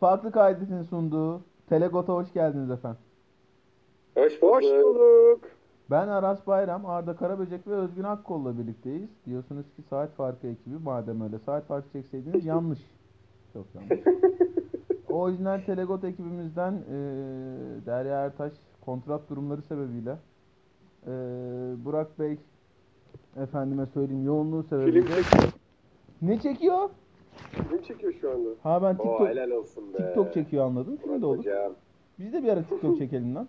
Farklı 0.00 0.32
Kaydet'in 0.32 0.82
sunduğu 0.82 1.40
Telegot'a 1.68 2.12
hoş 2.12 2.32
geldiniz 2.32 2.70
efendim. 2.70 2.98
Hoş 4.16 4.42
bulduk. 4.42 4.54
Hoş 4.56 4.64
bulduk. 4.64 5.40
Ben 5.90 6.08
Aras 6.08 6.46
Bayram, 6.46 6.86
Arda 6.86 7.16
Karaböcek 7.16 7.66
ve 7.66 7.74
Özgün 7.74 8.02
Akkol'la 8.02 8.58
birlikteyiz. 8.58 9.08
Diyorsunuz 9.26 9.66
ki 9.76 9.82
saat 9.90 10.10
farkı 10.14 10.46
ekibi 10.46 10.78
madem 10.84 11.20
öyle 11.20 11.38
saat 11.38 11.66
farkı 11.66 11.90
çekseydiniz 11.92 12.44
yanlış. 12.46 12.78
Çok 13.52 13.66
yanlış. 13.74 14.00
Orijinal 15.10 15.60
Telegot 15.66 16.04
ekibimizden 16.04 16.72
eee 16.72 17.86
Derya 17.86 18.24
Ertaş 18.24 18.52
kontrat 18.80 19.30
durumları 19.30 19.62
sebebiyle 19.62 20.10
eee, 21.06 21.12
Burak 21.84 22.18
Bey 22.18 22.38
efendime 23.36 23.86
söyleyeyim 23.86 24.24
yoğunluğu 24.24 24.62
Film 24.62 24.68
sebebiyle 24.80 25.02
çekiyor. 25.22 25.52
ne 26.22 26.40
çekiyor? 26.40 26.90
Film 27.52 27.82
çekiyor 27.82 28.12
şu 28.20 28.30
anda. 28.30 28.48
Ha 28.62 28.82
ben 28.82 28.94
Oo, 28.94 28.96
TikTok 28.98 29.28
helal 29.28 29.50
olsun 29.50 29.94
be. 29.94 29.96
TikTok 29.96 30.34
çekiyor 30.34 30.64
anladım. 30.64 30.96
Film 30.96 31.22
de 31.22 31.26
olur. 31.26 31.38
hocam. 31.38 31.72
Biz 32.18 32.32
de 32.32 32.42
bir 32.42 32.48
ara 32.48 32.62
TikTok 32.62 32.98
çekelim 32.98 33.34
lan. 33.34 33.48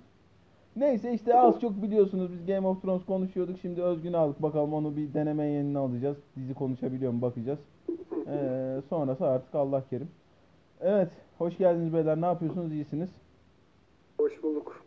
Neyse 0.76 1.14
işte 1.14 1.36
az 1.40 1.62
çok 1.62 1.82
biliyorsunuz 1.84 2.32
biz 2.34 2.46
Game 2.46 2.68
of 2.68 2.82
Thrones 2.82 3.06
konuşuyorduk. 3.06 3.60
Şimdi 3.62 3.82
Özgün'ü 3.84 4.18
aldık. 4.18 4.42
Bakalım 4.42 4.74
onu 4.74 4.96
bir 4.98 5.14
deneme 5.14 5.46
yenini 5.46 5.78
alacağız. 5.78 6.18
Dizi 6.36 6.54
konuşabiliyor 6.54 7.12
mu 7.12 7.22
bakacağız. 7.22 7.60
Ee, 8.32 8.82
sonrası 8.90 9.26
artık 9.28 9.56
Allah 9.56 9.84
kerim. 9.90 10.08
Evet. 10.82 11.08
Hoş 11.38 11.58
geldiniz 11.58 11.94
beyler. 11.94 12.22
Ne 12.22 12.26
yapıyorsunuz? 12.26 12.74
İyisiniz. 12.74 13.10
Hoş 14.20 14.44
bulduk. 14.44 14.84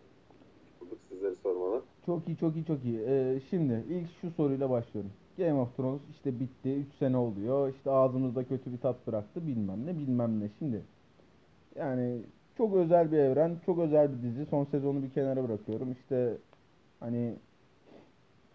Bulduk 0.80 0.98
sizleri 1.08 1.34
sormalı. 1.42 1.82
Çok 2.06 2.28
iyi, 2.28 2.36
çok 2.36 2.56
iyi, 2.56 2.64
çok 2.64 2.84
iyi. 2.84 3.00
Ee, 3.06 3.40
şimdi 3.50 3.84
ilk 3.90 4.06
şu 4.20 4.30
soruyla 4.30 4.70
başlıyorum. 4.70 5.10
Game 5.42 5.60
of 5.60 5.76
Thrones 5.76 6.00
işte 6.10 6.40
bitti. 6.40 6.74
3 6.74 6.94
sene 6.98 7.16
oluyor. 7.16 7.74
İşte 7.74 7.90
ağzımızda 7.90 8.44
kötü 8.44 8.72
bir 8.72 8.78
tat 8.78 9.06
bıraktı. 9.06 9.46
Bilmem 9.46 9.86
ne, 9.86 9.98
bilmem 9.98 10.40
ne. 10.40 10.48
Şimdi 10.58 10.82
yani 11.76 12.18
çok 12.56 12.74
özel 12.74 13.12
bir 13.12 13.18
evren, 13.18 13.56
çok 13.66 13.78
özel 13.78 14.12
bir 14.12 14.22
dizi. 14.22 14.46
Son 14.46 14.64
sezonu 14.64 15.02
bir 15.02 15.10
kenara 15.10 15.44
bırakıyorum. 15.48 15.92
İşte 15.92 16.36
hani 17.00 17.34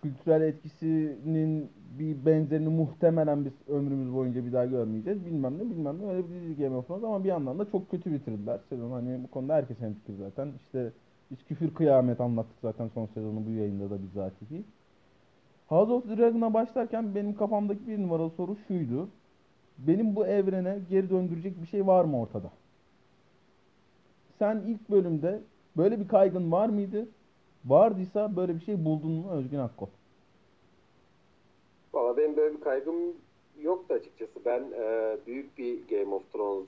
kültürel 0.02 0.42
etkisinin 0.42 1.70
bir 2.00 2.26
benzerini 2.26 2.70
muhtemelen 2.70 3.46
biz 3.46 3.54
ömrümüz 3.68 4.14
boyunca 4.14 4.46
bir 4.46 4.54
daha 4.54 4.66
görmeyeceğiz. 4.66 5.26
Bilmem 5.26 5.58
ne, 5.58 5.70
bilmem 5.70 6.02
ne. 6.02 6.12
Öyle 6.12 6.30
bir 6.30 6.34
dizi 6.34 6.62
Game 6.62 6.76
of 6.76 6.88
Thrones 6.88 7.04
ama 7.04 7.24
bir 7.24 7.30
yandan 7.30 7.60
da 7.60 7.72
çok 7.72 7.92
kötü 7.92 8.14
bitirdiler 8.14 8.60
sezon. 8.70 8.92
Hani 8.92 9.24
bu 9.24 9.28
konuda 9.32 9.54
herkes 9.56 9.80
hemfikir 9.80 10.14
zaten. 10.14 10.52
İşte 10.66 10.92
biz 11.32 11.44
küfür 11.44 11.74
kıyamet 11.74 12.22
anlattık 12.22 12.58
zaten 12.62 12.88
son 12.94 13.06
sezonu 13.06 13.46
bu 13.46 13.52
yayında 13.52 13.90
da 13.90 14.02
bizatihi. 14.04 14.64
House 15.68 15.92
of 15.92 16.08
Dragon'a 16.10 16.54
başlarken 16.54 17.16
benim 17.16 17.36
kafamdaki 17.36 17.88
bir 17.88 18.02
numaralı 18.02 18.30
soru 18.30 18.56
şuydu. 18.68 19.10
Benim 19.78 20.16
bu 20.16 20.28
evrene 20.28 20.80
geri 20.90 21.10
döndürecek 21.10 21.62
bir 21.62 21.68
şey 21.68 21.88
var 21.88 22.06
mı 22.06 22.22
ortada? 22.22 22.52
Sen 24.40 24.64
ilk 24.68 24.90
bölümde 24.90 25.42
böyle 25.78 26.00
bir 26.00 26.08
kaygın 26.08 26.52
var 26.52 26.70
mıydı? 26.70 27.08
Vardıysa 27.66 28.36
böyle 28.36 28.56
bir 28.56 28.60
şey 28.60 28.86
buldun 28.86 29.12
mu 29.12 29.32
Özgün 29.32 29.60
Akkol? 29.60 29.88
Valla 31.94 32.18
benim 32.18 32.38
böyle 32.38 32.56
bir 32.56 32.62
kaygım 32.62 32.96
yoktu 33.62 33.94
açıkçası. 33.94 34.40
Ben 34.46 34.64
e, 34.80 35.18
büyük 35.28 35.58
bir 35.58 35.88
Game 35.88 36.16
of 36.16 36.34
Thrones 36.34 36.68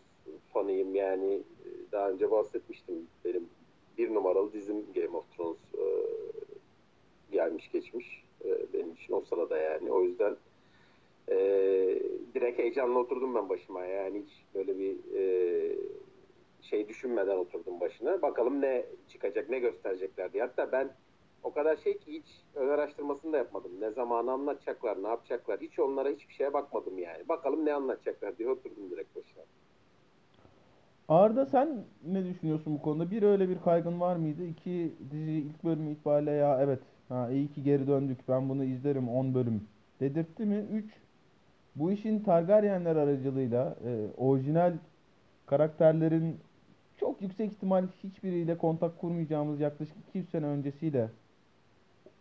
fanıyım. 0.53 0.95
Yani 0.95 1.33
e, 1.33 1.91
daha 1.91 2.09
önce 2.09 2.31
bahsetmiştim. 2.31 2.95
Benim 3.25 3.49
bir 3.97 4.13
numaralı 4.13 4.53
dizim 4.53 4.85
Game 4.95 5.17
of 5.17 5.37
Thrones 5.37 5.57
e, 5.73 5.85
gelmiş 7.31 7.71
geçmiş. 7.71 8.28
Benim 8.73 8.91
için 8.93 9.13
o 9.13 9.21
sırada 9.21 9.57
yani. 9.57 9.91
O 9.91 10.03
yüzden 10.03 10.35
e, 11.29 11.35
direkt 12.33 12.59
heyecanla 12.59 12.99
oturdum 12.99 13.35
ben 13.35 13.49
başıma. 13.49 13.85
Yani 13.85 14.21
hiç 14.25 14.45
böyle 14.55 14.79
bir 14.79 14.97
e, 15.15 15.75
şey 16.61 16.87
düşünmeden 16.87 17.37
oturdum 17.37 17.79
başına. 17.79 18.21
Bakalım 18.21 18.61
ne 18.61 18.85
çıkacak, 19.07 19.49
ne 19.49 19.59
gösterecekler 19.59 20.33
diye. 20.33 20.43
Hatta 20.43 20.71
ben 20.71 20.89
o 21.43 21.53
kadar 21.53 21.77
şey 21.77 21.97
ki 21.97 22.13
hiç 22.13 22.25
ön 22.55 22.67
araştırmasını 22.67 23.33
da 23.33 23.37
yapmadım. 23.37 23.71
Ne 23.79 23.91
zaman 23.91 24.27
anlatacaklar, 24.27 25.03
ne 25.03 25.07
yapacaklar. 25.07 25.59
Hiç 25.59 25.79
onlara 25.79 26.09
hiçbir 26.09 26.33
şeye 26.33 26.53
bakmadım 26.53 26.99
yani. 26.99 27.29
Bakalım 27.29 27.65
ne 27.65 27.73
anlatacaklar 27.73 28.37
diye 28.37 28.49
oturdum 28.49 28.91
direkt 28.91 29.15
başına. 29.15 29.43
Arda 31.09 31.45
sen 31.45 31.85
ne 32.07 32.25
düşünüyorsun 32.25 32.75
bu 32.75 32.81
konuda? 32.81 33.11
Bir 33.11 33.23
öyle 33.23 33.49
bir 33.49 33.61
kaygın 33.61 33.99
var 33.99 34.15
mıydı? 34.15 34.43
İki 34.43 34.93
dizi 35.11 35.31
ilk 35.31 35.63
bölümü 35.63 35.91
itibariyle 35.91 36.31
ya 36.31 36.61
evet 36.61 36.79
ha 37.09 37.29
iyi 37.31 37.47
ki 37.47 37.63
geri 37.63 37.87
döndük 37.87 38.17
ben 38.27 38.49
bunu 38.49 38.63
izlerim 38.63 39.09
10 39.09 39.33
bölüm 39.33 39.61
dedirtti 39.99 40.45
mi? 40.45 40.65
3 40.73 40.85
bu 41.75 41.91
işin 41.91 42.19
Targaryenler 42.19 42.95
aracılığıyla 42.95 43.75
e, 43.85 44.07
orijinal 44.17 44.73
karakterlerin 45.45 46.37
çok 46.97 47.21
yüksek 47.21 47.51
ihtimal 47.51 47.87
hiçbiriyle 48.03 48.57
kontak 48.57 48.99
kurmayacağımız 48.99 49.59
yaklaşık 49.59 49.97
200 50.09 50.29
sene 50.29 50.45
öncesiyle 50.45 51.09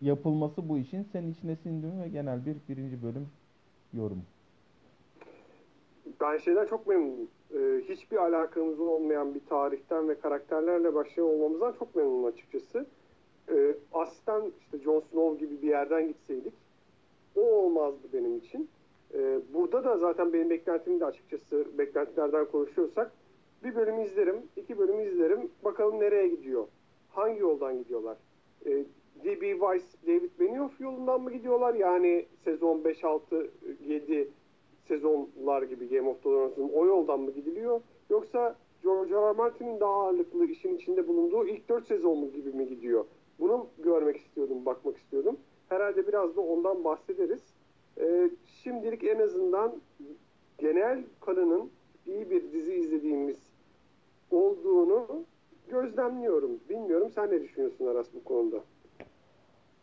yapılması 0.01 0.69
bu 0.69 0.79
işin 0.79 1.07
senin 1.13 1.33
içine 1.33 1.57
sindi 1.57 1.87
ve 2.03 2.09
genel 2.09 2.47
bir 2.47 2.57
birinci 2.69 3.03
bölüm 3.03 3.29
yorum. 3.93 4.23
Ben 6.21 6.39
şeyden 6.39 6.67
çok 6.67 6.87
memnunum. 6.87 7.29
Ee, 7.55 7.81
hiçbir 7.89 8.17
alakamız 8.17 8.81
olmayan 8.81 9.35
bir 9.35 9.41
tarihten 9.41 10.09
ve 10.09 10.21
karakterlerle 10.21 10.95
başlayan 10.95 11.27
olmamızdan 11.27 11.75
çok 11.79 11.97
memnunum 11.97 12.25
açıkçası. 12.25 12.87
Ee, 13.51 13.75
aslen 13.93 14.43
işte 14.61 14.79
Jon 14.79 15.01
Snow 15.01 15.47
gibi 15.47 15.63
bir 15.63 15.69
yerden 15.69 16.09
gitseydik 16.09 16.55
o 17.37 17.41
olmazdı 17.41 18.09
benim 18.13 18.37
için. 18.37 18.69
Ee, 19.15 19.41
burada 19.55 19.85
da 19.85 19.99
zaten 19.99 20.33
benim 20.33 20.51
beklentim 20.51 21.01
de 21.01 21.05
açıkçası 21.05 21.67
beklentilerden 21.79 22.45
konuşuyorsak 22.45 23.13
bir 23.65 23.75
bölüm 23.75 24.01
izlerim, 24.01 24.37
iki 24.57 24.79
bölüm 24.79 25.01
izlerim. 25.01 25.51
Bakalım 25.65 26.01
nereye 26.01 26.29
gidiyor? 26.29 26.67
Hangi 27.11 27.41
yoldan 27.41 27.79
gidiyorlar? 27.79 28.17
Ee, 28.67 28.85
D.B. 29.25 29.51
Weiss, 29.51 29.85
David 30.07 30.31
Benioff 30.41 30.81
yolundan 30.81 31.21
mı 31.23 31.33
gidiyorlar? 31.33 31.75
Yani 31.75 32.27
sezon 32.45 32.85
5, 32.85 33.05
6, 33.05 33.51
7 33.87 34.29
sezonlar 34.89 35.63
gibi 35.63 35.89
Game 35.89 36.09
of 36.09 36.23
Thrones'un 36.23 36.71
o 36.75 36.87
yoldan 36.87 37.21
mı 37.21 37.31
gidiliyor? 37.31 37.81
Yoksa 38.11 38.57
George 38.83 39.15
R. 39.15 39.29
R. 39.29 39.33
Martin'in 39.33 39.81
daha 39.81 39.93
ağırlıklı 39.93 40.47
işin 40.47 40.77
içinde 40.77 41.09
bulunduğu 41.09 41.47
ilk 41.47 41.69
4 41.69 41.87
sezon 41.87 42.19
mu 42.19 42.31
gibi 42.33 42.53
mi 42.53 42.69
gidiyor? 42.69 43.05
Bunu 43.41 43.67
görmek 43.79 44.17
istiyordum, 44.17 44.67
bakmak 44.67 44.97
istiyordum. 44.97 45.37
Herhalde 45.69 46.07
biraz 46.07 46.37
da 46.37 46.41
ondan 46.41 46.85
bahsederiz. 46.85 47.41
Ee, 48.01 48.31
şimdilik 48.63 49.05
en 49.05 49.19
azından 49.19 49.73
genel 50.59 51.03
kanının 51.21 51.71
iyi 52.07 52.31
bir 52.31 52.53
dizi 52.53 52.75
izlediğimiz 52.75 53.37
olduğunu 54.31 55.25
gözlemliyorum. 55.71 56.51
Bilmiyorum 56.71 57.11
sen 57.15 57.31
ne 57.31 57.43
düşünüyorsun 57.43 57.87
Aras 57.87 58.07
bu 58.15 58.25
konuda? 58.25 58.61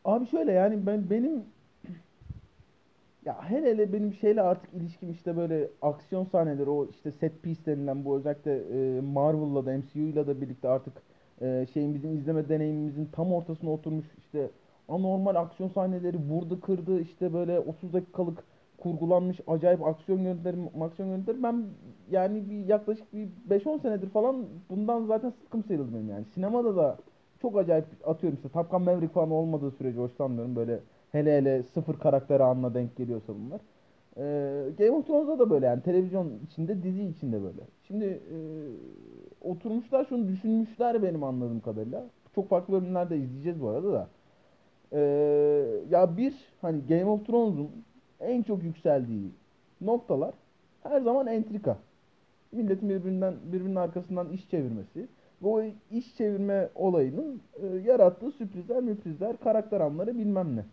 Abi 0.05 0.27
şöyle 0.27 0.51
yani 0.51 0.85
ben 0.85 1.09
benim 1.09 1.43
ya 3.25 3.49
hele 3.49 3.69
hele 3.69 3.93
benim 3.93 4.13
şeyle 4.13 4.41
artık 4.41 4.73
ilişkim 4.73 5.11
işte 5.11 5.37
böyle 5.37 5.69
aksiyon 5.81 6.23
sahneleri 6.23 6.69
o 6.69 6.87
işte 6.89 7.11
set 7.11 7.43
piece 7.43 7.65
denilen 7.65 8.05
bu 8.05 8.17
özellikle 8.17 8.55
e, 8.55 9.01
Marvel'la 9.01 9.65
da 9.65 9.77
MCU'yla 9.77 10.27
da 10.27 10.41
birlikte 10.41 10.67
artık 10.69 10.93
e, 11.41 11.65
şeyimizin 11.73 12.17
izleme 12.17 12.49
deneyimimizin 12.49 13.09
tam 13.11 13.33
ortasına 13.33 13.71
oturmuş 13.71 14.05
işte 14.17 14.49
anormal 14.89 15.35
aksiyon 15.35 15.69
sahneleri 15.69 16.17
vurdu 16.17 16.59
kırdı 16.61 17.01
işte 17.01 17.33
böyle 17.33 17.59
30 17.59 17.93
dakikalık 17.93 18.43
kurgulanmış 18.77 19.39
acayip 19.47 19.87
aksiyon 19.87 20.23
görüntüleri 20.23 20.55
aksiyon 20.81 21.09
görüntüleri 21.09 21.43
ben 21.43 21.65
yani 22.11 22.49
bir 22.49 22.65
yaklaşık 22.65 23.13
bir 23.13 23.27
5-10 23.49 23.81
senedir 23.81 24.09
falan 24.09 24.45
bundan 24.69 25.05
zaten 25.05 25.29
sıkkım 25.29 25.63
sıyrıldım 25.63 26.09
yani. 26.09 26.25
Sinemada 26.33 26.75
da 26.75 26.97
çok 27.41 27.57
acayip 27.57 27.85
atıyorum 28.05 28.37
işte 28.37 28.49
Top 28.49 28.71
Gun 28.71 28.81
Maverick 28.81 29.13
falan 29.13 29.31
olmadığı 29.31 29.71
sürece 29.71 29.99
hoşlanmıyorum 29.99 30.55
böyle 30.55 30.79
hele 31.11 31.37
hele 31.37 31.63
sıfır 31.63 31.99
karakteri 31.99 32.43
anla 32.43 32.73
denk 32.73 32.95
geliyorsa 32.97 33.33
bunlar. 33.35 33.61
Ee, 34.17 34.21
Game 34.77 34.91
of 34.91 35.07
Thrones'da 35.07 35.39
da 35.39 35.49
böyle 35.49 35.65
yani 35.65 35.81
televizyon 35.81 36.31
içinde 36.45 36.83
dizi 36.83 37.03
içinde 37.03 37.43
böyle. 37.43 37.61
Şimdi 37.87 38.05
e, 38.05 38.37
oturmuşlar 39.41 40.05
şunu 40.05 40.27
düşünmüşler 40.27 41.03
benim 41.03 41.23
anladığım 41.23 41.59
kadarıyla. 41.59 42.05
Çok 42.35 42.49
farklı 42.49 42.73
bölümlerde 42.73 43.17
izleyeceğiz 43.17 43.61
bu 43.61 43.69
arada 43.69 43.93
da. 43.93 44.07
Ee, 44.93 44.99
ya 45.89 46.17
bir 46.17 46.33
hani 46.61 46.81
Game 46.89 47.05
of 47.05 47.25
Thrones'un 47.25 47.69
en 48.19 48.43
çok 48.43 48.63
yükseldiği 48.63 49.31
noktalar 49.81 50.33
her 50.83 51.01
zaman 51.01 51.27
entrika. 51.27 51.77
Milletin 52.51 52.89
birbirinden 52.89 53.33
birbirinin 53.51 53.75
arkasından 53.75 54.29
iş 54.29 54.49
çevirmesi 54.49 55.07
o 55.43 55.61
iş 55.91 56.15
çevirme 56.17 56.69
olayının 56.75 57.41
e, 57.61 57.67
yarattığı 57.67 58.31
sürprizler, 58.31 58.83
müprizler, 58.83 59.37
karakter 59.37 59.81
anları 59.81 60.17
bilmem 60.17 60.55
ne. 60.55 60.65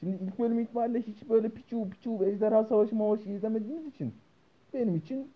Şimdi 0.00 0.24
ilk 0.24 0.38
bölüm 0.38 0.60
itibariyle 0.60 1.02
hiç 1.02 1.28
böyle 1.28 1.48
piçu 1.48 1.90
piçu 1.90 2.24
ejderha 2.24 2.64
savaşı 2.64 2.96
mavaşı 2.96 3.28
izlemediğimiz 3.28 3.86
için 3.86 4.14
benim 4.74 4.96
için 4.96 5.32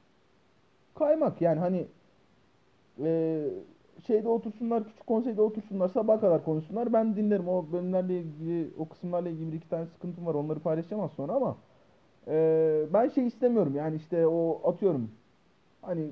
kaymak. 0.95 1.41
Yani 1.41 1.61
hani 1.61 1.87
e, 3.03 3.45
şeyde 4.07 4.29
otursunlar 4.29 4.85
küçük 4.85 5.07
konseyde 5.07 5.43
otursunlar 5.43 5.89
sabaha 5.89 6.21
kadar 6.21 6.45
konuşsunlar. 6.45 6.93
Ben 6.93 7.17
dinlerim. 7.17 7.49
O 7.49 7.73
bölümlerle 7.73 8.21
ilgili 8.21 8.71
o 8.79 8.89
kısımlarla 8.89 9.29
ilgili 9.29 9.53
bir 9.53 9.57
iki 9.57 9.69
tane 9.69 9.87
sıkıntım 9.87 10.27
var. 10.27 10.35
Onları 10.35 10.61
paylaşacağım 10.61 11.03
az 11.03 11.13
sonra 11.13 11.33
ama 11.33 11.57
e, 12.29 12.87
ben 12.93 13.09
şey 13.09 13.27
istemiyorum. 13.27 13.77
Yani 13.77 13.97
işte 13.97 14.27
o 14.27 14.61
atıyorum 14.71 15.11
hani 15.83 16.11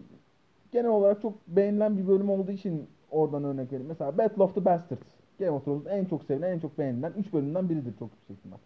genel 0.73 0.91
olarak 0.91 1.23
çok 1.23 1.49
beğenilen 1.49 1.99
bir 1.99 2.09
bölüm 2.09 2.31
olduğu 2.31 2.53
için 2.53 2.89
oradan 3.11 3.45
örnek 3.45 3.73
vereyim. 3.73 3.89
Mesela 3.89 4.19
Battle 4.19 4.43
of 4.43 4.55
the 4.55 4.65
Bastards. 4.65 5.22
Game 5.39 5.51
of 5.51 5.65
Thrones'un 5.65 5.91
en 5.91 6.05
çok 6.05 6.25
sevilen, 6.25 6.53
en 6.53 6.59
çok 6.59 6.79
beğenilen 6.79 7.13
3 7.19 7.33
bölümden 7.33 7.69
biridir 7.71 7.95
çok 7.99 8.11
yüksek 8.13 8.37
ihtimal. 8.39 8.59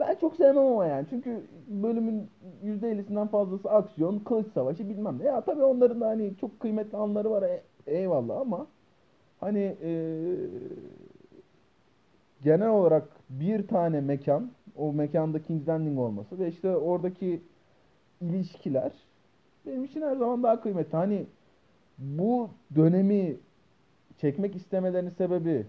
Ben 0.00 0.16
çok 0.20 0.36
sevmem 0.36 0.66
ama 0.66 0.86
yani. 0.86 1.06
Çünkü 1.10 1.42
bölümün 1.68 2.30
%50'sinden 2.64 3.28
fazlası 3.28 3.70
aksiyon, 3.70 4.18
kılıç 4.18 4.46
savaşı 4.54 4.88
bilmem 4.88 5.18
ne. 5.18 5.24
Ya 5.24 5.40
tabii 5.40 5.62
onların 5.64 6.00
da 6.00 6.08
hani 6.08 6.36
çok 6.40 6.60
kıymetli 6.60 6.98
anları 6.98 7.30
var 7.30 7.42
e- 7.42 7.62
eyvallah 7.86 8.40
ama 8.40 8.66
hani 9.40 9.76
e, 9.82 9.90
genel 12.42 12.68
olarak 12.68 13.08
bir 13.30 13.68
tane 13.68 14.00
mekan, 14.00 14.50
o 14.76 14.92
mekanda 14.92 15.42
King's 15.42 15.68
Landing 15.68 15.98
olması 15.98 16.38
ve 16.38 16.48
işte 16.48 16.76
oradaki 16.76 17.42
ilişkiler 18.20 18.92
benim 19.66 19.84
için 19.84 20.02
her 20.02 20.16
zaman 20.16 20.42
daha 20.42 20.60
kıymetli. 20.62 20.96
Hani 20.96 21.26
bu 21.98 22.50
dönemi 22.76 23.36
çekmek 24.18 24.56
istemelerinin 24.56 25.10
sebebi 25.10 25.66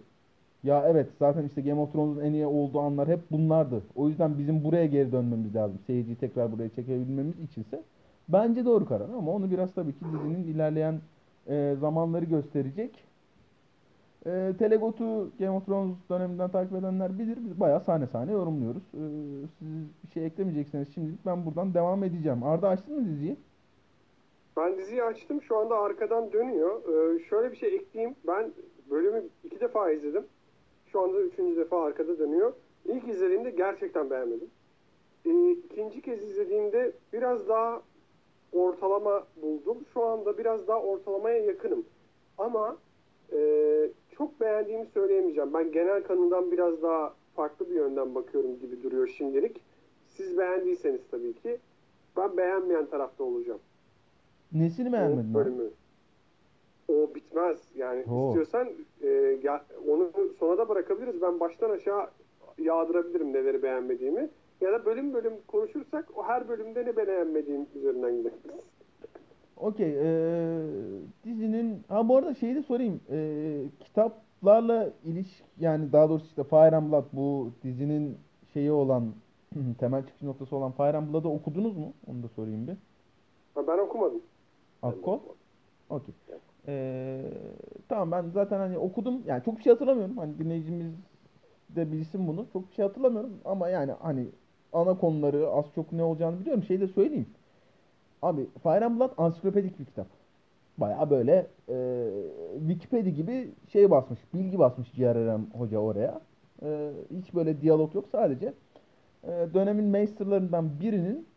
ya 0.63 0.83
evet 0.87 1.07
zaten 1.19 1.45
işte 1.45 1.61
Game 1.61 1.81
of 1.81 1.93
Thrones'un 1.93 2.21
en 2.21 2.33
iyi 2.33 2.45
olduğu 2.45 2.79
anlar 2.79 3.07
hep 3.07 3.19
bunlardı. 3.31 3.83
O 3.95 4.09
yüzden 4.09 4.37
bizim 4.37 4.63
buraya 4.63 4.85
geri 4.85 5.11
dönmemiz 5.11 5.55
lazım. 5.55 5.79
Seyirciyi 5.87 6.15
tekrar 6.15 6.51
buraya 6.51 6.69
çekebilmemiz 6.69 7.39
içinse. 7.39 7.81
Bence 8.29 8.65
doğru 8.65 8.85
karar 8.85 9.09
ama 9.09 9.31
onu 9.31 9.51
biraz 9.51 9.73
tabii 9.73 9.93
ki 9.93 10.05
dizinin 10.05 10.43
ilerleyen 10.43 10.99
e, 11.47 11.75
zamanları 11.79 12.25
gösterecek. 12.25 13.03
E, 14.25 14.53
Telegot'u 14.59 15.31
Game 15.39 15.51
of 15.51 15.65
Thrones 15.65 15.95
döneminden 16.09 16.49
takip 16.49 16.73
edenler 16.75 17.19
bilir. 17.19 17.37
Biz 17.45 17.59
bayağı 17.59 17.81
sahne 17.81 18.07
sahne 18.07 18.31
yorumluyoruz. 18.31 18.83
E, 18.93 19.01
siz 19.59 19.67
bir 20.03 20.11
şey 20.13 20.25
eklemeyecekseniz 20.25 20.93
şimdilik 20.93 21.25
ben 21.25 21.45
buradan 21.45 21.73
devam 21.73 22.03
edeceğim. 22.03 22.43
Arda 22.43 22.69
açtın 22.69 22.95
mı 23.01 23.05
diziyi? 23.05 23.37
Ben 24.57 24.77
diziyi 24.77 25.03
açtım. 25.03 25.41
Şu 25.41 25.57
anda 25.57 25.79
arkadan 25.79 26.31
dönüyor. 26.31 26.81
Ee, 27.15 27.19
şöyle 27.19 27.51
bir 27.51 27.57
şey 27.57 27.75
ekleyeyim. 27.75 28.15
Ben 28.27 28.51
bölümü 28.89 29.23
iki 29.43 29.59
defa 29.59 29.91
izledim. 29.91 30.25
Şu 30.85 31.01
anda 31.01 31.21
üçüncü 31.21 31.57
defa 31.57 31.83
arkada 31.83 32.19
dönüyor. 32.19 32.53
İlk 32.85 33.07
izlediğimde 33.07 33.49
gerçekten 33.49 34.09
beğenmedim. 34.09 34.49
Ee, 35.25 35.51
ikinci 35.51 36.01
kez 36.01 36.23
izlediğimde 36.23 36.91
biraz 37.13 37.49
daha 37.49 37.81
ortalama 38.51 39.27
buldum. 39.41 39.77
Şu 39.93 40.03
anda 40.03 40.37
biraz 40.37 40.67
daha 40.67 40.81
ortalamaya 40.81 41.37
yakınım. 41.37 41.85
Ama 42.37 42.77
e, 43.33 43.39
çok 44.11 44.41
beğendiğimi 44.41 44.85
söyleyemeyeceğim. 44.85 45.53
Ben 45.53 45.71
genel 45.71 46.03
kanından 46.03 46.51
biraz 46.51 46.81
daha 46.81 47.13
farklı 47.35 47.69
bir 47.69 47.75
yönden 47.75 48.15
bakıyorum 48.15 48.59
gibi 48.59 48.83
duruyor 48.83 49.07
şimdilik. 49.07 49.61
Siz 50.07 50.37
beğendiyseniz 50.37 51.01
tabii 51.11 51.33
ki. 51.33 51.57
Ben 52.17 52.37
beğenmeyen 52.37 52.85
tarafta 52.85 53.23
olacağım. 53.23 53.59
Nesini 54.53 54.89
O 54.89 54.93
beğenmedin? 54.93 55.29
abi? 55.29 55.33
bölümü. 55.33 55.69
O 56.87 57.15
bitmez. 57.15 57.57
Yani 57.75 58.03
Oo. 58.11 58.27
istiyorsan 58.27 58.67
e, 59.01 59.07
ya, 59.43 59.65
onu 59.89 60.11
sona 60.39 60.57
da 60.57 60.69
bırakabiliriz. 60.69 61.21
Ben 61.21 61.39
baştan 61.39 61.69
aşağı 61.69 62.07
yağdırabilirim 62.57 63.33
neleri 63.33 63.63
beğenmediğimi. 63.63 64.29
Ya 64.61 64.71
da 64.71 64.85
bölüm 64.85 65.13
bölüm 65.13 65.33
konuşursak 65.47 66.17
o 66.17 66.23
her 66.23 66.49
bölümde 66.49 66.85
ne 66.85 66.97
beğenmediğim 66.97 67.65
üzerinden 67.75 68.17
gideriz. 68.17 68.39
Okey. 69.57 69.89
eee, 69.89 70.59
dizinin 71.23 71.83
ha 71.87 72.09
bu 72.09 72.17
arada 72.17 72.33
şeyi 72.33 72.55
de 72.55 72.61
sorayım. 72.63 72.99
Eee, 73.11 73.63
kitaplarla 73.79 74.89
iliş 75.03 75.43
yani 75.59 75.91
daha 75.91 76.09
doğrusu 76.09 76.25
işte 76.25 76.43
Fire 76.43 76.91
Blood 76.91 77.05
bu 77.13 77.51
dizinin 77.63 78.17
şeyi 78.53 78.71
olan 78.71 79.03
temel 79.79 80.05
çıkış 80.05 80.21
noktası 80.21 80.55
olan 80.55 80.71
Fire 80.71 80.97
and 80.97 81.13
Blood'ı 81.13 81.29
okudunuz 81.29 81.77
mu? 81.77 81.93
Onu 82.07 82.23
da 82.23 82.27
sorayım 82.27 82.67
bir. 82.67 82.75
Ben 83.67 83.77
okumadım. 83.77 84.21
Akkor. 84.83 85.19
Okey. 85.89 86.15
Eee, 86.67 87.21
tamam 87.89 88.11
ben 88.11 88.29
zaten 88.29 88.59
hani 88.59 88.77
okudum. 88.77 89.23
Yani 89.27 89.43
çok 89.43 89.57
bir 89.57 89.63
şey 89.63 89.73
hatırlamıyorum. 89.73 90.17
Hani 90.17 90.39
dinleyicimiz 90.39 90.93
de 91.69 91.91
bilsin 91.91 92.27
bunu. 92.27 92.47
Çok 92.53 92.69
bir 92.69 92.75
şey 92.75 92.85
hatırlamıyorum 92.85 93.33
ama 93.45 93.69
yani 93.69 93.91
hani 94.01 94.25
ana 94.73 94.97
konuları 94.97 95.49
az 95.49 95.65
çok 95.75 95.91
ne 95.91 96.03
olacağını 96.03 96.39
biliyorum. 96.39 96.63
Şey 96.63 96.81
de 96.81 96.87
söyleyeyim. 96.87 97.27
Abi 98.21 98.47
Fire 98.63 98.99
Blood 98.99 99.11
ansiklopedik 99.17 99.79
bir 99.79 99.85
kitap. 99.85 100.07
Baya 100.77 101.09
böyle 101.09 101.47
e, 101.69 102.07
Wikipedia 102.59 103.11
gibi 103.11 103.51
şey 103.73 103.91
basmış, 103.91 104.19
bilgi 104.33 104.59
basmış 104.59 104.93
C.R.R. 104.93 105.39
Hoca 105.57 105.79
oraya. 105.79 106.21
E, 106.63 106.91
hiç 107.17 107.33
böyle 107.35 107.61
diyalog 107.61 107.95
yok. 107.95 108.05
Sadece 108.11 108.53
e, 109.23 109.29
dönemin 109.53 109.85
masterlarından 109.85 110.79
birinin 110.79 111.27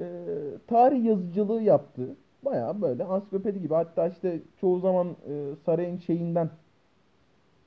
e, 0.00 0.04
tarih 0.66 1.04
yazıcılığı 1.04 1.62
yaptığı 1.62 2.16
baya 2.44 2.82
böyle 2.82 3.04
ansiklopedi 3.04 3.60
gibi. 3.60 3.74
Hatta 3.74 4.08
işte 4.08 4.42
çoğu 4.60 4.80
zaman 4.80 5.08
e, 5.08 5.56
sarayın 5.66 5.98
şeyinden 5.98 6.50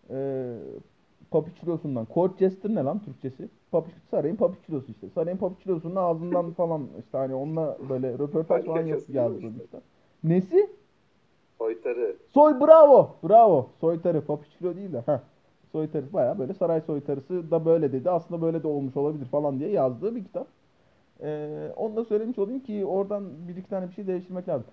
e, 0.10 0.54
papiçulosundan. 1.32 2.08
Court 2.14 2.40
Jester 2.40 2.70
ne 2.70 2.84
lan 2.84 3.00
Türkçesi? 3.00 3.50
Papi, 3.72 3.92
sarayın 4.12 4.36
papiçulosu 4.36 4.92
işte. 4.92 5.10
Sarayın 5.10 5.38
papiçulosunun 5.38 5.96
ağzından 5.96 6.52
falan 6.52 6.88
işte 7.00 7.18
hani 7.18 7.36
onunla 7.36 7.78
böyle 7.90 8.14
röportaj 8.14 8.66
falan 8.66 8.84
mi 8.84 8.98
yazdı 9.10 9.40
işte? 9.40 9.80
Nesi? 10.24 10.70
Soytarı. 11.58 12.16
Soy 12.34 12.60
bravo. 12.60 13.16
Bravo. 13.24 13.70
Soytarı. 13.82 14.22
Papiçulo 14.22 14.76
değil 14.76 14.94
de. 14.94 15.04
Heh. 15.06 15.20
Soytarı 15.72 16.14
baya 16.14 16.40
böyle 16.40 16.54
saray 16.54 16.82
soytarısı 16.82 17.52
da 17.52 17.66
böyle 17.66 17.92
dedi. 17.92 18.10
Aslında 18.10 18.42
böyle 18.42 18.64
de 18.64 18.68
olmuş 18.68 18.98
olabilir 18.98 19.26
falan 19.26 19.60
diye 19.60 19.70
yazdığı 19.70 20.16
bir 20.16 20.24
kitap. 20.24 20.48
Ee, 21.22 21.72
onu 21.76 21.96
da 21.96 22.06
söylemiş 22.06 22.40
olayım 22.40 22.60
ki 22.64 22.86
oradan 22.86 23.48
bir 23.48 23.56
iki 23.56 23.70
tane 23.70 23.88
bir 23.88 23.94
şey 23.94 24.08
değiştirmek 24.08 24.48
lazım. 24.50 24.68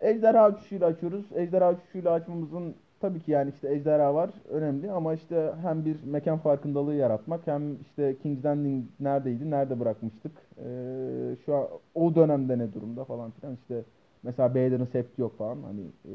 Ejderha 0.00 0.50
uçuşuyla 0.50 0.86
açıyoruz. 0.86 1.26
Ejderha 1.34 1.72
uçuşuyla 1.72 2.12
açmamızın 2.12 2.74
tabii 3.00 3.20
ki 3.20 3.30
yani 3.30 3.50
işte 3.50 3.74
ejderha 3.74 4.14
var 4.14 4.30
önemli 4.48 4.92
ama 4.92 5.14
işte 5.14 5.52
hem 5.62 5.84
bir 5.84 6.04
mekan 6.04 6.38
farkındalığı 6.38 6.94
yaratmak 6.94 7.46
hem 7.46 7.80
işte 7.80 8.16
King's 8.22 8.44
Landing 8.44 8.84
neredeydi, 9.00 9.50
nerede 9.50 9.80
bırakmıştık, 9.80 10.32
ee, 10.58 11.36
şu 11.46 11.54
an 11.56 11.66
o 11.94 12.14
dönemde 12.14 12.58
ne 12.58 12.72
durumda 12.72 13.04
falan 13.04 13.30
filan 13.30 13.54
işte 13.54 13.84
mesela 14.22 14.50
Bader'ın 14.50 14.84
septi 14.84 15.20
yok 15.20 15.38
falan 15.38 15.62
hani 15.62 15.82
ee, 16.04 16.12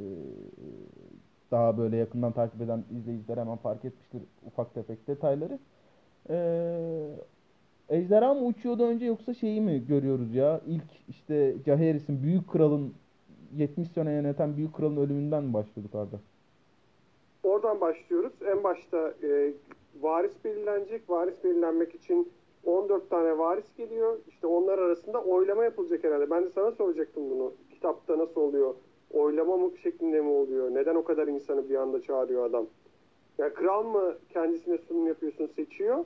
daha 1.52 1.78
böyle 1.78 1.98
yakından 1.98 2.32
takip 2.32 2.62
eden 2.62 2.84
izleyiciler 2.92 3.38
hemen 3.38 3.58
fark 3.58 3.86
etmiştir 3.86 4.22
ufak 4.46 4.74
tefek 4.74 5.08
detayları. 5.08 5.60
Ee, 6.30 7.10
Ejderha 7.90 8.34
mı 8.34 8.46
uçuyordu 8.46 8.84
önce 8.84 9.06
yoksa 9.06 9.34
şeyi 9.34 9.62
mi 9.62 9.86
görüyoruz 9.88 10.36
ya? 10.36 10.62
İlk 10.68 11.10
işte 11.10 11.56
Jaehaerys'in 11.66 12.24
büyük 12.24 12.52
kralın 12.52 12.94
70 13.56 13.88
sene 13.92 14.12
yöneten 14.12 14.58
büyük 14.58 14.76
kralın 14.76 14.98
ölümünden 14.98 15.44
mi 15.44 15.54
başlıyorduk 15.54 15.96
Arda? 15.96 16.20
Oradan 17.44 17.82
başlıyoruz. 17.82 18.34
En 18.46 18.64
başta 18.64 19.14
e, 19.24 19.54
varis 20.02 20.32
belirlenecek. 20.46 21.10
Varis 21.10 21.44
belirlenmek 21.44 21.96
için 21.96 22.32
14 22.66 23.10
tane 23.10 23.38
varis 23.38 23.66
geliyor. 23.78 24.18
İşte 24.28 24.48
onlar 24.48 24.80
arasında 24.80 25.24
oylama 25.24 25.64
yapılacak 25.64 26.04
herhalde. 26.04 26.30
Ben 26.30 26.44
de 26.44 26.50
sana 26.56 26.72
soracaktım 26.72 27.24
bunu. 27.30 27.54
Kitapta 27.74 28.18
nasıl 28.18 28.42
oluyor? 28.42 28.76
Oylama 29.14 29.58
mı 29.58 29.78
şeklinde 29.84 30.22
mi 30.22 30.30
oluyor? 30.30 30.76
Neden 30.76 30.96
o 30.96 31.04
kadar 31.04 31.28
insanı 31.28 31.70
bir 31.70 31.76
anda 31.76 32.02
çağırıyor 32.02 32.46
adam? 32.46 32.66
Yani 33.38 33.54
kral 33.54 33.84
mı 33.84 34.16
kendisine 34.30 34.78
sunum 34.78 35.08
yapıyorsun 35.08 35.48
seçiyor? 35.56 36.06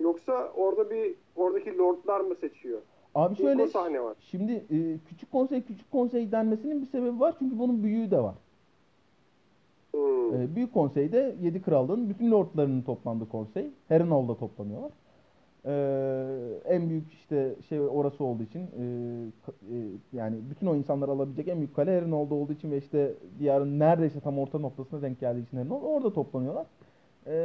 Yoksa 0.00 0.52
orada 0.56 0.90
bir 0.90 1.14
oradaki 1.36 1.78
lordlar 1.78 2.20
mı 2.20 2.34
seçiyor? 2.34 2.80
Abi 3.14 3.36
şöyle 3.36 3.66
sahne 3.66 4.00
var. 4.00 4.16
şimdi 4.20 4.52
e, 4.52 4.98
küçük 5.08 5.32
konsey 5.32 5.62
küçük 5.62 5.90
konsey 5.92 6.32
denmesinin 6.32 6.82
bir 6.82 6.86
sebebi 6.86 7.20
var 7.20 7.34
çünkü 7.38 7.58
bunun 7.58 7.82
büyüğü 7.82 8.10
de 8.10 8.18
var. 8.18 8.34
Hmm. 9.94 10.42
E, 10.42 10.56
büyük 10.56 10.74
konseyde 10.74 11.34
7 11.42 11.62
krallığın 11.62 12.08
bütün 12.08 12.30
lordlarının 12.30 12.82
toplandığı 12.82 13.28
konsey. 13.28 13.70
Harrenhal'da 13.88 14.36
toplanıyorlar. 14.36 14.90
E, 15.66 15.74
en 16.64 16.88
büyük 16.88 17.12
işte 17.12 17.54
şey 17.68 17.80
orası 17.80 18.24
olduğu 18.24 18.42
için 18.42 18.60
e, 18.60 18.84
e, 19.72 19.76
yani 20.12 20.36
bütün 20.50 20.66
o 20.66 20.74
insanları 20.74 21.10
alabilecek 21.10 21.48
en 21.48 21.56
büyük 21.56 21.76
kale 21.76 21.94
Harrenhal'da 21.94 22.34
olduğu 22.34 22.52
için 22.52 22.70
ve 22.70 22.78
işte 22.78 23.14
diyarın 23.38 23.78
neredeyse 23.78 24.20
tam 24.20 24.38
orta 24.38 24.58
noktasına 24.58 25.02
denk 25.02 25.20
geldiği 25.20 25.42
için 25.42 25.56
Harrenhal 25.56 25.82
orada 25.82 26.12
toplanıyorlar. 26.12 26.66
E, 27.26 27.36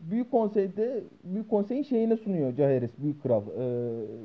büyük 0.00 0.30
konseyde 0.30 1.02
büyük 1.24 1.50
konseyin 1.50 1.82
şeyine 1.82 2.16
sunuyor 2.16 2.52
Jaehaerys 2.52 2.90
büyük 2.98 3.22
kral. 3.22 3.42
E, 3.58 3.64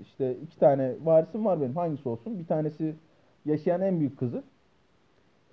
işte 0.01 0.35
iki 0.43 0.59
tane 0.59 0.93
varisim 1.03 1.45
var 1.45 1.61
benim 1.61 1.75
hangisi 1.75 2.09
olsun? 2.09 2.39
Bir 2.39 2.45
tanesi 2.45 2.95
yaşayan 3.45 3.81
en 3.81 3.99
büyük 3.99 4.19
kızı. 4.19 4.43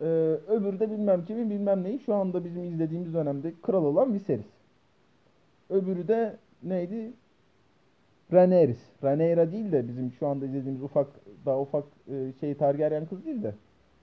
Ee, 0.01 0.05
öbürü 0.49 0.81
de 0.81 0.91
bilmem 0.91 1.25
kimin 1.25 1.51
bilmem 1.51 1.85
neyi 1.85 2.01
şu 2.01 2.15
anda 2.15 2.45
bizim 2.45 2.65
izlediğimiz 2.65 3.15
dönemde 3.15 3.53
kral 3.63 3.85
olan 3.85 4.15
Viserys. 4.15 4.47
Öbürü 5.71 6.09
de 6.09 6.37
neydi? 6.63 7.13
Rhaenyra. 8.33 8.73
Rhaenyra 9.03 9.53
değil 9.53 9.73
de 9.73 9.89
bizim 9.89 10.13
şu 10.13 10.27
anda 10.27 10.47
izlediğimiz 10.47 10.83
ufak 10.83 11.07
daha 11.47 11.61
ufak 11.61 11.85
e, 12.09 12.33
şey 12.41 12.55
Targaryen 12.55 13.07
kız 13.07 13.27
değil 13.27 13.43
de 13.43 13.55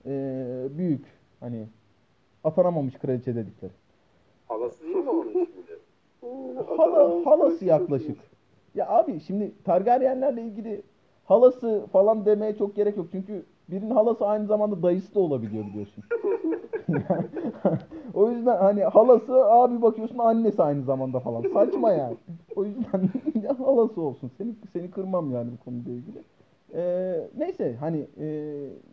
e, 0.06 0.78
büyük 0.78 1.04
hani 1.40 1.66
atanamamış 2.44 2.94
kraliçe 2.94 3.34
dedikleri. 3.34 3.72
Halası 4.48 4.84
değil 4.84 4.96
mi 4.96 5.10
onun 5.10 5.32
şimdi? 5.32 5.78
Hala, 6.76 7.26
halası 7.26 7.64
yaklaşık. 7.64 8.18
Ya 8.74 8.88
abi 8.88 9.20
şimdi 9.20 9.52
Targaryenlerle 9.64 10.42
ilgili 10.42 10.82
halası 11.24 11.86
falan 11.92 12.26
demeye 12.26 12.56
çok 12.56 12.76
gerek 12.76 12.96
yok. 12.96 13.06
Çünkü 13.12 13.44
birinin 13.70 13.90
halası 13.90 14.26
aynı 14.26 14.46
zamanda 14.46 14.82
dayısı 14.82 15.14
da 15.14 15.20
olabiliyor 15.20 15.64
biliyorsun. 15.66 16.04
o 18.14 18.30
yüzden 18.30 18.56
hani 18.56 18.84
halası 18.84 19.44
abi 19.44 19.82
bakıyorsun 19.82 20.18
annesi 20.18 20.62
aynı 20.62 20.82
zamanda 20.82 21.20
falan. 21.20 21.42
Saçma 21.54 21.92
yani. 21.92 22.16
O 22.56 22.64
yüzden 22.64 23.10
halası 23.64 24.00
olsun. 24.00 24.30
Seni 24.38 24.54
seni 24.72 24.90
kırmam 24.90 25.30
yani 25.30 25.50
bu 25.52 25.64
konuyla 25.64 25.92
ilgili. 25.92 26.18
Ee, 26.74 27.28
neyse 27.38 27.76
hani 27.80 28.06
e, 28.20 28.26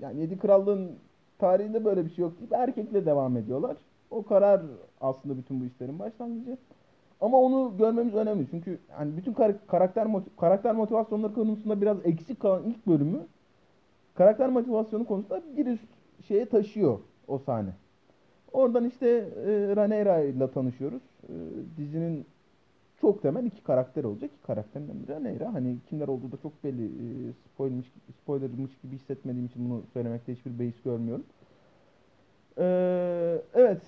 yani 0.02 0.22
Yedi 0.22 0.38
Krallığın 0.38 0.92
tarihinde 1.40 1.86
böyle 1.86 2.06
bir 2.06 2.10
şey 2.10 2.24
yok 2.24 2.34
erkekle 2.52 3.06
devam 3.06 3.38
ediyorlar. 3.38 3.78
O 4.12 4.24
karar 4.24 4.62
aslında 5.02 5.38
bütün 5.38 5.60
bu 5.62 5.66
işlerin 5.66 6.00
başlangıcı. 6.00 6.58
Ama 7.22 7.38
onu 7.42 7.78
görmemiz 7.78 8.14
önemli. 8.16 8.48
Çünkü 8.52 8.80
hani 8.92 9.18
bütün 9.18 9.34
kar- 9.34 9.68
karakter 9.68 10.06
motiv- 10.06 10.36
karakter 10.40 10.76
motivasyonları 10.76 11.34
konusunda 11.34 11.82
biraz 11.82 11.98
eksik 12.06 12.40
kalan 12.40 12.64
ilk 12.64 12.88
bölümü 12.88 13.20
karakter 14.16 14.50
motivasyonu 14.50 15.06
konusunda 15.08 15.42
bir 15.58 15.66
üst 15.66 15.84
şeye 16.28 16.46
taşıyor 16.46 17.00
o 17.28 17.38
sahne. 17.40 17.70
Oradan 18.54 18.86
işte 18.86 19.08
e, 19.46 19.76
Rhaenyra 19.76 20.20
ile 20.20 20.52
tanışıyoruz. 20.52 21.02
E, 21.24 21.34
dizinin 21.78 22.26
çok 23.02 23.22
temel 23.22 23.46
iki 23.46 23.64
karakter 23.64 24.04
olacak. 24.04 24.32
İki 24.38 24.42
karakterinden 24.48 25.04
biri 25.04 25.12
Rhaenyra. 25.12 25.54
Hani 25.54 25.78
kimler 25.90 26.08
olduğu 26.08 26.32
da 26.32 26.38
çok 26.42 26.64
belli. 26.64 26.86
E, 26.86 27.34
spoilermiş, 27.54 27.92
spoilermış 28.22 28.72
gibi 28.84 28.96
hissetmediğim 28.96 29.46
için 29.46 29.70
bunu 29.70 29.82
söylemekte 29.94 30.34
hiçbir 30.36 30.60
beis 30.60 30.82
görmüyorum. 30.86 31.26
E, 32.58 32.64
evet. 33.54 33.82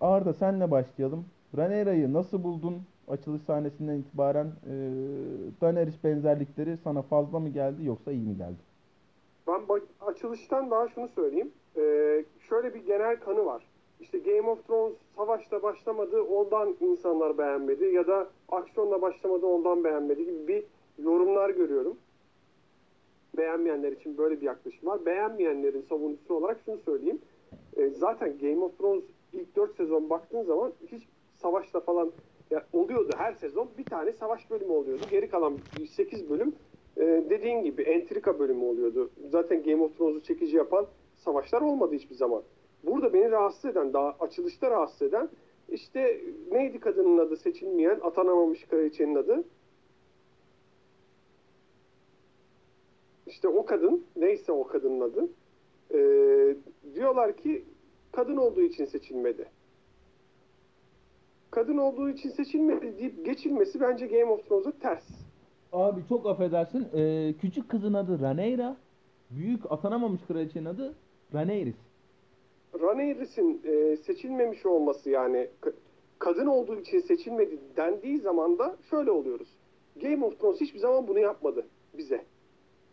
Arda 0.00 0.32
senle 0.32 0.70
başlayalım. 0.70 1.24
Rhaenyra'yı 1.56 2.12
nasıl 2.12 2.42
buldun? 2.44 2.82
Açılış 3.08 3.42
sahnesinden 3.42 3.96
itibaren 3.96 4.46
e, 4.46 6.04
benzerlikleri 6.04 6.76
sana 6.84 7.02
fazla 7.02 7.38
mı 7.38 7.48
geldi 7.48 7.84
yoksa 7.84 8.12
iyi 8.12 8.26
mi 8.26 8.36
geldi? 8.36 8.68
Ben 9.48 9.60
açılıştan 10.06 10.70
daha 10.70 10.88
şunu 10.88 11.08
söyleyeyim. 11.08 11.52
Ee, 11.76 12.24
şöyle 12.48 12.74
bir 12.74 12.86
genel 12.86 13.20
kanı 13.20 13.46
var. 13.46 13.62
İşte 14.00 14.18
Game 14.18 14.50
of 14.50 14.66
Thrones 14.66 14.94
savaşta 15.16 15.62
başlamadı, 15.62 16.22
ondan 16.22 16.76
insanlar 16.80 17.38
beğenmedi 17.38 17.84
ya 17.84 18.06
da 18.06 18.28
aksiyonla 18.48 19.02
başlamadı, 19.02 19.46
ondan 19.46 19.84
beğenmedi 19.84 20.24
gibi 20.24 20.48
bir 20.48 20.64
yorumlar 21.04 21.50
görüyorum. 21.50 21.96
Beğenmeyenler 23.36 23.92
için 23.92 24.18
böyle 24.18 24.40
bir 24.40 24.46
yaklaşım 24.46 24.88
var. 24.88 25.06
Beğenmeyenlerin 25.06 25.84
savunucusu 25.88 26.34
olarak 26.34 26.60
şunu 26.64 26.78
söyleyeyim. 26.78 27.18
Ee, 27.76 27.88
zaten 27.88 28.38
Game 28.38 28.64
of 28.64 28.78
Thrones 28.78 29.04
ilk 29.32 29.56
4 29.56 29.76
sezon 29.76 30.10
baktığın 30.10 30.42
zaman 30.42 30.72
hiç 30.92 31.02
savaşta 31.34 31.80
falan 31.80 32.12
ya 32.50 32.66
oluyordu 32.72 33.12
her 33.16 33.32
sezon 33.32 33.68
bir 33.78 33.84
tane 33.84 34.12
savaş 34.12 34.50
bölümü 34.50 34.72
oluyordu. 34.72 35.02
Geri 35.10 35.28
kalan 35.30 35.58
8 35.90 36.30
bölüm 36.30 36.54
e, 36.96 37.24
dediğin 37.30 37.62
gibi 37.62 37.82
entrika 37.82 38.38
bölümü 38.38 38.64
oluyordu. 38.64 39.10
Zaten 39.30 39.62
Game 39.62 39.82
of 39.82 39.98
Thrones'u 39.98 40.20
çekici 40.20 40.56
yapan 40.56 40.86
savaşlar 41.16 41.60
olmadı 41.60 41.94
hiçbir 41.94 42.14
zaman. 42.14 42.42
Burada 42.84 43.12
beni 43.12 43.30
rahatsız 43.30 43.64
eden, 43.64 43.92
daha 43.92 44.16
açılışta 44.20 44.70
rahatsız 44.70 45.02
eden 45.02 45.28
işte 45.68 46.20
neydi 46.50 46.80
kadının 46.80 47.18
adı 47.18 47.36
seçilmeyen, 47.36 48.00
atanamamış 48.02 48.66
kraliçenin 48.66 49.14
adı? 49.14 49.44
İşte 53.26 53.48
o 53.48 53.66
kadın, 53.66 54.04
neyse 54.16 54.52
o 54.52 54.66
kadının 54.66 55.00
adı. 55.00 55.28
e, 55.94 55.98
diyorlar 56.94 57.36
ki 57.36 57.64
kadın 58.18 58.36
olduğu 58.36 58.62
için 58.62 58.84
seçilmedi. 58.84 59.48
Kadın 61.50 61.78
olduğu 61.78 62.10
için 62.10 62.30
seçilmedi 62.30 62.98
deyip 62.98 63.26
geçilmesi 63.26 63.80
bence 63.80 64.06
Game 64.06 64.24
of 64.32 64.48
Thrones'a 64.48 64.72
ters. 64.72 65.04
Abi 65.72 66.00
çok 66.08 66.26
affedersin. 66.26 66.88
Ee, 66.94 67.34
küçük 67.40 67.68
kızın 67.68 67.94
adı 67.94 68.20
Rhaenyra. 68.20 68.76
Büyük 69.30 69.72
atanamamış 69.72 70.20
kraliçenin 70.28 70.64
adı 70.64 70.94
Rhaenyra. 71.34 71.70
Rhaenyra'sın 72.80 73.60
e, 73.64 73.96
seçilmemiş 73.96 74.66
olması 74.66 75.10
yani 75.10 75.48
ka- 75.62 75.74
kadın 76.18 76.46
olduğu 76.46 76.80
için 76.80 77.00
seçilmedi 77.00 77.58
dendiği 77.76 78.18
zaman 78.18 78.58
da 78.58 78.76
şöyle 78.90 79.10
oluyoruz. 79.10 79.48
Game 80.02 80.24
of 80.24 80.40
Thrones 80.40 80.60
hiçbir 80.60 80.78
zaman 80.78 81.08
bunu 81.08 81.18
yapmadı 81.18 81.66
bize. 81.98 82.24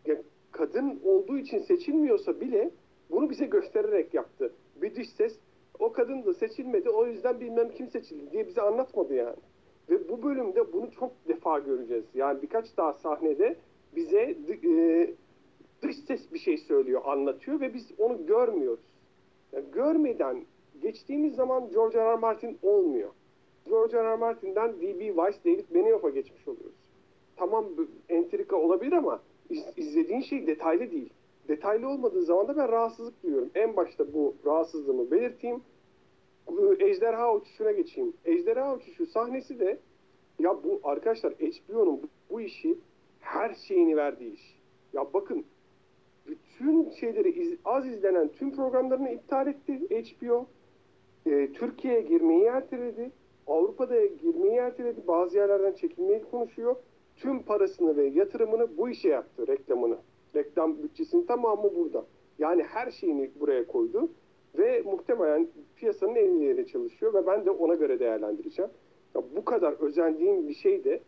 Yani 0.06 0.22
kadın 0.52 1.00
olduğu 1.06 1.38
için 1.38 1.60
seçilmiyorsa 1.60 2.42
bile 2.42 2.72
bunu 3.12 3.30
bize 3.30 3.46
göstererek 3.46 4.14
yaptı. 4.14 4.52
Bir 4.76 4.96
dış 4.96 5.10
ses 5.10 5.40
o 5.80 5.92
kadın 5.92 6.26
da 6.26 6.34
seçilmedi 6.34 6.90
o 6.90 7.06
yüzden 7.06 7.40
bilmem 7.40 7.72
kim 7.72 7.88
seçildi 7.90 8.32
diye 8.32 8.48
bize 8.48 8.62
anlatmadı 8.62 9.14
yani. 9.14 9.36
Ve 9.90 10.10
bu 10.10 10.24
bölümde 10.24 10.74
bunu 10.74 10.92
çok 10.92 11.12
defa 11.28 11.60
göreceğiz. 11.60 12.06
Yani 12.14 12.42
birkaç 12.42 12.78
daha 12.78 12.94
sahnede 12.94 13.56
bize 13.96 14.36
e, 14.64 15.14
dış 15.82 15.96
ses 16.08 16.34
bir 16.34 16.40
şey 16.40 16.58
söylüyor, 16.58 17.02
anlatıyor 17.06 17.60
ve 17.62 17.74
biz 17.74 17.92
onu 17.98 18.26
görmüyoruz. 18.26 18.84
Yani 19.54 19.66
görmeden 19.74 20.46
geçtiğimiz 20.82 21.36
zaman 21.36 21.70
George 21.70 21.98
R. 21.98 22.12
R. 22.12 22.16
Martin 22.16 22.58
olmuyor. 22.64 23.10
George 23.70 23.98
R. 23.98 24.04
R. 24.04 24.16
Martin'den 24.16 24.74
D.B. 24.82 25.08
Weiss, 25.08 25.46
David 25.46 25.66
Benioff'a 25.76 26.10
geçmiş 26.10 26.48
oluyoruz. 26.48 26.76
Tamam 27.36 27.66
entrika 28.10 28.56
olabilir 28.56 28.92
ama 28.94 29.22
iz- 29.50 29.74
izlediğin 29.78 30.22
şey 30.22 30.48
detaylı 30.48 30.92
değil. 30.92 31.14
Detaylı 31.48 31.90
olmadığı 31.90 32.22
zaman 32.24 32.48
da 32.48 32.58
ben 32.58 32.72
rahatsızlık 32.72 33.24
duyuyorum. 33.24 33.50
En 33.56 33.76
başta 33.76 34.14
bu 34.14 34.36
rahatsızlığımı 34.46 35.12
belirteyim. 35.12 35.62
Ejderha 36.80 37.36
uçuşuna 37.36 37.72
geçeyim. 37.72 38.14
Ejderha 38.26 38.76
uçuşu 38.76 39.06
sahnesi 39.06 39.60
de 39.60 39.80
ya 40.40 40.64
bu 40.64 40.80
arkadaşlar 40.84 41.34
HBO'nun 41.34 42.04
bu, 42.04 42.08
bu 42.30 42.42
işi 42.42 42.78
her 43.20 43.54
şeyini 43.54 43.96
verdiği 43.96 44.34
iş. 44.34 44.60
Ya 44.94 45.08
bakın 45.14 45.46
bütün 46.28 46.90
şeyleri 46.90 47.30
iz- 47.30 47.60
az 47.66 47.88
izlenen 47.88 48.28
tüm 48.28 48.56
programlarını 48.56 49.12
iptal 49.12 49.48
etti 49.48 49.80
HBO. 49.90 50.46
Ee, 51.28 51.50
Türkiye'ye 51.54 52.02
girmeyi 52.02 52.44
erteledi. 52.44 53.12
Avrupa'da 53.48 54.06
girmeyi 54.06 54.56
erteledi. 54.56 55.08
Bazı 55.08 55.38
yerlerden 55.38 55.74
çekilmeyi 55.74 56.22
konuşuyor. 56.32 56.76
Tüm 57.16 57.44
parasını 57.44 57.98
ve 57.98 58.06
yatırımını 58.06 58.78
bu 58.78 58.90
işe 58.90 59.10
yaptı, 59.10 59.48
reklamını. 59.48 59.98
Reklam 60.36 60.84
bütçesinin 60.84 61.26
tamamı 61.26 61.76
burada. 61.76 62.06
Yani 62.40 62.64
her 62.64 62.92
şeyini 62.92 63.32
buraya 63.40 63.68
koydu. 63.68 64.10
Ve 64.58 64.82
muhtemelen 64.82 65.48
piyasanın 65.76 66.16
en 66.16 66.34
iyileri 66.34 66.68
çalışıyor 66.68 67.14
ve 67.14 67.28
ben 67.28 67.46
de 67.46 67.52
ona 67.52 67.76
göre 67.76 68.00
değerlendireceğim. 68.00 68.72
Ya 69.16 69.22
bu 69.36 69.46
kadar 69.46 69.74
özendiğim 69.74 70.48
bir 70.48 70.54
şey 70.54 70.84
de 70.84 71.02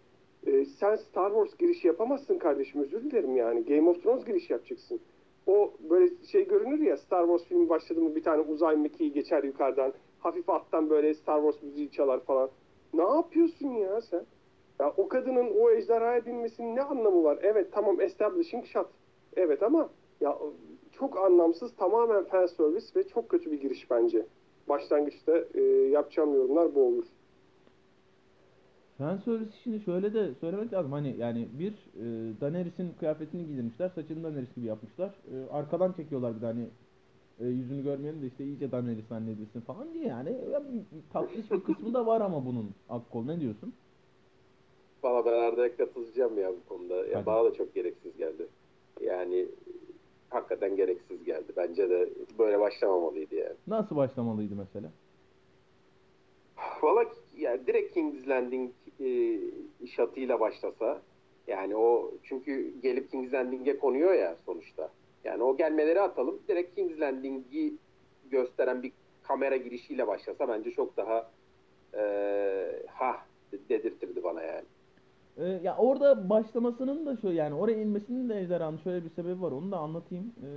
e, 0.48 0.66
sen 0.66 0.96
Star 0.96 1.30
Wars 1.30 1.58
girişi 1.58 1.88
yapamazsın 1.88 2.38
kardeşim 2.38 2.82
özür 2.82 3.04
dilerim 3.04 3.36
yani. 3.36 3.66
Game 3.66 3.90
of 3.90 4.04
Thrones 4.04 4.26
girişi 4.26 4.54
yapacaksın. 4.54 5.00
O 5.48 5.74
böyle 5.90 6.12
şey 6.32 6.48
görünür 6.48 6.80
ya 6.80 6.98
Star 6.98 7.26
Wars 7.26 7.44
filmi 7.44 7.70
başladı 7.70 8.02
mı 8.02 8.16
bir 8.16 8.24
tane 8.24 8.42
uzay 8.42 8.76
mekiği 8.76 9.14
geçer 9.14 9.44
yukarıdan. 9.44 9.94
Hafif 10.20 10.50
alttan 10.50 10.90
böyle 10.90 11.14
Star 11.14 11.42
Wars 11.42 11.64
müziği 11.64 11.92
çalar 11.92 12.20
falan. 12.20 12.50
Ne 12.94 13.04
yapıyorsun 13.04 13.68
ya 13.68 14.02
sen? 14.02 14.26
Ya 14.80 14.94
o 14.98 15.08
kadının 15.08 15.52
o 15.60 15.72
ejderhaya 15.72 16.26
binmesinin 16.26 16.76
ne 16.76 16.82
anlamı 16.82 17.24
var? 17.24 17.40
Evet 17.42 17.68
tamam 17.72 18.02
establishing 18.02 18.66
shot. 18.66 18.88
Evet 19.38 19.64
ama 19.64 19.90
ya 20.22 20.38
çok 20.92 21.18
anlamsız 21.18 21.76
tamamen 21.76 22.24
fan 22.24 22.46
service 22.46 22.86
ve 22.96 23.08
çok 23.08 23.30
kötü 23.30 23.52
bir 23.52 23.62
giriş 23.62 23.92
bence. 23.92 24.26
Başlangıçta 24.70 25.38
e, 25.54 25.62
yapacağım 25.92 26.36
yorumlar 26.36 26.76
bu 26.76 26.84
olur. 26.88 27.06
Fan 28.98 29.18
service 29.18 29.50
işini 29.60 29.80
şöyle 29.80 30.14
de 30.14 30.34
söylemek 30.40 30.74
lazım. 30.74 30.92
Hani 30.92 31.16
yani 31.18 31.48
bir 31.60 31.72
e, 31.72 32.06
Daenerys'in 32.42 32.94
kıyafetini 33.00 33.46
giydirmişler. 33.46 33.90
Saçını 33.90 34.24
Daenerys 34.24 34.56
gibi 34.56 34.66
yapmışlar. 34.66 35.10
E, 35.10 35.52
arkadan 35.52 35.94
çekiyorlar 35.94 36.36
bir 36.36 36.42
de 36.42 36.46
hani 36.46 36.68
e, 37.40 37.46
yüzünü 37.48 37.84
görmeyelim 37.84 38.22
de 38.22 38.28
işte 38.28 38.44
iyice 38.44 38.72
Daenerys 38.72 39.08
zannedilsin 39.08 39.62
falan 39.62 39.94
diye 39.94 40.06
yani. 40.06 40.38
Ya, 40.52 40.64
tatlış 41.14 41.52
bir 41.52 41.62
kısmı 41.64 41.94
da 41.94 42.06
var 42.06 42.22
ama 42.22 42.46
bunun 42.46 42.70
Akkol 42.90 43.26
ne 43.26 43.40
diyorsun? 43.40 43.74
Valla 45.04 45.26
ben 45.26 45.34
Arda'ya 45.34 45.78
katılacağım 45.78 46.38
ya 46.38 46.52
bu 46.52 46.70
konuda. 46.70 46.96
Ya 46.96 47.18
Hadi. 47.18 47.26
bana 47.26 47.46
da 47.46 47.54
çok 47.54 47.76
gereksiz 47.76 48.18
geldi. 48.18 48.48
Yani 49.02 49.46
hakikaten 50.30 50.76
gereksiz 50.76 51.24
geldi. 51.24 51.54
Bence 51.58 51.90
de 51.90 52.10
böyle 52.40 52.60
başlamamalıydı 52.60 53.36
yani. 53.36 53.56
Nasıl 53.68 53.96
başlamalıydı 53.96 54.56
mesela? 54.56 54.92
Valla 56.82 57.06
yani 57.38 57.68
direkt 57.68 57.94
King's 57.94 58.28
Landing 58.28 58.72
e, 59.00 59.38
şatıyla 59.88 60.40
başlasa 60.40 61.02
yani 61.48 61.76
o 61.76 62.12
çünkü 62.24 62.82
gelip 62.82 63.12
King's 63.12 63.34
Landing'e 63.34 63.78
konuyor 63.78 64.14
ya 64.14 64.36
sonuçta. 64.46 64.92
Yani 65.24 65.44
o 65.44 65.58
gelmeleri 65.58 66.02
atalım. 66.02 66.40
Direkt 66.48 66.76
King's 66.76 67.00
Landing'i 67.00 67.74
gösteren 68.32 68.84
bir 68.84 68.92
kamera 69.24 69.58
girişiyle 69.58 70.08
başlasa 70.08 70.48
bence 70.48 70.72
çok 70.72 70.98
daha 70.98 71.32
e, 71.94 72.04
ha 72.88 73.18
dedirtirdi 73.70 74.24
bana 74.24 74.44
yani. 74.44 74.66
Ee, 75.38 75.60
ya 75.64 75.78
orada 75.78 76.30
başlamasının 76.30 77.06
da 77.06 77.18
şöyle 77.18 77.36
yani 77.36 77.56
oraya 77.56 77.82
inmesinin 77.82 78.30
de 78.30 78.40
ejderhanın 78.40 78.78
şöyle 78.78 79.06
bir 79.06 79.10
sebebi 79.10 79.42
var. 79.42 79.52
Onu 79.52 79.72
da 79.72 79.78
anlatayım. 79.78 80.26
Ee, 80.44 80.48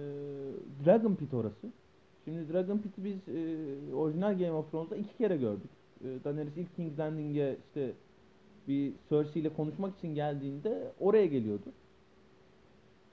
Dragon 0.85 1.15
Pit 1.15 1.35
orası. 1.35 1.67
Şimdi 2.25 2.53
Dragon 2.53 2.79
Pit'i 2.79 3.05
biz 3.05 3.29
e, 3.29 3.95
orijinal 3.95 4.39
Game 4.39 4.53
of 4.53 4.71
Thrones'da 4.71 4.97
iki 4.97 5.17
kere 5.17 5.37
gördük. 5.37 5.71
E, 6.05 6.25
Daenerys 6.25 6.57
ilk 6.57 6.77
King's 6.77 6.99
Landing'e 6.99 7.57
işte 7.67 7.93
bir 8.69 8.93
Cersei 9.11 9.41
ile 9.41 9.49
konuşmak 9.49 9.99
için 9.99 10.15
geldiğinde 10.15 10.93
oraya 11.01 11.27
geliyordu. 11.27 11.73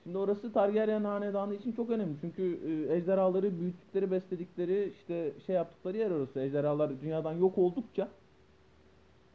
Şimdi 0.04 0.18
orası 0.18 0.54
Targaryen 0.54 1.04
hanedanı 1.04 1.56
için 1.56 1.72
çok 1.72 1.90
önemli. 1.90 2.16
Çünkü 2.22 2.60
e, 2.68 2.96
ejderhaları 2.96 3.60
büyüttükleri, 3.60 4.12
besledikleri, 4.12 4.94
işte 5.00 5.34
şey 5.46 5.56
yaptıkları 5.56 5.98
yer 5.98 6.12
orası. 6.12 6.40
Ejderhalar 6.40 7.02
dünyadan 7.02 7.34
yok 7.34 7.58
oldukça 7.58 8.08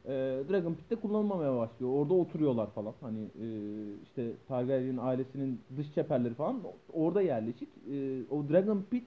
e, 0.05 0.11
Dragon 0.51 0.75
Pit'te 0.75 0.97
kullanılmamaya 0.97 1.57
başlıyor. 1.57 1.93
Orada 1.93 2.15
oturuyorlar 2.15 2.71
falan. 2.71 2.95
Hani 3.01 3.21
e, 3.21 3.47
işte 4.03 4.33
Targaryen 4.49 4.97
ailesinin 4.97 5.61
dış 5.77 5.95
çeperleri 5.95 6.35
falan 6.35 6.61
orada 6.93 7.23
yerleşik. 7.23 7.69
E, 7.91 8.23
o 8.31 8.49
Dragon 8.49 8.85
Pit 8.91 9.05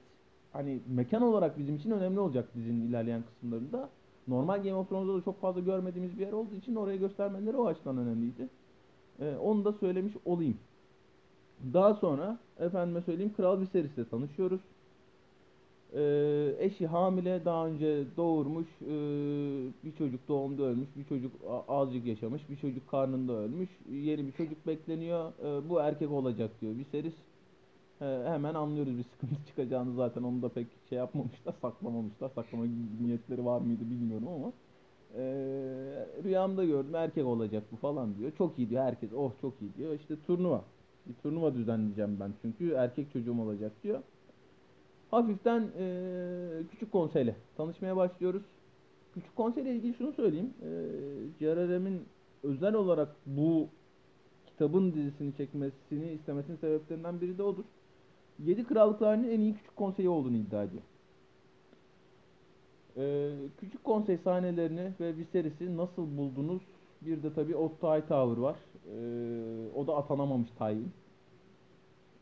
hani 0.54 0.80
mekan 0.88 1.22
olarak 1.22 1.60
bizim 1.60 1.76
için 1.76 1.92
önemli 1.92 2.20
olacak 2.20 2.56
dizinin 2.56 2.90
ilerleyen 2.90 3.24
kısımlarında. 3.24 3.90
Normal 4.28 4.58
Game 4.64 4.76
of 4.76 4.90
Thrones'da 4.90 5.18
da 5.18 5.24
çok 5.24 5.42
fazla 5.42 5.62
görmediğimiz 5.62 6.20
bir 6.20 6.26
yer 6.26 6.32
olduğu 6.32 6.56
için 6.56 6.76
oraya 6.76 6.98
göstermeleri 6.98 7.58
o 7.58 7.66
açıdan 7.68 7.98
önemliydi. 7.98 8.50
E, 9.20 9.36
onu 9.36 9.66
da 9.66 9.74
söylemiş 9.74 10.14
olayım. 10.26 10.58
Daha 11.74 11.94
sonra 11.94 12.38
efendime 12.60 13.02
söyleyeyim 13.02 13.34
Kral 13.38 13.60
Viserys'le 13.60 14.10
tanışıyoruz. 14.12 14.62
Ee, 15.96 16.56
eşi 16.60 16.88
hamile 16.88 17.46
daha 17.46 17.68
önce 17.68 18.06
doğurmuş 18.18 18.68
ee, 18.82 19.74
bir 19.84 19.96
çocuk 19.98 20.28
doğumda 20.28 20.64
ölmüş 20.64 20.90
bir 20.96 21.06
çocuk 21.06 21.34
azıcık 21.68 22.06
yaşamış 22.06 22.50
bir 22.50 22.58
çocuk 22.58 22.88
karnında 22.90 23.34
ölmüş 23.34 23.70
yeni 23.92 24.28
bir 24.28 24.32
çocuk 24.32 24.68
bekleniyor. 24.68 25.34
Ee, 25.40 25.70
bu 25.70 25.80
erkek 25.80 26.12
olacak 26.12 26.62
diyor 26.62 26.76
Viserys 26.78 27.14
Ee, 28.02 28.06
hemen 28.28 28.54
anlıyoruz 28.56 28.98
bir 28.98 29.04
sıkıntı 29.04 29.46
çıkacağını 29.48 29.96
zaten 29.96 30.24
onu 30.24 30.42
da 30.42 30.50
pek 30.50 30.68
şey 30.90 30.98
yapmamışlar 30.98 31.54
saklamamışlar 31.62 32.30
saklama 32.30 32.66
niyetleri 33.02 33.46
var 33.46 33.62
mıydı 33.62 33.90
bilmiyorum 33.90 34.28
ama. 34.28 34.54
Ee, 35.16 35.22
rüyamda 36.24 36.66
gördüm 36.66 36.96
erkek 36.96 37.26
olacak 37.26 37.64
bu 37.72 37.76
falan 37.78 38.18
diyor. 38.18 38.32
Çok 38.38 38.60
iyi 38.60 38.70
diyor 38.70 38.84
herkes 38.84 39.14
oh 39.14 39.32
çok 39.42 39.62
iyi 39.62 39.76
diyor. 39.76 39.94
İşte 39.94 40.22
turnuva 40.22 40.66
bir 41.06 41.16
turnuva 41.16 41.56
düzenleyeceğim 41.56 42.20
ben 42.20 42.34
çünkü 42.42 42.72
erkek 42.74 43.12
çocuğum 43.14 43.42
olacak 43.42 43.84
diyor 43.84 44.04
hafiften 45.12 45.72
eee, 45.80 46.64
küçük 46.72 46.92
konseyle 46.92 47.36
tanışmaya 47.58 47.98
başlıyoruz. 47.98 48.44
Küçük 49.14 49.36
konseyle 49.36 49.76
ilgili 49.76 49.94
şunu 49.94 50.14
söyleyeyim. 50.14 50.54
Eee 50.62 50.70
CRRM'in 51.40 52.02
özel 52.44 52.74
olarak 52.74 53.16
bu 53.26 53.70
kitabın 54.48 54.94
dizisini 54.94 55.36
çekmesini 55.36 56.12
istemesinin 56.12 56.58
sebeplerinden 56.58 57.22
biri 57.22 57.38
de 57.38 57.44
odur. 57.44 57.64
Yedi 58.40 58.64
Krallıklar'ın 58.64 59.24
en 59.24 59.40
iyi 59.40 59.56
küçük 59.56 59.76
konseyi 59.76 60.10
olduğunu 60.10 60.38
iddia 60.38 60.64
ediyor. 60.64 60.84
Eee, 62.96 63.32
küçük 63.58 63.84
konsey 63.84 64.18
sahnelerini 64.18 64.94
ve 65.00 65.18
Viserys'i 65.18 65.78
nasıl 65.78 66.18
buldunuz? 66.18 66.62
Bir 67.02 67.24
de 67.24 67.34
tabii 67.34 67.56
Otto 67.56 67.96
Hightower 67.96 68.42
var. 68.42 68.56
Eee, 68.88 69.72
o 69.76 69.88
da 69.88 69.96
atanamamış 69.96 70.52
tayin. 70.52 70.92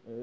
Eee, 0.08 0.14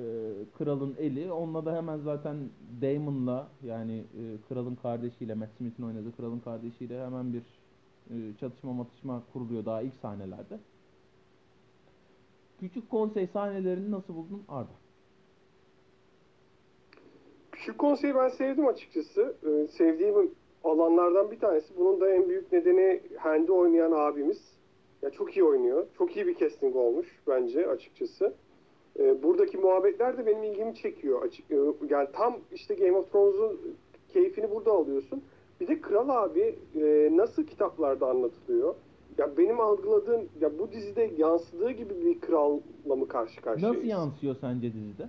kralın 0.59 0.95
eli. 0.99 1.33
Onunla 1.33 1.65
da 1.65 1.77
hemen 1.77 1.99
zaten 1.99 2.37
Daemon'la 2.83 3.49
yani 3.63 3.99
e, 3.99 4.23
kralın 4.49 4.75
kardeşiyle 4.75 5.35
Matt 5.35 5.51
Smith'in 5.59 5.83
oynadığı 5.83 6.17
kralın 6.17 6.41
kardeşiyle 6.41 7.05
hemen 7.05 7.33
bir 7.33 7.43
e, 8.11 8.37
çatışma 8.41 8.73
matışma 8.73 9.23
kuruluyor 9.33 9.65
daha 9.65 9.83
ilk 9.83 9.95
sahnelerde. 9.95 10.59
Küçük 12.61 12.91
konsey 12.91 13.27
sahnelerini 13.27 13.91
nasıl 13.91 14.15
buldun 14.15 14.43
Arda? 14.49 14.71
Küçük 17.53 17.79
konseyi 17.79 18.15
ben 18.15 18.29
sevdim 18.29 18.67
açıkçası. 18.67 19.37
Ee, 19.47 19.67
sevdiğim 19.67 20.31
alanlardan 20.65 21.31
bir 21.31 21.39
tanesi. 21.39 21.77
Bunun 21.77 22.01
da 22.01 22.15
en 22.15 22.29
büyük 22.29 22.53
nedeni 22.53 23.01
Hand'i 23.17 23.53
oynayan 23.53 23.93
abimiz. 23.93 24.59
Ya 25.03 25.11
çok 25.11 25.37
iyi 25.37 25.45
oynuyor. 25.45 25.87
Çok 25.99 26.17
iyi 26.17 26.27
bir 26.27 26.37
casting 26.37 26.77
olmuş 26.77 27.07
bence 27.29 27.67
açıkçası. 27.67 28.35
Ee, 28.99 29.23
buradaki 29.23 29.59
muhabbetler 29.59 30.19
de 30.19 30.27
benim 30.27 30.43
ilgimi 30.43 30.75
çekiyor. 30.75 31.23
Açık, 31.23 31.51
e, 31.51 31.57
yani 31.91 32.09
tam 32.13 32.37
işte 32.53 32.75
Game 32.75 32.97
of 32.97 33.13
Thrones'un 33.13 33.61
keyfini 34.13 34.51
burada 34.51 34.73
alıyorsun. 34.73 35.23
Bir 35.61 35.69
de 35.69 35.81
Kral 35.81 36.09
abi 36.09 36.59
e, 36.75 37.09
nasıl 37.17 37.45
kitaplarda 37.45 38.07
anlatılıyor? 38.07 38.75
Ya 39.19 39.37
benim 39.37 39.61
algıladığım 39.61 40.29
ya 40.41 40.59
bu 40.59 40.73
dizide 40.73 41.11
yansıdığı 41.19 41.71
gibi 41.71 41.95
bir 42.05 42.21
kralla 42.21 42.97
mı 42.97 43.09
karşı 43.09 43.41
karşıyayız? 43.41 43.77
Nasıl 43.77 43.89
yansıyor 43.89 44.37
sence 44.41 44.73
dizide? 44.73 45.09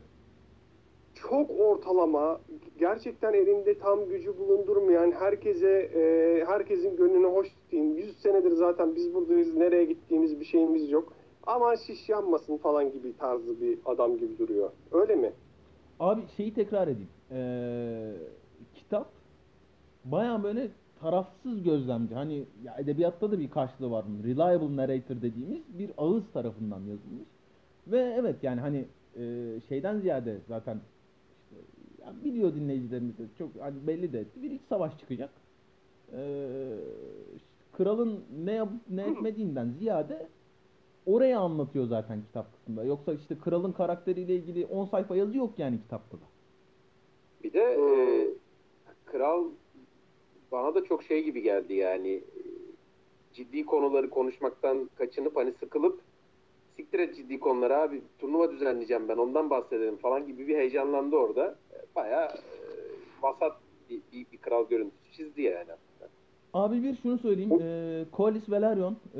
çok 1.29 1.49
ortalama, 1.59 2.39
gerçekten 2.79 3.33
elinde 3.33 3.77
tam 3.77 4.09
gücü 4.09 4.37
bulundurmayan, 4.37 5.11
herkese 5.11 5.91
e, 5.95 6.43
herkesin 6.47 6.95
gönlüne 6.97 7.27
hoş 7.27 7.47
tutayım. 7.49 7.97
100 7.97 8.17
senedir 8.17 8.51
zaten 8.51 8.95
biz 8.95 9.13
buradayız, 9.13 9.55
nereye 9.55 9.85
gittiğimiz 9.85 10.39
bir 10.39 10.45
şeyimiz 10.45 10.91
yok. 10.91 11.13
Aman 11.47 11.75
şiş 11.75 12.09
yanmasın 12.09 12.57
falan 12.57 12.91
gibi 12.91 13.17
tarzı 13.17 13.61
bir 13.61 13.79
adam 13.85 14.17
gibi 14.17 14.37
duruyor. 14.37 14.71
Öyle 14.91 15.15
mi? 15.15 15.31
Abi 15.99 16.21
şeyi 16.37 16.53
tekrar 16.53 16.87
edeyim. 16.87 17.09
Ee, 17.31 18.13
kitap 18.75 19.07
baya 20.05 20.43
böyle 20.43 20.67
tarafsız 21.01 21.63
gözlemci. 21.63 22.15
Hani 22.15 22.43
ya 22.63 22.75
edebiyatta 22.77 23.31
da 23.31 23.39
bir 23.39 23.49
karşılığı 23.49 23.91
var 23.91 24.05
bunun. 24.07 24.23
Reliable 24.23 24.75
narrator 24.75 25.15
dediğimiz 25.21 25.61
bir 25.79 25.91
ağız 25.97 26.23
tarafından 26.33 26.79
yazılmış. 26.79 27.27
Ve 27.87 28.15
evet 28.19 28.35
yani 28.43 28.61
hani 28.61 28.85
e, 29.15 29.55
şeyden 29.69 29.99
ziyade 29.99 30.37
zaten 30.47 30.79
işte, 31.43 31.55
ya 32.01 32.13
biliyor 32.23 32.55
dinleyicilerimiz 32.55 33.17
de 33.17 33.23
çok 33.37 33.49
hani 33.59 33.87
belli 33.87 34.13
de 34.13 34.19
etti. 34.19 34.43
Bir 34.43 34.51
iç 34.51 34.61
savaş 34.69 34.97
çıkacak. 34.99 35.29
Ee, 36.13 36.77
kralın 37.73 38.23
ne 38.43 38.51
yapıp 38.53 38.89
ne 38.89 39.01
etmediğinden 39.01 39.69
ziyade 39.79 40.27
orayı 41.05 41.39
anlatıyor 41.39 41.85
zaten 41.85 42.21
kitap 42.21 42.53
kısmında. 42.53 42.83
Yoksa 42.83 43.13
işte 43.13 43.37
kralın 43.43 43.71
karakteriyle 43.71 44.35
ilgili 44.35 44.65
10 44.65 44.85
sayfa 44.85 45.15
yazı 45.15 45.37
yok 45.37 45.53
yani 45.57 45.81
kitapta 45.81 46.17
da. 46.17 46.23
Bir 47.43 47.53
de 47.53 47.59
e, 47.59 47.83
kral 49.05 49.45
bana 50.51 50.75
da 50.75 50.83
çok 50.83 51.03
şey 51.03 51.23
gibi 51.23 51.41
geldi 51.41 51.73
yani 51.73 52.23
ciddi 53.33 53.65
konuları 53.65 54.09
konuşmaktan 54.09 54.89
kaçınıp 54.95 55.35
hani 55.35 55.53
sıkılıp 55.59 56.01
siktir 56.75 56.99
et 56.99 57.15
ciddi 57.15 57.39
konuları 57.39 57.77
abi 57.77 58.01
turnuva 58.19 58.51
düzenleyeceğim 58.51 59.09
ben 59.09 59.17
ondan 59.17 59.49
bahsedelim 59.49 59.97
falan 59.97 60.27
gibi 60.27 60.47
bir 60.47 60.55
heyecanlandı 60.57 61.15
orada. 61.15 61.55
E, 61.73 61.95
Bayağı 61.95 62.25
e, 62.25 62.31
vasat 63.21 63.57
bir, 63.89 64.01
bir, 64.13 64.25
bir 64.31 64.37
kral 64.37 64.67
görüntüsü 64.69 65.11
çizdi 65.11 65.41
yani. 65.41 65.71
Abi 66.53 66.83
bir 66.83 66.95
şunu 66.95 67.17
söyleyeyim. 67.17 67.51
Ee, 67.61 68.05
Koalis 68.11 68.49
Velaryon, 68.49 68.97
e, 69.15 69.19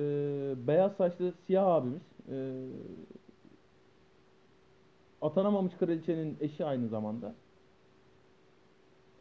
beyaz 0.68 0.92
saçlı 0.96 1.34
siyah 1.46 1.66
abimiz. 1.68 2.02
E, 2.32 2.36
atanamamış 5.22 5.74
kraliçenin 5.74 6.38
eşi 6.42 6.66
aynı 6.66 6.88
zamanda. 6.88 7.36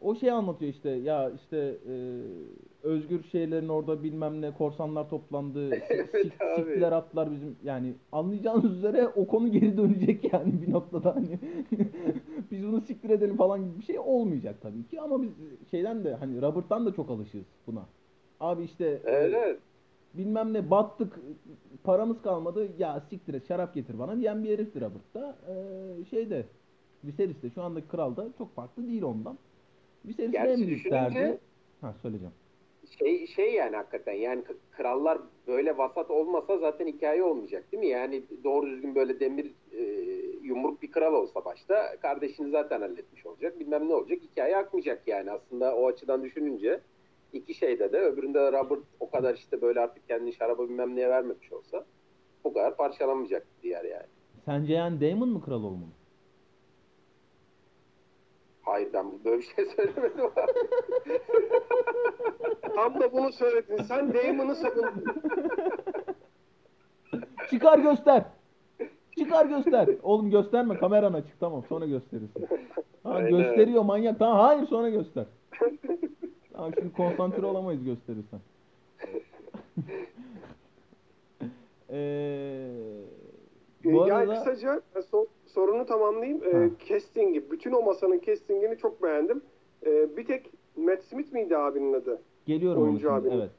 O 0.01 0.15
şey 0.15 0.31
anlatıyor 0.31 0.71
işte 0.73 0.89
ya 0.89 1.29
işte 1.29 1.77
e, 1.89 1.93
özgür 2.83 3.23
şeylerin 3.23 3.67
orada 3.67 4.03
bilmem 4.03 4.41
ne 4.41 4.53
korsanlar 4.53 5.09
toplandı. 5.09 5.69
Evet 5.89 6.15
sik- 6.15 6.55
siktiler 6.55 6.91
attılar 6.91 7.31
bizim 7.31 7.55
yani 7.63 7.93
anlayacağınız 8.11 8.77
üzere 8.77 9.07
o 9.07 9.27
konu 9.27 9.51
geri 9.51 9.77
dönecek 9.77 10.33
yani 10.33 10.61
bir 10.61 10.71
noktada 10.71 11.15
hani 11.15 11.39
biz 12.51 12.67
bunu 12.67 12.81
siktir 12.81 13.09
edelim 13.09 13.37
falan 13.37 13.59
gibi 13.65 13.79
bir 13.79 13.83
şey 13.83 13.99
olmayacak 13.99 14.61
tabii 14.61 14.87
ki 14.87 15.01
ama 15.01 15.21
biz 15.21 15.29
şeyden 15.71 16.03
de 16.03 16.13
hani 16.15 16.41
Robert'tan 16.41 16.85
da 16.85 16.93
çok 16.93 17.09
alışığız 17.09 17.45
buna. 17.67 17.85
Abi 18.41 18.63
işte 18.63 19.01
Evet, 19.05 19.59
bilmem 20.13 20.53
ne 20.53 20.71
battık 20.71 21.19
paramız 21.83 22.21
kalmadı 22.21 22.69
ya 22.77 23.01
siktir 23.09 23.33
et 23.33 23.47
şarap 23.47 23.73
getir 23.73 23.99
bana 23.99 24.17
diyen 24.17 24.43
bir 24.43 24.49
heriftir 24.49 24.81
Robert 24.81 25.13
da 25.13 25.37
Ee, 25.49 26.05
şeyde 26.05 26.45
Viserys 27.03 27.41
de 27.43 27.49
şu 27.49 27.61
andaki 27.61 27.87
kral 27.87 28.15
da 28.15 28.27
çok 28.37 28.55
farklı 28.55 28.87
değil 28.87 29.01
ondan. 29.03 29.37
Viserys'in 30.05 30.31
Gerçi 30.31 30.51
en 30.63 30.67
büyük 30.67 30.91
derdi 30.91 31.39
ha 31.81 31.93
söyleyeceğim. 32.01 32.33
şey 32.99 33.27
şey 33.27 33.53
yani 33.53 33.75
hakikaten 33.75 34.13
yani 34.13 34.43
krallar 34.71 35.17
böyle 35.47 35.77
vasat 35.77 36.11
olmasa 36.11 36.57
zaten 36.57 36.87
hikaye 36.87 37.23
olmayacak 37.23 37.71
değil 37.71 37.83
mi? 37.83 37.87
Yani 37.89 38.23
doğru 38.43 38.67
düzgün 38.67 38.95
böyle 38.95 39.19
demir 39.19 39.51
e, 39.71 39.81
yumruk 40.43 40.81
bir 40.81 40.91
kral 40.91 41.13
olsa 41.13 41.45
başta 41.45 41.99
kardeşini 42.01 42.51
zaten 42.51 42.81
halletmiş 42.81 43.25
olacak. 43.25 43.59
Bilmem 43.59 43.89
ne 43.89 43.93
olacak. 43.93 44.19
Hikaye 44.21 44.57
akmayacak 44.57 45.07
yani 45.07 45.31
aslında 45.31 45.75
o 45.75 45.87
açıdan 45.87 46.23
düşününce 46.23 46.81
iki 47.33 47.53
şeyde 47.53 47.91
de 47.91 47.99
öbüründe 47.99 48.39
de 48.39 48.51
Robert 48.51 48.79
o 48.99 49.09
kadar 49.09 49.35
işte 49.35 49.61
böyle 49.61 49.79
artık 49.79 50.07
kendini 50.07 50.33
şaraba 50.33 50.63
bilmem 50.63 50.95
neye 50.95 51.09
vermemiş 51.09 51.51
olsa 51.51 51.85
o 52.43 52.53
kadar 52.53 52.77
parçalanmayacak 52.77 53.47
diğer 53.63 53.83
yani. 53.83 54.05
Sence 54.45 54.73
yani 54.73 55.01
Daemon 55.01 55.29
mu 55.29 55.41
kral 55.41 55.63
olmalı? 55.63 55.89
Hayır 58.61 58.93
ben 58.93 59.05
böyle 59.25 59.37
bir 59.37 59.53
şey 59.55 59.65
söylemedim 59.75 60.25
abi. 60.25 60.51
Tam 62.75 62.99
da 62.99 63.13
bunu 63.13 63.31
söyledin. 63.31 63.77
Sen 63.83 64.13
Damon'ı 64.13 64.55
savundun. 64.55 65.03
Çıkar 67.49 67.79
göster. 67.79 68.23
Çıkar 69.17 69.45
göster. 69.45 69.89
Oğlum 70.03 70.29
gösterme 70.31 70.77
kameran 70.77 71.13
açık 71.13 71.39
tamam 71.39 71.63
sonra 71.69 71.85
gösterirsin. 71.85 72.47
Ha, 73.03 73.21
gösteriyor 73.21 73.83
manyak. 73.83 74.19
Tamam 74.19 74.37
hayır 74.39 74.67
sonra 74.67 74.89
göster. 74.89 75.25
Şimdi 76.55 76.93
konsantre 76.93 77.45
olamayız 77.45 77.83
gösterirsen. 77.83 78.39
Ee, 81.93 82.71
bu 83.83 83.89
yani 83.89 84.13
arada 84.13 84.33
kısaca 84.33 84.81
son, 85.11 85.27
sorunu 85.45 85.85
tamamlayayım. 85.85 86.43
Ee, 86.43 86.69
casting'i, 86.89 87.51
bütün 87.51 87.71
o 87.71 87.81
masanın 87.81 88.19
casting'ini 88.19 88.77
çok 88.77 89.03
beğendim. 89.03 89.41
Ee, 89.85 90.17
bir 90.17 90.25
tek 90.25 90.49
Matt 90.77 91.03
Smith 91.03 91.33
miydi 91.33 91.57
abinin 91.57 91.93
adı? 91.93 92.21
Geliyorum 92.45 92.83
Oyuncu 92.83 93.11
abinin. 93.11 93.39
Evet. 93.39 93.49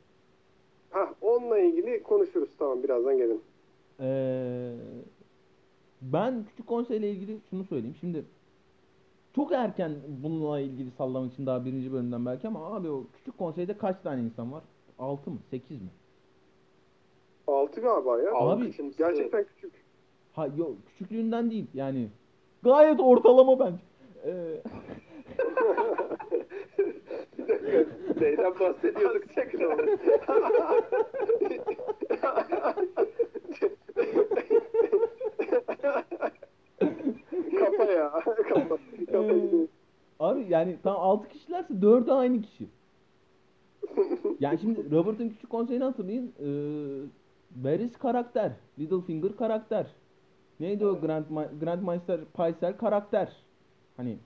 Hah, 0.90 1.12
onunla 1.20 1.58
ilgili 1.58 2.02
konuşuruz. 2.02 2.50
Tamam, 2.58 2.82
birazdan 2.82 3.16
gelin. 3.18 3.42
Ee, 4.00 4.72
ben 6.02 6.44
küçük 6.48 6.66
konseyle 6.66 7.10
ilgili 7.10 7.36
şunu 7.50 7.64
söyleyeyim. 7.64 7.96
Şimdi 8.00 8.24
çok 9.34 9.52
erken 9.52 9.92
bununla 10.08 10.60
ilgili 10.60 10.90
sallamak 10.90 11.32
için 11.32 11.46
daha 11.46 11.64
birinci 11.64 11.92
bölümden 11.92 12.26
belki 12.26 12.48
ama 12.48 12.76
abi 12.76 12.90
o 12.90 13.04
küçük 13.16 13.38
konseyde 13.38 13.76
kaç 13.78 14.00
tane 14.00 14.22
insan 14.22 14.52
var? 14.52 14.62
6 14.98 15.30
mı? 15.30 15.38
8 15.50 15.82
mi? 15.82 15.88
6 17.46 17.80
galiba 17.80 18.20
ya. 18.22 18.30
Abi, 18.34 18.64
Alkışımsı- 18.64 18.98
Gerçekten 18.98 19.44
küçük. 19.44 19.72
Ha 20.32 20.46
yok 20.46 20.76
küçüklüğünden 20.86 21.50
değil 21.50 21.66
yani 21.74 22.08
gayet 22.62 23.00
ortalama 23.00 23.58
bence. 23.58 23.82
Ee, 24.26 24.62
Neyden 28.20 28.60
bahsediyorduk 28.60 29.34
tekrar? 29.34 29.78
Ya. 37.88 38.12
Ee, 39.12 39.66
abi 40.20 40.46
yani 40.48 40.78
tam 40.82 40.96
6 40.96 41.28
kişilerse 41.28 41.74
4'ü 41.74 42.12
aynı 42.12 42.42
kişi. 42.42 42.68
Yani 44.40 44.58
şimdi 44.58 44.90
Robert'ın 44.90 45.28
küçük 45.28 45.50
konseyini 45.50 45.84
hatırlayın. 45.84 46.32
Ee, 46.40 46.44
Barris 47.64 47.96
karakter. 47.98 48.52
Littlefinger 48.78 49.36
karakter. 49.36 49.86
Neydi 50.60 50.86
o 50.86 51.00
Grand, 51.00 51.24
Grandmaster 51.60 52.24
Paisel 52.24 52.76
karakter. 52.76 53.32
Hani 53.96 54.18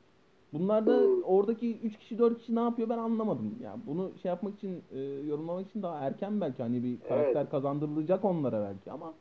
bunlar 0.52 0.86
da 0.86 1.00
Hmm. 1.00 1.22
oradaki 1.24 1.78
3 1.80 1.98
kişi 1.98 2.18
4 2.18 2.38
kişi 2.38 2.54
ne 2.54 2.60
yapıyor 2.60 2.88
ben 2.88 2.98
anlamadım. 2.98 3.54
Yani 3.62 3.80
bunu 3.86 4.12
şey 4.22 4.28
yapmak 4.28 4.54
için 4.54 4.82
e, 4.92 4.98
yorumlamak 5.00 5.66
için 5.68 5.82
daha 5.82 5.98
erken 5.98 6.40
belki 6.40 6.62
hani 6.62 6.82
bir 6.82 7.00
karakter 7.00 7.40
Evet. 7.40 7.50
kazandırılacak 7.50 8.24
onlara 8.24 8.60
belki 8.68 8.92
ama 8.92 9.14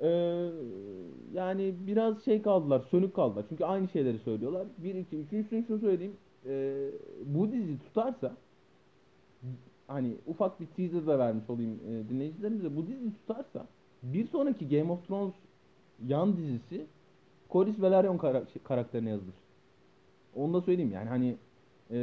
ee, 0.00 0.50
yani 1.32 1.74
biraz 1.86 2.24
şey 2.24 2.42
kaldılar, 2.42 2.84
sönük 2.90 3.14
kaldılar. 3.14 3.44
Çünkü 3.48 3.64
aynı 3.64 3.88
şeyleri 3.88 4.18
söylüyorlar. 4.18 4.66
Bir, 4.78 4.94
iki, 4.94 5.16
üçüncüsünü 5.16 5.66
şunu 5.66 5.78
söyleyeyim. 5.78 6.16
Ee, 6.46 6.90
bu 7.24 7.52
dizi 7.52 7.78
tutarsa 7.78 8.36
hani 9.86 10.14
ufak 10.26 10.60
bir 10.60 10.66
teaser 10.66 11.06
da 11.06 11.18
vermiş 11.18 11.50
olayım 11.50 11.80
e, 11.88 12.08
dinleyicilerimize. 12.08 12.76
Bu 12.76 12.86
dizi 12.86 13.12
tutarsa 13.14 13.66
bir 14.02 14.26
sonraki 14.26 14.68
Game 14.68 14.92
of 14.92 15.06
Thrones 15.08 15.34
yan 16.06 16.36
dizisi 16.36 16.86
Corlys 17.50 17.82
Velaryon 17.82 18.18
kara- 18.18 18.46
şey, 18.52 18.62
karakterine 18.62 19.10
yazılır. 19.10 19.34
Onu 20.36 20.54
da 20.54 20.60
söyleyeyim 20.60 20.92
yani 20.92 21.08
hani 21.08 21.36
e, 21.90 21.98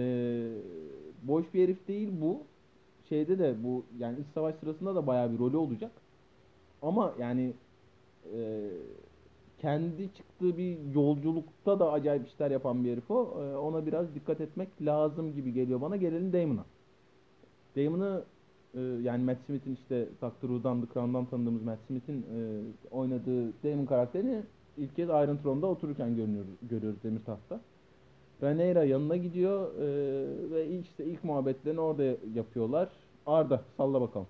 boş 1.23 1.53
bir 1.53 1.63
herif 1.63 1.87
değil 1.87 2.09
bu. 2.21 2.43
Şeyde 3.09 3.39
de 3.39 3.55
bu 3.63 3.85
yani 3.99 4.19
iç 4.19 4.27
savaş 4.33 4.55
sırasında 4.55 4.95
da 4.95 5.07
bayağı 5.07 5.33
bir 5.33 5.39
rolü 5.39 5.57
olacak. 5.57 5.91
Ama 6.81 7.13
yani 7.19 7.53
e, 8.35 8.69
kendi 9.61 10.13
çıktığı 10.13 10.57
bir 10.57 10.77
yolculukta 10.95 11.79
da 11.79 11.91
acayip 11.91 12.27
işler 12.27 12.51
yapan 12.51 12.83
bir 12.83 12.91
herif 12.91 13.11
o. 13.11 13.43
E, 13.43 13.57
ona 13.57 13.85
biraz 13.85 14.15
dikkat 14.15 14.41
etmek 14.41 14.69
lazım 14.81 15.33
gibi 15.35 15.53
geliyor 15.53 15.81
bana. 15.81 15.95
Gelelim 15.95 16.33
Damon'a. 16.33 16.65
Damon'ı 17.75 18.23
e, 18.73 18.79
yani 18.79 19.23
Matt 19.23 19.37
Smith'in 19.45 19.73
işte 19.75 20.07
Doctor 20.21 20.49
Who'dan, 20.49 20.81
The 20.81 20.93
Crown'dan 20.93 21.25
tanıdığımız 21.25 21.63
Matt 21.63 21.79
Smith'in 21.87 22.21
e, 22.21 22.61
oynadığı 22.91 23.63
Damon 23.63 23.85
karakterini 23.85 24.43
ilk 24.77 24.95
kez 24.95 25.09
Iron 25.09 25.37
Throne'da 25.37 25.67
otururken 25.67 26.15
görünüyoruz, 26.15 26.51
görüyoruz 26.61 27.03
Demirtaht'ta. 27.03 27.59
Rhaenyra 28.43 28.83
yanına 28.83 29.17
gidiyor 29.17 29.75
e, 29.75 29.87
ve 30.51 30.67
işte 30.79 31.05
ilk 31.05 31.23
muhabbetlerini 31.23 31.79
orada 31.79 32.03
yapıyorlar. 32.35 32.89
Arda 33.25 33.61
salla 33.77 34.01
bakalım. 34.01 34.27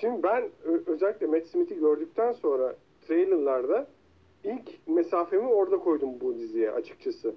Şimdi 0.00 0.22
ben 0.22 0.44
özellikle 0.86 1.26
Matt 1.26 1.46
Smith'i 1.46 1.78
gördükten 1.78 2.32
sonra 2.32 2.76
trailerlarda 3.08 3.86
ilk 4.44 4.88
mesafemi 4.88 5.48
orada 5.48 5.78
koydum 5.78 6.10
bu 6.20 6.34
diziye 6.38 6.70
açıkçası. 6.70 7.34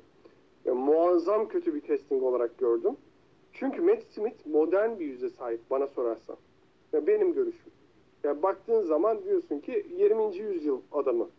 Ya, 0.65 0.76
muazzam 0.76 1.48
kötü 1.48 1.76
bir 1.76 1.82
casting 1.82 2.24
olarak 2.24 2.58
gördüm. 2.58 2.98
Çünkü 3.54 3.82
Matt 3.82 4.04
Smith 4.04 4.48
modern 4.48 5.00
bir 5.00 5.06
yüze 5.06 5.30
sahip 5.30 5.60
bana 5.70 5.88
sorarsan. 5.88 6.36
Ya 6.93 7.08
benim 7.08 7.34
görüşüm. 7.34 7.72
Ya 8.24 8.43
baktığın 8.43 8.82
zaman 8.82 9.24
diyorsun 9.24 9.60
ki 9.60 9.86
20. 9.98 10.38
yüzyıl 10.38 10.82
adamı. 10.91 11.30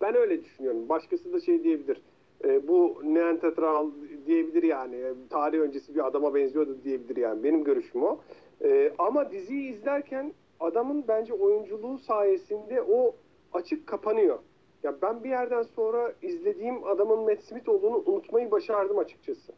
Ben 0.00 0.16
öyle 0.16 0.44
düşünüyorum. 0.44 0.88
Başkası 0.88 1.32
da 1.32 1.40
şey 1.40 1.64
diyebilir. 1.64 2.00
E, 2.44 2.68
bu 2.68 3.00
Neanderthal 3.04 3.90
diyebilir 4.26 4.62
yani. 4.62 4.96
E, 4.96 5.14
Tarih 5.30 5.58
öncesi 5.58 5.94
bir 5.94 6.06
adama 6.06 6.34
benziyordu 6.34 6.78
diyebilir 6.84 7.16
yani. 7.16 7.44
Benim 7.44 7.64
görüşüm 7.64 8.02
o. 8.02 8.18
E, 8.62 8.92
ama 8.98 9.30
diziyi 9.30 9.72
izlerken 9.72 10.32
adamın 10.60 11.04
bence 11.08 11.34
oyunculuğu 11.34 11.98
sayesinde 11.98 12.82
o 12.82 13.14
açık 13.52 13.86
kapanıyor. 13.86 14.38
Ya 14.82 14.94
ben 15.02 15.24
bir 15.24 15.28
yerden 15.28 15.62
sonra 15.62 16.12
izlediğim 16.22 16.84
adamın 16.84 17.18
Matt 17.18 17.42
Smith 17.42 17.68
olduğunu 17.68 18.02
unutmayı 18.06 18.50
başardım 18.50 18.98
açıkçası. 18.98 19.52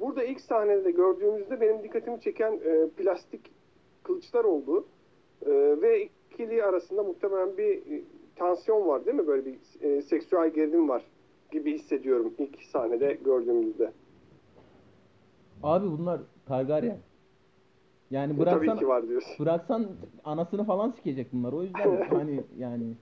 Burada 0.00 0.24
ilk 0.24 0.40
sahnede 0.40 0.90
gördüğümüzde 0.90 1.60
benim 1.60 1.82
dikkatimi 1.82 2.20
çeken 2.20 2.52
e, 2.52 2.88
plastik 2.96 3.40
kılıçlar 4.02 4.44
oldu. 4.44 4.86
E, 5.46 5.50
ve 5.82 6.08
ikili 6.30 6.64
arasında 6.64 7.02
muhtemelen 7.02 7.56
bir 7.58 7.76
e, 7.76 8.02
tansiyon 8.36 8.86
var 8.86 9.06
değil 9.06 9.16
mi? 9.16 9.26
Böyle 9.26 9.44
bir 9.44 9.58
e, 9.80 10.02
seksüel 10.02 10.50
gerilim 10.50 10.88
var 10.88 11.04
gibi 11.50 11.74
hissediyorum 11.74 12.34
ilk 12.38 12.62
sahnede 12.62 13.18
gördüğümüzde. 13.24 13.92
Abi 15.62 15.86
bunlar 15.86 16.20
Targaryen. 16.46 16.98
Yani 18.10 18.32
E, 18.36 18.38
bıraksan 18.38 18.66
Tabii 18.66 18.78
ki 18.78 18.88
var 18.88 19.08
diyorsun. 19.08 19.36
bıraksan 19.38 19.86
anasını 20.24 20.64
falan 20.64 20.90
sikecek 20.90 21.32
bunlar. 21.32 21.52
O 21.52 21.62
yüzden 21.62 21.96
hani 22.10 22.46
yani 22.56 22.96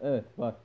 evet 0.00 0.38
var. 0.38 0.56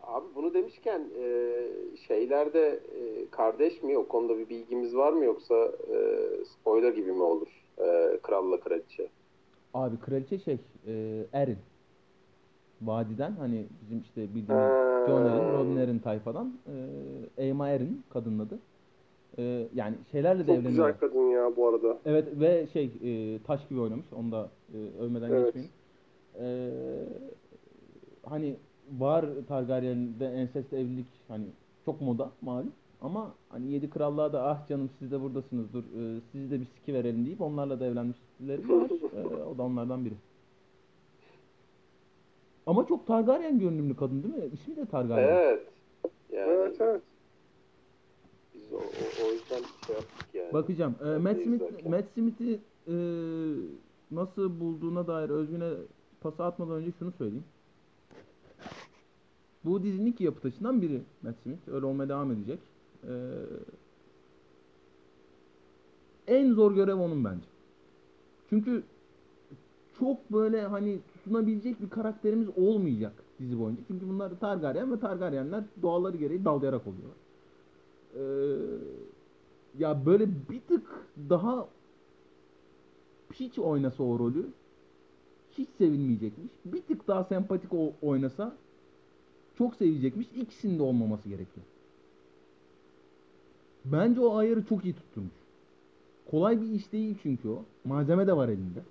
Abi 0.00 0.26
bunu 0.34 0.54
demişken 0.54 1.10
e, 1.20 1.96
şeylerde 1.96 2.68
e, 2.70 3.30
kardeş 3.30 3.82
mi 3.82 3.98
o 3.98 4.08
konuda 4.08 4.38
bir 4.38 4.48
bilgimiz 4.48 4.96
var 4.96 5.12
mı 5.12 5.24
yoksa 5.24 5.54
e, 5.94 5.98
spoiler 6.44 6.92
gibi 6.92 7.12
mi 7.12 7.22
olur 7.22 7.48
e, 7.78 8.18
kralla 8.22 8.60
kraliçe? 8.60 9.10
Abi 9.74 9.98
kraliçe 10.00 10.38
şey 10.38 10.58
e, 10.86 11.26
Erin. 11.32 11.58
Vadiden 12.80 13.32
hani 13.36 13.68
bizim 13.82 14.00
işte 14.00 14.34
bildiğimiz. 14.34 14.74
Jon 15.04 15.24
Erin, 15.24 15.50
Robin 15.52 15.76
Erin 15.76 15.98
tayfadan 15.98 16.60
e, 16.66 17.42
Aemma 17.42 17.68
Erin 17.68 18.06
kadının 18.10 18.38
adı. 18.38 18.62
E, 19.38 19.68
yani 19.74 19.94
şeylerle 20.12 20.46
de 20.46 20.54
Çok 20.56 20.66
güzel 20.66 20.98
kadın 20.98 21.30
ya 21.30 21.56
bu 21.56 21.68
arada. 21.68 21.98
Evet 22.04 22.28
ve 22.40 22.66
şey 22.72 22.84
e, 22.84 23.38
taş 23.42 23.68
gibi 23.68 23.80
oynamış. 23.80 24.06
Onu 24.12 24.32
da 24.32 24.48
e, 24.74 25.02
övmeden 25.02 25.30
Evet. 25.30 25.44
geçmeyin. 25.46 25.70
E, 26.40 26.70
hani 28.24 28.56
var 28.98 29.26
Targaryen'de 29.48 30.26
ensest 30.26 30.72
evlilik 30.72 31.06
hani 31.28 31.44
çok 31.84 32.00
moda 32.00 32.30
malum. 32.42 32.72
Ama 33.00 33.34
hani 33.48 33.72
yedi 33.72 33.90
krallığa 33.90 34.32
da 34.32 34.42
ah 34.42 34.68
canım 34.68 34.90
siz 34.98 35.10
de 35.10 35.20
buradasınız 35.22 35.72
dur 35.72 35.82
e, 35.82 36.20
sizi 36.32 36.50
de 36.50 36.60
bir 36.60 36.66
siki 36.66 36.94
verelim 36.94 37.26
deyip 37.26 37.40
onlarla 37.40 37.80
da 37.80 37.86
evlenmişleri 37.86 38.68
var. 38.68 38.90
E, 39.18 39.44
o 39.44 39.58
da 39.58 39.62
onlardan 39.62 40.04
biri. 40.04 40.14
Ama 42.66 42.86
çok 42.86 43.06
Targaryen 43.06 43.58
görünümlü 43.58 43.96
kadın 43.96 44.22
değil 44.22 44.34
mi? 44.34 44.50
İsmi 44.52 44.76
de 44.76 44.86
Targaryen. 44.86 45.28
Evet. 45.28 45.66
Yani 46.32 46.50
Evet 46.52 46.76
evet. 46.80 47.02
biz 48.54 48.72
o, 48.72 48.76
o, 48.76 49.26
o 49.26 49.32
yüzden 49.32 49.62
şey 49.88 49.96
yaptık 49.96 50.34
yani. 50.34 50.52
Bakacağım. 50.52 50.94
Ee, 51.04 51.18
Matt 51.18 51.42
Smith. 51.42 51.86
Matt 51.86 52.04
Smith'i 52.14 52.60
e, 52.88 52.94
nasıl 54.10 54.60
bulduğuna 54.60 55.06
dair 55.06 55.30
Özgün'e 55.30 55.70
pası 56.20 56.44
atmadan 56.44 56.74
önce 56.74 56.92
şunu 56.98 57.12
söyleyeyim. 57.12 57.44
Bu 59.64 59.82
dizinin 59.82 60.06
ilk 60.06 60.20
yapı 60.20 60.40
taşından 60.40 60.82
biri 60.82 61.02
Matt 61.22 61.36
Smith. 61.42 61.68
Öyle 61.68 61.86
olmaya 61.86 62.08
devam 62.08 62.32
edecek. 62.32 62.58
Ee, 63.04 63.10
en 66.26 66.52
zor 66.52 66.72
görev 66.72 66.96
onun 66.96 67.24
bence. 67.24 67.46
Çünkü 68.50 68.82
çok 69.98 70.32
böyle 70.32 70.62
hani 70.62 70.98
tutunabilecek 71.14 71.82
bir 71.82 71.90
karakterimiz 71.90 72.48
olmayacak 72.56 73.12
dizi 73.38 73.58
boyunca. 73.60 73.82
Çünkü 73.86 74.08
bunlar 74.08 74.40
Targaryen 74.40 74.92
ve 74.92 75.00
Targaryenler 75.00 75.64
doğaları 75.82 76.16
gereği 76.16 76.44
dalayarak 76.44 76.82
oluyorlar. 76.86 77.16
Ee, 78.14 78.20
ya 79.74 80.06
böyle 80.06 80.48
bir 80.48 80.66
tık 80.66 81.12
daha 81.18 81.74
hiç 83.32 83.58
oynasa 83.58 84.02
o 84.02 84.18
rolü 84.18 84.54
hiç 85.50 85.70
sevilmeyecekmiş. 85.70 86.52
Bir 86.64 86.86
tık 86.86 87.08
daha 87.08 87.24
sempatik 87.24 87.74
o- 87.74 87.98
oynasa 88.02 88.64
çok 89.54 89.76
sevecekmiş. 89.76 90.28
İkisinin 90.32 90.78
de 90.78 90.82
olmaması 90.82 91.28
gerekiyor. 91.28 91.66
Bence 93.84 94.20
o 94.20 94.36
ayarı 94.36 94.64
çok 94.64 94.84
iyi 94.84 94.94
tutturmuş. 94.94 95.36
Kolay 96.26 96.62
bir 96.62 96.70
iş 96.70 96.92
değil 96.92 97.18
çünkü 97.22 97.48
o. 97.48 97.74
Malzeme 97.84 98.26
de 98.26 98.36
var 98.36 98.48
elinde. 98.48 98.86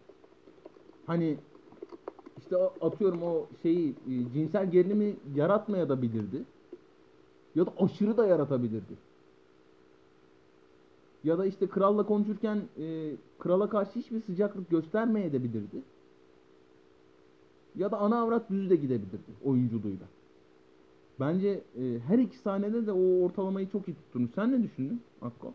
Hani 1.03 1.47
işte 2.37 2.57
atıyorum 2.57 3.23
o 3.23 3.51
şeyi 3.61 3.99
e, 4.05 4.31
cinsel 4.31 4.71
gerilimi 4.71 5.21
yaratmaya 5.25 5.89
da 5.89 6.01
bilirdi. 6.01 6.47
Ya 7.55 7.65
da 7.65 7.73
aşırı 7.77 8.17
da 8.17 8.27
yaratabilirdi. 8.27 9.06
Ya 11.23 11.38
da 11.38 11.45
işte 11.45 11.67
kralla 11.67 12.06
konuşurken 12.06 12.62
e, 12.80 13.12
krala 13.39 13.69
karşı 13.69 13.91
hiçbir 13.99 14.21
sıcaklık 14.21 14.69
göstermeye 14.69 15.34
de 15.34 15.43
bilirdi. 15.43 15.82
Ya 17.75 17.91
da 17.91 17.97
ana 17.97 18.21
avrat 18.21 18.49
düz 18.49 18.69
de 18.69 18.75
gidebilirdi 18.75 19.32
oyunculuğuyla. 19.45 20.06
Bence 21.19 21.49
e, 21.49 21.99
her 22.08 22.17
iki 22.19 22.38
sahnede 22.38 22.88
de 22.88 22.91
o 22.91 23.25
ortalamayı 23.25 23.69
çok 23.69 23.88
iyi 23.88 23.95
tutturmuş. 23.95 24.32
Sen 24.36 24.51
ne 24.51 24.63
düşündün 24.63 25.01
Akko? 25.21 25.53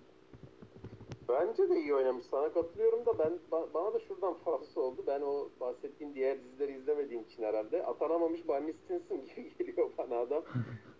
Bence 1.28 1.68
de 1.70 1.80
iyi 1.80 1.94
oynamış. 1.94 2.24
Sana 2.30 2.52
katılıyorum 2.52 3.06
da 3.06 3.18
ben 3.18 3.32
ba- 3.52 3.66
bana 3.74 3.94
da 3.94 4.00
şuradan 4.00 4.34
fazla 4.34 4.80
oldu. 4.80 5.04
Ben 5.06 5.20
o 5.20 5.48
bahsettiğim 5.60 6.14
diğer 6.14 6.38
dizileri 6.44 6.78
izlemediğim 6.78 7.22
için 7.22 7.42
herhalde 7.42 7.86
atanamamış 7.86 8.48
Barney 8.48 8.72
Stinson 8.72 9.16
gibi 9.36 9.52
geliyor 9.58 9.90
bana 9.98 10.16
adam. 10.16 10.42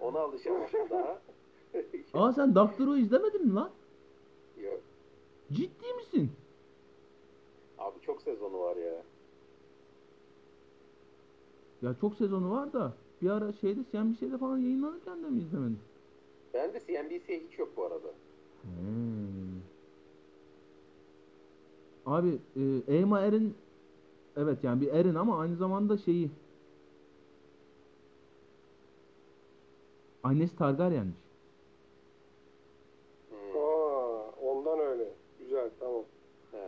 Ona 0.00 0.18
alışamamışım 0.20 0.90
daha. 0.90 1.18
Aa 2.14 2.32
sen 2.32 2.54
Doctor'u 2.54 2.96
izlemedin 2.98 3.46
mi 3.46 3.54
lan? 3.54 3.70
Ciddi 5.54 5.94
misin? 5.98 6.36
Abi 7.78 8.00
çok 8.00 8.22
sezonu 8.22 8.58
var 8.60 8.76
ya. 8.76 9.02
Ya 11.82 11.94
çok 11.94 12.14
sezonu 12.16 12.50
var 12.50 12.72
da 12.72 12.98
bir 13.20 13.30
ara 13.30 13.52
şeyde 13.52 13.84
CNBC'de 13.92 14.38
falan 14.38 14.58
yayınlanırken 14.58 15.22
de 15.22 15.30
mi 15.30 15.40
izlemedin? 15.40 15.78
Ben 16.54 16.72
de 16.74 16.80
CNBC'ye 16.80 17.40
hiç 17.40 17.58
yok 17.58 17.76
bu 17.76 17.84
arada. 17.86 18.14
Hmm. 18.62 19.62
Abi 22.04 22.42
e, 22.56 22.62
Emma 22.96 23.20
Erin 23.20 23.56
evet 24.36 24.64
yani 24.64 24.80
bir 24.80 24.88
Erin 24.92 25.14
ama 25.14 25.40
aynı 25.40 25.56
zamanda 25.56 25.98
şeyi 25.98 26.30
annesi 30.22 30.56
Targaryen'miş. 30.56 31.18
Hmm. 33.30 33.56
Aa, 33.56 34.30
ondan 34.36 34.78
öyle. 34.78 35.18
Güzel, 35.38 35.70
tamam. 35.80 36.04
Ha, 36.52 36.58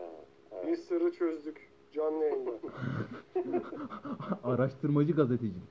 Bir 0.63 0.77
evet. 0.77 0.79
Sırrı 1.05 1.13
çözdük 1.13 1.69
canlı 1.93 2.25
yayında. 2.25 2.51
Araştırmacı 4.45 5.13
gazetecilik. 5.13 5.63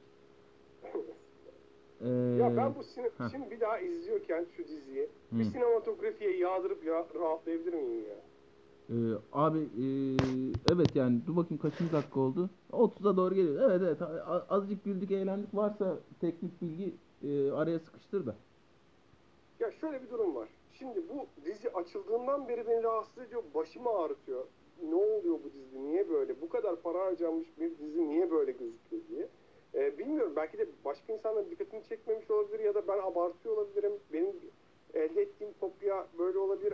Ee, 2.01 2.07
ya 2.39 2.57
ben 2.57 2.75
bu 2.75 2.83
sine- 2.83 3.11
heh. 3.17 3.29
şimdi 3.31 3.51
bir 3.51 3.59
daha 3.59 3.79
izliyorken 3.79 4.45
şu 4.57 4.67
diziyi 4.67 5.09
bir 5.31 5.45
Hı. 5.45 5.49
sinematografiye 5.49 6.37
yağdırıp 6.37 6.85
ya 6.85 7.07
rahatlayabilir 7.15 7.73
miyim 7.73 8.05
ya? 8.09 8.15
Ee, 8.89 8.93
abi 9.31 9.59
e, 9.59 9.85
evet 10.73 10.95
yani 10.95 11.21
dur 11.27 11.35
bakayım 11.35 11.61
kaçıncı 11.61 11.93
dakika 11.93 12.19
oldu? 12.19 12.49
30'a 12.71 13.17
doğru 13.17 13.35
geliyor. 13.35 13.71
Evet 13.71 13.81
evet 13.81 14.01
a- 14.01 14.45
azıcık 14.49 14.83
güldük 14.85 15.11
eğlendik 15.11 15.55
varsa 15.55 15.99
teknik 16.21 16.61
bilgi 16.61 16.95
e, 17.23 17.51
araya 17.51 17.79
sıkıştır 17.79 18.25
da. 18.25 18.35
Ya 19.59 19.71
şöyle 19.71 20.03
bir 20.03 20.09
durum 20.09 20.35
var. 20.35 20.49
Şimdi 20.73 21.01
bu 21.09 21.27
dizi 21.45 21.69
açıldığından 21.69 22.47
beri 22.47 22.67
beni 22.67 22.83
rahatsız 22.83 23.17
ediyor, 23.23 23.43
başımı 23.53 23.89
ağrıtıyor. 23.89 24.45
Ne 24.89 24.95
oluyor 24.95 25.39
bu 25.43 25.53
dizi, 25.53 25.83
niye 25.83 26.09
böyle? 26.09 26.41
Bu 26.41 26.49
kadar 26.49 26.75
para 26.75 27.05
harcanmış 27.05 27.47
bir 27.59 27.77
dizi 27.77 28.09
niye 28.09 28.31
böyle 28.31 28.51
gözüküyor 28.51 29.01
diye. 29.09 29.27
Ee, 29.75 29.97
bilmiyorum, 29.97 30.33
belki 30.35 30.57
de 30.57 30.67
başka 30.85 31.13
insanların 31.13 31.49
dikkatini 31.49 31.83
çekmemiş 31.83 32.31
olabilir 32.31 32.59
ya 32.59 32.75
da 32.75 32.87
ben 32.87 32.97
abartıyor 32.97 33.57
olabilirim. 33.57 33.93
Benim 34.13 34.35
elde 34.93 35.21
ettiğim 35.21 35.53
kopya 35.59 36.07
böyle 36.17 36.37
olabilir. 36.37 36.73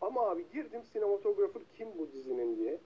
Ama 0.00 0.20
abi 0.20 0.44
girdim 0.52 0.82
sinematografer 0.92 1.62
kim 1.76 1.88
bu 1.98 2.12
dizinin 2.12 2.56
diye. 2.56 2.78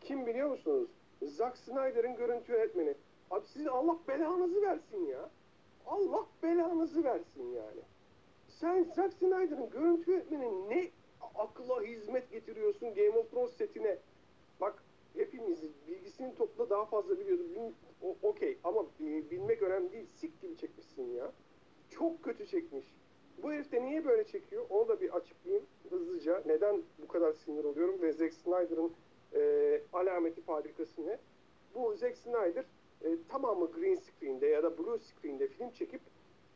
Kim 0.00 0.26
biliyor 0.26 0.50
musunuz? 0.50 0.88
Zack 1.22 1.56
Snyder'ın 1.56 2.16
görüntü 2.16 2.52
yönetmeni. 2.52 2.94
Abi 3.30 3.46
sizin 3.46 3.66
Allah 3.66 3.98
belanızı 4.08 4.62
versin 4.62 5.06
ya. 5.06 5.30
Allah 5.86 6.26
belanızı 6.42 7.04
versin 7.04 7.52
yani. 7.52 7.80
Sen 8.48 8.84
Zack 8.96 9.12
Snyder'ın 9.12 9.70
görüntü 9.70 10.10
yönetmeni 10.10 10.68
ne 10.68 10.90
akıla 11.34 11.82
hizmet 11.82 12.30
getiriyorsun 12.30 12.94
Game 12.94 13.18
of 13.18 13.30
Thrones 13.30 13.52
setine. 13.52 13.98
Bak 14.60 14.82
hepimiz 15.16 15.62
bilgisini 15.88 16.34
topla 16.34 16.70
daha 16.70 16.86
fazla 16.86 17.18
biliyordu. 17.18 17.72
Okey 18.22 18.58
ama 18.64 18.86
e, 19.00 19.30
bilmek 19.30 19.62
önemli 19.62 19.92
değil. 19.92 20.06
Sik 20.14 20.40
gibi 20.42 20.56
çekmişsin 20.56 21.14
ya. 21.14 21.32
Çok 21.90 22.24
kötü 22.24 22.46
çekmiş. 22.46 22.94
Bu 23.42 23.52
herif 23.52 23.72
de 23.72 23.82
niye 23.82 24.04
böyle 24.04 24.24
çekiyor? 24.26 24.66
Onu 24.70 24.88
da 24.88 25.00
bir 25.00 25.16
açıklayayım 25.16 25.66
hızlıca. 25.90 26.42
Neden 26.46 26.82
bu 27.02 27.08
kadar 27.08 27.32
sinir 27.32 27.64
oluyorum 27.64 28.02
ve 28.02 28.12
Zack 28.12 28.34
Snyder'ın 28.34 28.92
e, 29.34 29.82
alameti 29.92 30.40
fabrikası? 30.40 31.18
Bu 31.74 31.94
Zack 31.96 32.16
Snyder 32.16 32.64
e, 33.04 33.16
tamamı 33.28 33.72
green 33.72 33.94
screen'de 33.94 34.46
ya 34.46 34.62
da 34.62 34.78
blue 34.78 34.98
screen'de 34.98 35.48
film 35.48 35.70
çekip 35.70 36.00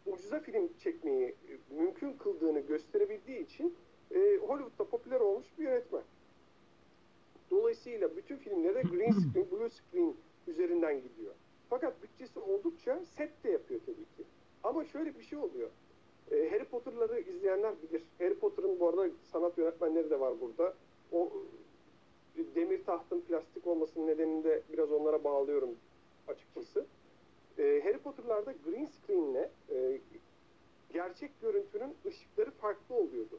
ucuza 0.07 0.41
film 0.41 0.73
çekmeyi 0.79 1.29
e, 1.29 1.75
mümkün 1.75 2.13
kıldığını 2.13 2.61
gösterebildiği 2.61 3.45
için 3.45 3.77
e, 4.15 4.37
Hollywood'da 4.37 4.85
popüler 4.85 5.21
olmuş 5.21 5.47
bir 5.59 5.65
yönetmen. 5.65 6.03
Dolayısıyla 7.51 8.17
bütün 8.17 8.37
filmlerde 8.37 8.83
green 8.83 9.13
screen, 9.13 9.51
blue 9.51 9.71
screen 9.71 10.15
üzerinden 10.47 11.03
gidiyor. 11.03 11.35
Fakat 11.71 12.03
bütçesi 12.03 12.39
oldukça 12.39 13.01
set 13.17 13.45
de 13.45 13.51
yapıyor 13.51 13.81
tabii 13.87 13.97
ki. 14.17 14.31
Ama 14.65 14.85
şöyle 14.85 15.19
bir 15.19 15.23
şey 15.23 15.39
oluyor. 15.39 15.71
E, 16.31 16.51
Harry 16.51 16.65
Potter'ları 16.65 17.21
izleyenler 17.21 17.73
bilir. 17.83 18.03
Harry 18.19 18.35
Potter'ın 18.35 18.81
bu 18.81 18.89
arada 18.89 19.09
sanat 19.33 19.59
yönetmenleri 19.59 20.11
de 20.11 20.21
var 20.21 20.41
burada. 20.41 20.75
O 21.13 21.33
e, 22.39 22.55
demir 22.55 22.85
tahtın 22.85 23.21
plastik 23.21 23.67
olmasının 23.67 24.07
nedenini 24.07 24.45
de 24.45 24.63
biraz 24.73 24.93
onlara 24.93 25.25
bağlıyorum 25.25 25.71
açıkçası. 26.29 26.87
E, 27.59 27.81
Harry 27.85 27.99
Potter'larda 27.99 28.55
green 28.65 28.87
screen'le 28.87 29.49
e, 29.71 30.01
gerçek 30.93 31.41
görüntünün 31.41 31.95
ışıkları 32.07 32.51
farklı 32.51 32.95
oluyordu. 32.95 33.39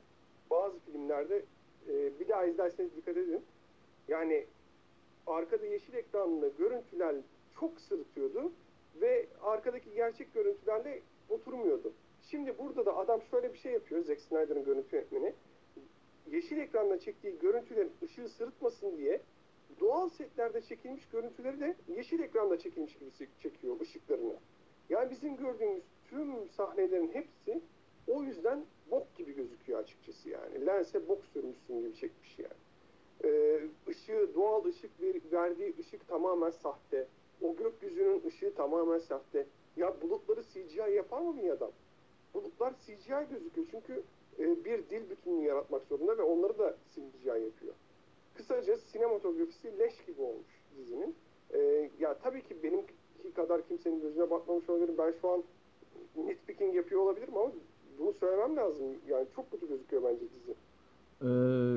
Bazı 0.50 0.80
filmlerde 0.80 1.46
e, 1.90 2.20
bir 2.20 2.28
daha 2.28 2.46
izlerseniz 2.46 2.96
dikkat 2.96 3.18
edin. 3.18 3.42
Yani 4.08 4.46
arkada 5.28 5.66
yeşil 5.66 5.94
ekranlı 5.94 6.52
görüntüler 6.58 7.16
çok 7.60 7.82
sırıtıyordu 7.82 8.52
ve 9.02 9.28
arkadaki 9.42 9.94
gerçek 9.94 10.34
görüntülerle 10.34 11.02
oturmuyordu. 11.30 11.94
Şimdi 12.22 12.58
burada 12.58 12.86
da 12.86 12.98
adam 12.98 13.22
şöyle 13.22 13.54
bir 13.54 13.58
şey 13.58 13.74
yapıyor 13.74 14.04
Zack 14.04 14.22
Snyder'ın 14.22 14.66
görüntü 14.66 14.96
yönetmeni. 14.96 15.34
Yeşil 16.32 16.58
ekranda 16.58 17.00
çektiği 17.00 17.40
görüntülerin 17.40 17.92
ışığı 18.04 18.30
sırıtmasın 18.30 18.98
diye 18.98 19.22
doğal 19.80 20.10
setlerde 20.10 20.62
çekilmiş 20.62 21.10
görüntüleri 21.10 21.60
de 21.60 21.76
yeşil 21.88 22.20
ekranda 22.20 22.60
çekilmiş 22.60 22.98
gibi 22.98 23.12
çekiyor 23.40 23.80
ışıklarını. 23.80 24.36
Yani 24.90 25.12
bizim 25.12 25.38
gördüğümüz 25.38 25.84
tüm 26.10 26.50
sahnelerin 26.50 27.12
hepsi 27.14 27.62
o 28.08 28.24
yüzden 28.24 28.66
bok 28.91 29.15
gibi 29.15 29.36
gözüküyor 29.36 29.80
açıkçası 29.80 30.30
yani. 30.30 30.65
Lense 30.65 31.08
bok 31.08 31.26
sürmüşsün 31.26 31.80
gibi 31.80 31.95
çekmiş 31.95 32.39
yani. 32.39 32.54
Ee, 33.23 33.62
ışığı, 33.88 34.30
doğal 34.36 34.65
ışık 34.65 35.02
ver- 35.02 35.32
verdiği 35.32 35.73
ışık 35.80 36.08
tamamen 36.08 36.50
sahte. 36.50 37.08
O 37.41 37.56
gökyüzünün 37.56 38.21
ışığı 38.28 38.54
tamamen 38.56 39.00
sahte. 39.00 39.45
Ya 39.78 40.02
bulutları 40.02 40.43
CGI 40.43 40.95
yapar 40.95 41.21
mı 41.21 41.38
bir 41.38 41.50
adam? 41.50 41.71
Bulutlar 42.34 42.73
CGI 42.86 43.28
gözüküyor 43.32 43.67
çünkü 43.71 44.04
e, 44.39 44.65
bir 44.65 44.89
dil 44.89 45.10
bütünlüğü 45.10 45.45
yaratmak 45.45 45.84
zorunda 45.84 46.17
ve 46.17 46.21
onları 46.21 46.60
da 46.60 46.78
CGI 46.95 47.28
yapıyor. 47.28 47.73
Kısaca 48.34 48.78
sinematografisi 48.78 49.80
leş 49.80 50.06
gibi 50.06 50.21
olmuş 50.21 50.62
dizinin. 50.78 51.15
Ee, 51.54 51.89
ya 52.00 52.17
tabii 52.17 52.43
ki 52.43 52.63
benimki 52.63 52.93
kadar 53.36 53.67
kimsenin 53.67 54.02
gözüne 54.02 54.30
batmamış 54.30 54.69
olabilirim. 54.69 54.95
Ben 54.97 55.13
şu 55.21 55.30
an 55.30 55.43
nitpicking 56.15 56.76
yapıyor 56.76 57.02
olabilirim 57.02 57.38
ama 57.38 57.52
bunu 58.00 58.14
söylemem 58.14 58.56
lazım. 58.56 58.86
Yani 59.10 59.26
çok 59.36 59.52
kötü 59.52 59.68
gözüküyor 59.70 60.04
bence 60.04 60.22
dizi. 60.22 60.56
Ee, 61.22 61.28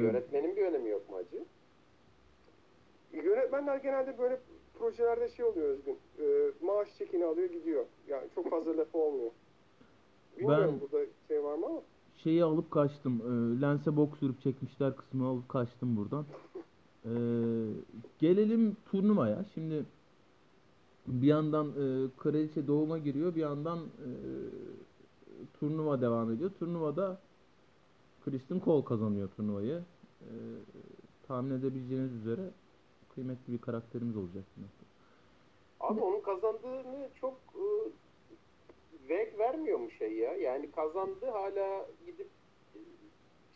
Yönetmenin 0.02 0.56
bir 0.56 0.62
önemi 0.66 0.88
yok 0.88 1.10
mu 1.10 1.16
acı? 1.16 1.44
Yönetmenler 3.12 3.76
genelde 3.76 4.18
böyle 4.18 4.40
projelerde 4.78 5.28
şey 5.28 5.44
oluyor 5.44 5.68
Özgün. 5.68 5.98
E, 6.18 6.24
maaş 6.66 6.88
çekini 6.98 7.24
alıyor 7.24 7.50
gidiyor. 7.50 7.84
Yani 8.08 8.28
çok 8.34 8.50
fazla 8.50 8.76
lafı 8.76 8.98
olmuyor. 8.98 9.30
Bilmiyorum 10.38 10.70
Ben- 10.74 10.80
burada 10.80 11.06
şey 11.28 11.44
var 11.44 11.54
mı 11.58 11.66
ama. 11.66 11.82
şeyi 12.16 12.44
alıp 12.44 12.70
kaçtım. 12.70 13.20
Ee, 13.24 13.60
lense 13.62 13.96
bok 13.96 14.16
sürüp 14.18 14.40
çekmişler 14.40 14.96
kısmını 14.96 15.26
alıp 15.28 15.48
kaçtım 15.48 15.96
buradan. 15.96 16.24
Ee, 17.04 17.10
gelelim 18.18 18.76
turnuvaya. 18.90 19.44
Şimdi 19.54 19.84
bir 21.06 21.26
yandan 21.26 21.68
e, 21.68 22.08
kraliçe 22.18 22.66
doğuma 22.66 22.98
giriyor, 22.98 23.34
bir 23.34 23.40
yandan 23.40 23.78
e, 23.78 24.08
turnuva 25.60 26.00
devam 26.00 26.32
ediyor. 26.32 26.50
Turnuvada 26.58 27.18
Kristen 28.24 28.60
Cole 28.64 28.84
kazanıyor 28.84 29.28
turnuvayı. 29.36 29.82
Ee, 30.22 30.26
tahmin 31.28 31.58
edebileceğiniz 31.58 32.12
üzere 32.12 32.50
kıymetli 33.14 33.52
bir 33.52 33.58
karakterimiz 33.58 34.16
olacak. 34.16 34.44
Abi 35.80 36.00
onun 36.00 36.20
kazandığını 36.20 37.08
çok 37.20 37.34
e, 37.54 37.64
zevk 39.08 39.38
vermiyor 39.38 39.78
mu 39.78 39.90
şey 39.90 40.12
ya? 40.12 40.34
Yani 40.34 40.70
kazandı 40.70 41.26
hala 41.32 41.86
gidip 42.06 42.28
e, 42.74 42.78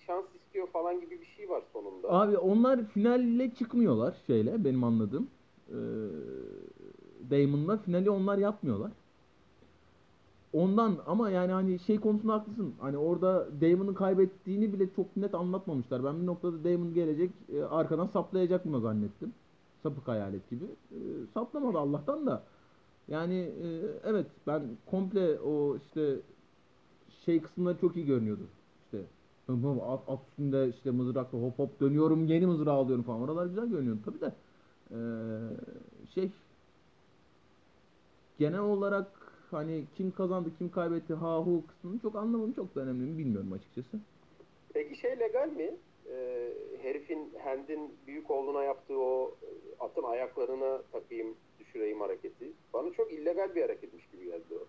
şans 0.07 0.25
istiyor 0.35 0.67
falan 0.67 1.01
gibi 1.01 1.21
bir 1.21 1.27
şey 1.27 1.49
var 1.49 1.63
sonunda. 1.73 2.09
Abi 2.13 2.39
onlar 2.39 2.85
finalle 2.85 3.55
çıkmıyorlar 3.55 4.17
şeyle 4.27 4.65
benim 4.65 4.85
anladığım. 4.85 5.31
Ee, 5.69 5.75
Damon'la 7.31 7.77
finali 7.79 8.11
onlar 8.11 8.39
yapmıyorlar. 8.39 8.93
Ondan 10.55 10.97
ama 11.07 11.31
yani 11.31 11.53
hani 11.53 11.79
şey 11.79 12.01
konusunda 12.01 12.33
haklısın. 12.33 12.75
Hani 12.81 12.99
orada 12.99 13.49
Damon'ın 13.61 13.95
kaybettiğini 13.95 14.73
bile 14.73 14.95
çok 14.97 15.17
net 15.17 15.35
anlatmamışlar. 15.35 16.05
Ben 16.05 16.23
bir 16.23 16.27
noktada 16.27 16.65
Damon 16.65 16.95
gelecek 16.95 17.31
e, 17.53 17.63
arkadan 17.63 18.07
saplayacak 18.07 18.65
mı 18.65 18.81
zannettim. 18.81 19.33
Sapık 19.83 20.09
hayalet 20.09 20.51
gibi. 20.51 20.65
E, 20.65 20.99
saplamadı 21.35 21.79
Allah'tan 21.79 22.27
da. 22.27 22.43
Yani 23.09 23.35
e, 23.35 23.69
evet 24.05 24.27
ben 24.47 24.63
komple 24.91 25.41
o 25.41 25.77
işte 25.77 26.17
şey 27.25 27.43
kısımları 27.43 27.79
çok 27.81 27.97
iyi 27.97 28.07
görünüyordu. 28.07 28.43
İşte 28.85 29.05
at, 29.89 30.01
at 30.09 30.21
üstünde 30.29 30.69
işte 30.69 30.91
mızrakla 30.91 31.39
hop 31.39 31.59
hop 31.59 31.81
dönüyorum 31.81 32.27
yeni 32.27 32.47
mızrağı 32.47 32.75
alıyorum 32.75 33.05
falan. 33.05 33.21
Oralar 33.21 33.47
güzel 33.47 33.67
görünüyordu 33.67 34.01
tabii 34.05 34.21
de. 34.21 34.33
E, 34.91 34.99
şey 36.15 36.31
genel 38.39 38.61
olarak 38.61 39.14
hani 39.55 39.85
kim 39.97 40.11
kazandı 40.11 40.49
kim 40.59 40.71
kaybetti 40.71 41.15
ha 41.15 41.39
hu 41.39 41.63
kısmını 41.69 41.99
çok 41.99 42.17
anlamadım 42.17 42.53
çok 42.53 42.75
da 42.75 42.81
önemli 42.81 43.11
mi 43.11 43.19
bilmiyorum 43.19 43.53
açıkçası. 43.53 43.99
Peki 44.75 44.97
şey 44.97 45.19
legal 45.21 45.49
mi? 45.49 45.71
Ee, 46.11 46.49
herifin 46.83 47.33
Hand'in 47.45 47.93
büyük 48.07 48.31
oğluna 48.31 48.63
yaptığı 48.65 48.99
o 48.99 49.35
atın 49.81 50.03
ayaklarına 50.03 50.83
takayım 50.93 51.35
düşüreyim 51.61 52.01
hareketi. 52.01 52.53
Bana 52.73 52.93
çok 52.93 53.13
illegal 53.13 53.55
bir 53.55 53.63
hareketmiş 53.63 54.07
gibi 54.13 54.25
geldi 54.25 54.45
o. 54.55 54.67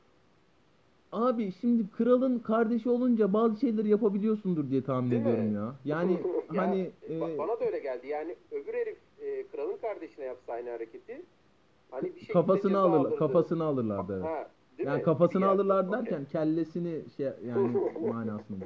Abi 1.11 1.51
şimdi 1.61 1.83
kralın 1.91 2.39
kardeşi 2.39 2.89
olunca 2.89 3.33
bazı 3.33 3.59
şeyleri 3.59 3.89
yapabiliyorsundur 3.89 4.69
diye 4.69 4.83
tahmin 4.83 5.11
Değil 5.11 5.21
mi? 5.21 5.29
ediyorum 5.29 5.55
ya. 5.55 5.75
Yani 5.85 6.11
Ya, 6.51 6.61
hani 6.61 6.91
ba- 7.09 7.35
e, 7.35 7.37
bana 7.37 7.59
da 7.59 7.65
öyle 7.65 7.79
geldi. 7.79 8.07
Yani 8.07 8.35
öbür 8.51 8.73
herif 8.73 8.97
e, 9.21 9.47
kralın 9.47 9.77
kardeşine 9.77 10.25
yapsa 10.25 10.53
aynı 10.53 10.69
hareketi 10.69 11.21
hani 11.91 12.03
bir 12.15 12.19
şekilde 12.19 12.33
kafasını 12.33 12.61
ceza 12.61 12.79
alırlar 12.79 12.99
alırdı. 12.99 13.15
kafasını 13.19 13.63
alırlardı 13.63 14.13
evet. 14.13 14.23
Ha, 14.25 14.51
değil 14.77 14.87
Yani 14.89 14.97
mi? 14.97 15.03
kafasını 15.03 15.41
geldi. 15.41 15.49
alırlar 15.51 15.83
Okey. 15.87 15.91
derken 15.99 16.25
kellesini 16.31 17.01
şey 17.17 17.29
yani 17.47 17.77
manasında. 18.09 18.65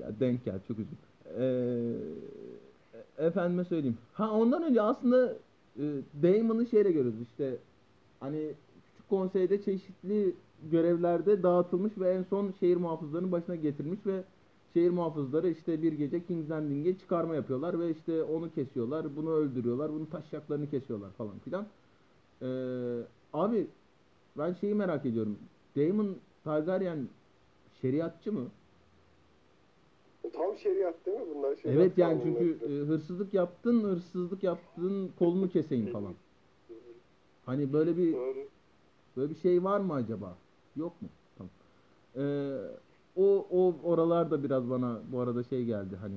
ya 0.00 0.20
denk 0.20 0.44
gel 0.44 0.60
çok 0.68 0.78
üzüldüm. 0.78 0.98
Ee, 1.38 1.92
efendime 3.26 3.64
söyleyeyim. 3.64 3.98
Ha 4.12 4.30
ondan 4.30 4.62
önce 4.62 4.82
aslında 4.82 5.32
e, 5.78 5.82
Damon'ı 6.22 6.66
şeyle 6.66 6.92
görüyoruz 6.92 7.20
işte 7.30 7.56
hani 8.20 8.52
küçük 8.86 9.08
konseyde 9.08 9.62
çeşitli 9.62 10.34
görevlerde 10.70 11.42
dağıtılmış 11.42 11.98
ve 11.98 12.10
en 12.10 12.22
son 12.22 12.52
şehir 12.60 12.76
muhafızlarının 12.76 13.32
başına 13.32 13.56
getirmiş 13.56 14.06
ve 14.06 14.22
şehir 14.74 14.90
muhafızları 14.90 15.48
işte 15.50 15.82
bir 15.82 15.92
gece 15.92 16.24
King's 16.26 16.50
Landing'e 16.50 16.98
çıkarma 16.98 17.34
yapıyorlar 17.34 17.80
ve 17.80 17.90
işte 17.90 18.22
onu 18.22 18.50
kesiyorlar, 18.54 19.16
bunu 19.16 19.30
öldürüyorlar, 19.30 19.92
bunun 19.92 20.04
taşyaklarını 20.06 20.70
kesiyorlar 20.70 21.10
falan 21.10 21.38
filan. 21.38 21.66
Ee, 22.44 22.48
abi 23.32 23.66
ben 24.38 24.52
şeyi 24.52 24.74
merak 24.74 25.06
ediyorum. 25.06 25.38
Daemon 25.76 26.16
Targaryen 26.44 27.08
şeriatçı 27.80 28.32
mı? 28.32 28.50
Tam 30.32 30.56
şeriat 30.58 31.06
değil 31.06 31.20
mi 31.20 31.26
bunlar? 31.34 31.56
Şeriat 31.56 31.76
Evet 31.76 31.98
yani 31.98 32.20
çünkü 32.22 32.58
e, 32.64 32.68
hırsızlık 32.68 33.34
yaptın, 33.34 33.82
hırsızlık 33.84 34.42
yaptın, 34.42 35.12
kolunu 35.18 35.50
keseyim 35.50 35.86
falan. 35.86 36.14
Hani 37.46 37.72
böyle 37.72 37.96
bir 37.96 38.12
Doğru. 38.12 38.48
böyle 39.16 39.30
bir 39.30 39.38
şey 39.38 39.64
var 39.64 39.80
mı 39.80 39.94
acaba? 39.94 40.36
Yok 40.76 41.02
mu? 41.02 41.08
Tamam. 41.38 41.50
Ee, 42.16 42.56
o 43.16 43.46
o 43.50 43.74
oralarda 43.84 44.42
biraz 44.44 44.70
bana 44.70 45.00
bu 45.12 45.20
arada 45.20 45.42
şey 45.42 45.64
geldi 45.64 45.96
hani 46.00 46.16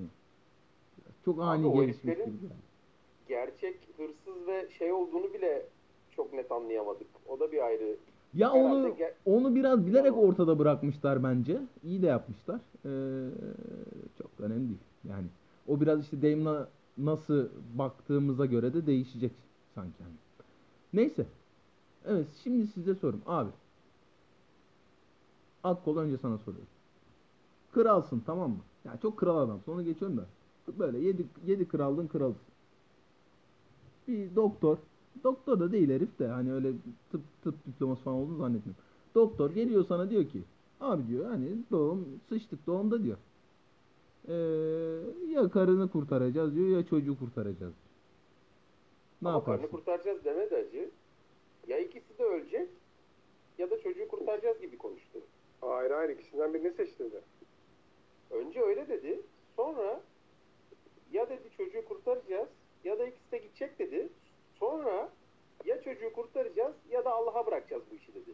çok 1.25 1.41
ani 1.41 1.67
o 1.67 1.81
gelişmiş 1.81 2.15
gibi 2.15 2.23
geldi. 2.25 2.53
Gerçek 3.27 3.75
hırsız 3.97 4.47
ve 4.47 4.69
şey 4.77 4.91
olduğunu 4.91 5.33
bile 5.33 5.65
çok 6.17 6.34
net 6.34 6.51
anlayamadık. 6.51 7.08
O 7.27 7.39
da 7.39 7.51
bir 7.51 7.65
ayrı. 7.65 7.97
Ya 8.34 8.53
Herhalde 8.53 8.75
onu 8.75 8.88
ge- 8.88 9.13
onu 9.25 9.56
biraz 9.56 9.86
bilerek 9.86 10.12
Tamam. 10.13 10.30
ortada 10.30 10.60
bırakmışlar 10.60 11.23
bence. 11.23 11.62
İyi 11.84 12.01
de 12.01 12.06
yapmışlar. 12.08 12.60
Ee, 12.86 13.30
çok 14.17 14.32
önemli 14.39 14.67
değil. 14.67 14.80
Yani 15.10 15.27
o 15.67 15.82
biraz 15.82 16.03
işte 16.03 16.21
Damon'a 16.21 16.67
nasıl 16.97 17.47
baktığımıza 17.77 18.45
göre 18.45 18.73
de 18.73 18.88
değişecek 18.88 19.32
sanki. 19.75 20.03
hani. 20.03 20.13
Neyse. 20.93 21.25
Evet 22.06 22.27
şimdi 22.43 22.67
size 22.67 22.95
sorum. 22.95 23.21
Abi. 23.25 23.49
Akkol 25.63 25.97
önce 25.97 26.17
sana 26.17 26.38
soruyorum. 26.38 26.67
Kralsın 27.73 28.23
tamam 28.25 28.49
mı? 28.51 28.60
Ya 28.86 28.97
çok 29.01 29.17
kral 29.17 29.38
adamsın 29.38 29.71
onu 29.71 29.84
geçiyorum 29.86 30.17
da. 30.17 30.25
Böyle 30.80 30.99
yedi, 30.99 31.25
yedi 31.45 31.67
krallığın 31.67 32.08
kralısın. 32.08 32.41
Bir 34.08 34.36
doktor. 34.36 34.77
Doktor 35.23 35.60
da 35.60 35.71
değil 35.71 35.89
herif 35.89 36.19
de 36.19 36.27
hani 36.27 36.53
öyle 36.53 36.71
tıp 37.12 37.21
tıp 37.43 37.65
diploması 37.67 38.01
falan 38.01 38.17
olduğunu 38.17 38.38
zannetmiyorum. 38.38 38.84
Doktor 39.15 39.51
geliyor 39.51 39.86
sana 39.88 40.10
diyor 40.10 40.23
ki 40.27 40.41
abi 40.82 41.08
diyor 41.08 41.25
hani 41.25 41.47
doğum 41.71 42.19
sıçtık 42.30 42.67
doğumda 42.67 43.03
diyor. 43.03 43.17
Ee, 44.27 44.34
ya 45.34 45.49
karını 45.49 45.91
kurtaracağız 45.91 46.56
diyor 46.56 46.67
ya 46.77 46.86
çocuğu 46.86 47.19
kurtaracağız. 47.19 47.73
Ne 49.21 49.30
Ama 49.30 49.38
yaparsın? 49.38 49.67
kurtaracağız 49.67 50.25
demedi 50.25 50.56
acı. 50.56 50.89
Ya 51.67 51.80
ikisi 51.80 52.17
de 52.19 52.23
ölecek 52.23 52.69
ya 53.58 53.71
da 53.71 53.80
çocuğu 53.80 54.08
kurtaracağız 54.08 54.62
gibi 54.62 54.77
konuştu. 54.77 55.19
Hayır 55.62 55.91
hayır 55.91 56.10
ikisinden 56.10 56.53
birini 56.53 56.71
seç 56.73 56.99
dedi. 56.99 57.21
Önce 58.32 58.62
öyle 58.62 58.88
dedi. 58.88 59.21
Sonra 59.56 60.01
ya 61.12 61.30
dedi 61.30 61.49
çocuğu 61.58 61.86
kurtaracağız 61.86 62.49
ya 62.84 62.99
da 62.99 63.08
ikisi 63.08 63.32
de 63.32 63.38
gidecek 63.38 63.80
dedi. 63.80 64.10
Sonra 64.60 65.10
ya 65.65 65.82
çocuğu 65.82 66.13
kurtaracağız 66.13 66.76
ya 66.91 67.06
da 67.06 67.12
Allah'a 67.13 67.46
bırakacağız 67.48 67.84
bu 67.91 67.96
işi 67.96 68.15
dedi. 68.15 68.34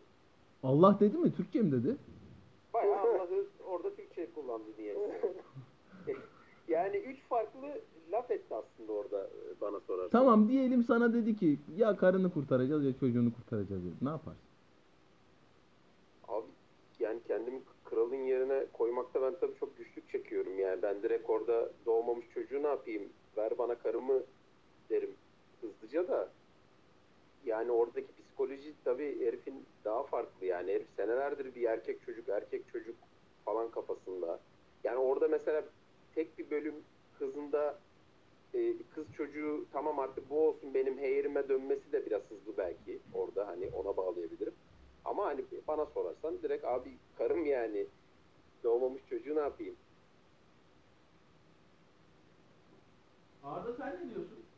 Allah 0.64 0.98
dedi 1.00 1.18
mi? 1.18 1.36
Türkçe 1.36 1.62
mi 1.62 1.72
dedi? 1.72 1.98
Bayağı 2.74 3.00
Allah'ı 3.00 3.46
orada 3.68 3.96
Türkçe 3.96 4.34
kullandı 4.34 4.68
diye. 4.78 4.98
yani 6.68 6.98
üç 6.98 7.20
farklı 7.22 7.82
laf 8.12 8.32
etti 8.32 8.56
aslında 8.56 8.92
orada 8.94 9.24
e, 9.24 9.62
bana 9.62 9.80
sorarsan. 9.80 10.20
Tamam 10.20 10.50
diyelim 10.50 10.84
sana 10.84 11.14
dedi 11.14 11.36
ki 11.36 11.60
ya 11.78 11.98
karını 11.98 12.34
kurtaracağız 12.34 12.86
ya 12.86 12.94
çocuğunu 13.00 13.34
kurtaracağız 13.34 13.86
dedi. 13.86 13.96
Ne 14.02 14.10
yaparsın? 14.10 14.42
Abi 16.28 16.48
yani 17.00 17.20
kendimi 17.28 17.62
kralın 17.86 18.24
yerine 18.24 18.66
koymakta 18.74 19.22
ben 19.22 19.36
tabii 19.40 19.60
çok 19.60 19.78
güçlük 19.78 20.10
çekiyorum 20.10 20.60
yani. 20.60 20.82
Ben 20.82 21.04
direkt 21.04 21.30
orada 21.30 21.70
doğmamış 21.86 22.26
çocuğu 22.34 22.64
ne 22.64 22.68
yapayım? 22.68 23.04
Ver 23.38 23.58
bana 23.58 23.76
karımı 23.76 24.24
derim 24.90 25.16
hızlıca 25.64 26.08
da. 26.08 26.36
Yani 27.44 27.72
oradaki 27.72 28.16
psikoloji 28.16 28.76
tabii 28.84 29.26
herifin 29.26 29.70
daha 29.86 30.04
farklı 30.04 30.46
yani. 30.46 30.72
Herif 30.72 30.90
senelerdir 30.98 31.56
bir 31.56 31.64
erkek 31.64 32.02
çocuk, 32.02 32.30
erkek 32.30 32.68
çocuk 32.68 33.00
falan 33.46 33.72
kafasında. 33.72 34.46
Yani 34.84 34.98
orada 35.00 35.28
mesela 35.28 35.74
tek 36.12 36.38
bir 36.40 36.50
bölüm 36.52 36.88
kızında 37.14 37.84
e, 38.54 38.88
kız 38.90 39.12
çocuğu 39.14 39.70
tamam 39.72 40.00
artık 40.00 40.30
bu 40.30 40.48
olsun 40.48 40.74
benim 40.74 40.98
heyerime 41.00 41.50
dönmesi 41.50 41.92
de 41.94 42.06
biraz 42.06 42.32
hızlı 42.32 42.58
belki 42.58 43.04
orada 43.14 43.48
hani 43.48 43.70
ona 43.70 43.98
bağlayabilirim. 43.98 44.56
Ama 45.06 45.26
hani 45.26 45.46
bana 45.68 45.86
sorarsan 45.86 46.44
direkt 46.44 46.66
abi 46.66 47.00
karım 47.14 47.46
yani 47.46 47.92
doğmamış 48.64 49.06
çocuğu 49.06 49.36
ne 49.36 49.40
yapayım? 49.42 49.78
Arda 53.44 53.74
sen 53.78 54.00
ne 54.00 54.10
diyorsun? 54.10 54.50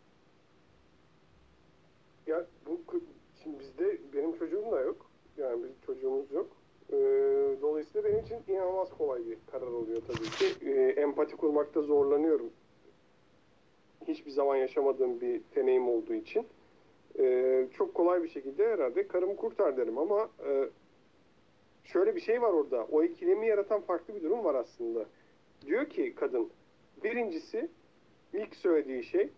Ya 2.28 2.48
bu 2.66 2.84
kı- 2.88 3.04
şimdi 3.44 3.60
bizde 3.60 4.14
benim 4.14 4.35
çocuğum 4.46 4.72
da 4.72 4.82
yok. 4.82 5.06
Yani 5.38 5.64
bizim 5.64 5.76
çocuğumuz 5.86 6.32
yok. 6.32 6.48
Ee, 6.92 6.96
dolayısıyla 7.62 8.10
benim 8.10 8.20
için 8.20 8.38
inanılmaz 8.48 8.90
kolay 8.98 9.26
bir 9.26 9.38
karar 9.52 9.68
oluyor 9.68 10.02
tabii 10.08 10.30
ki. 10.30 10.70
Ee, 10.70 11.02
empati 11.02 11.36
kurmakta 11.36 11.82
zorlanıyorum. 11.82 12.50
Hiçbir 14.08 14.32
zaman 14.32 14.56
yaşamadığım 14.56 15.22
bir 15.22 15.42
deneyim 15.56 15.90
olduğu 15.90 16.14
için. 16.14 16.48
Ee, 17.20 17.68
çok 17.78 17.94
kolay 17.94 18.24
bir 18.24 18.30
şekilde 18.30 18.68
herhalde 18.68 19.08
karımı 19.08 19.36
kurtar 19.36 19.78
derim 19.78 19.98
ama 19.98 20.30
e, 20.48 20.70
şöyle 21.84 22.16
bir 22.16 22.22
şey 22.22 22.42
var 22.42 22.54
orada. 22.54 22.88
O 22.92 23.04
ikilemi 23.04 23.48
yaratan 23.48 23.82
farklı 23.82 24.16
bir 24.16 24.24
durum 24.24 24.44
var 24.44 24.56
aslında. 24.56 25.06
Diyor 25.66 25.86
ki 25.86 26.16
kadın, 26.16 26.50
birincisi 27.04 27.70
ilk 28.34 28.56
söylediği 28.56 29.04
şey 29.04 29.30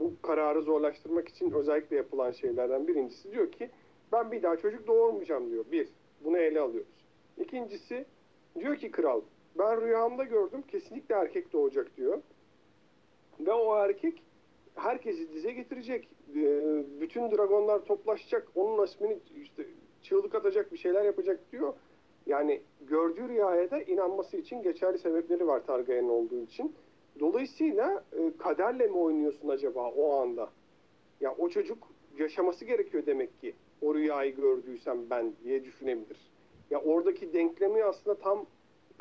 bu 0.00 0.12
kararı 0.22 0.62
zorlaştırmak 0.62 1.28
için 1.28 1.50
özellikle 1.50 1.96
yapılan 1.96 2.30
şeylerden 2.30 2.88
birincisi 2.88 3.32
diyor 3.32 3.52
ki 3.52 3.70
ben 4.14 4.32
bir 4.32 4.42
daha 4.42 4.56
çocuk 4.56 4.86
doğurmayacağım 4.86 5.50
diyor. 5.50 5.64
Bir, 5.72 5.88
bunu 6.24 6.38
ele 6.38 6.60
alıyoruz. 6.60 7.04
İkincisi 7.38 8.04
diyor 8.58 8.76
ki 8.76 8.90
kral 8.90 9.20
ben 9.58 9.80
rüyamda 9.80 10.24
gördüm 10.24 10.62
kesinlikle 10.68 11.14
erkek 11.14 11.52
doğacak 11.52 11.96
diyor. 11.96 12.22
Ve 13.40 13.52
o 13.52 13.76
erkek 13.76 14.22
herkesi 14.74 15.32
dize 15.32 15.52
getirecek. 15.52 16.08
Ee, 16.36 16.84
Bütün 17.00 17.30
dragonlar 17.30 17.84
toplaşacak. 17.84 18.48
Onun 18.54 18.84
ismini 18.84 19.18
işte 19.42 19.66
çığlık 20.02 20.34
atacak 20.34 20.72
bir 20.72 20.78
şeyler 20.78 21.04
yapacak 21.04 21.52
diyor. 21.52 21.74
Yani 22.26 22.62
gördüğü 22.80 23.28
rüyaya 23.28 23.70
da 23.70 23.82
inanması 23.82 24.36
için 24.36 24.62
geçerli 24.62 24.98
sebepleri 24.98 25.46
var 25.46 25.66
Targaryen 25.66 26.08
olduğu 26.08 26.40
için. 26.40 26.74
Dolayısıyla 27.20 28.04
e, 28.12 28.36
kaderle 28.38 28.86
mi 28.86 28.96
oynuyorsun 28.96 29.48
acaba 29.48 29.90
o 29.90 30.20
anda? 30.20 30.50
Ya 31.20 31.34
o 31.38 31.48
çocuk 31.48 31.88
yaşaması 32.18 32.64
gerekiyor 32.64 33.06
demek 33.06 33.40
ki. 33.40 33.54
O 33.84 33.94
rüyayı 33.94 34.36
gördüysem 34.36 35.10
ben 35.10 35.32
diye 35.44 35.64
düşünebilir. 35.64 36.18
Ya 36.70 36.80
oradaki 36.80 37.32
denklemi 37.32 37.84
aslında 37.84 38.18
tam 38.18 38.46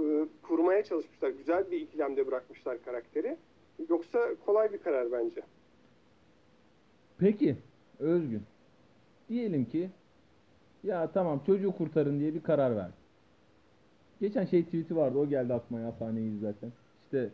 e, 0.02 0.26
kurmaya 0.42 0.84
çalışmışlar. 0.84 1.30
Güzel 1.30 1.72
bir 1.72 1.82
ikilemde 1.82 2.28
bırakmışlar 2.28 2.84
karakteri. 2.84 3.38
Yoksa 3.90 4.20
kolay 4.46 4.74
bir 4.74 4.78
karar 4.78 5.12
bence. 5.12 5.42
Peki 7.18 7.56
Özgün. 8.00 8.42
Diyelim 9.30 9.66
ki 9.66 9.90
ya 10.84 11.12
tamam 11.12 11.42
çocuğu 11.46 11.72
kurtarın 11.72 12.20
diye 12.20 12.34
bir 12.34 12.44
karar 12.44 12.76
ver. 12.76 12.90
Geçen 14.22 14.46
şey 14.46 14.66
tweet'i 14.66 14.96
vardı 14.96 15.18
o 15.18 15.30
geldi 15.30 15.54
aklıma 15.54 15.82
ya 15.82 15.92
sahneyi 15.92 16.32
izlerken. 16.32 16.72
İşte 17.04 17.30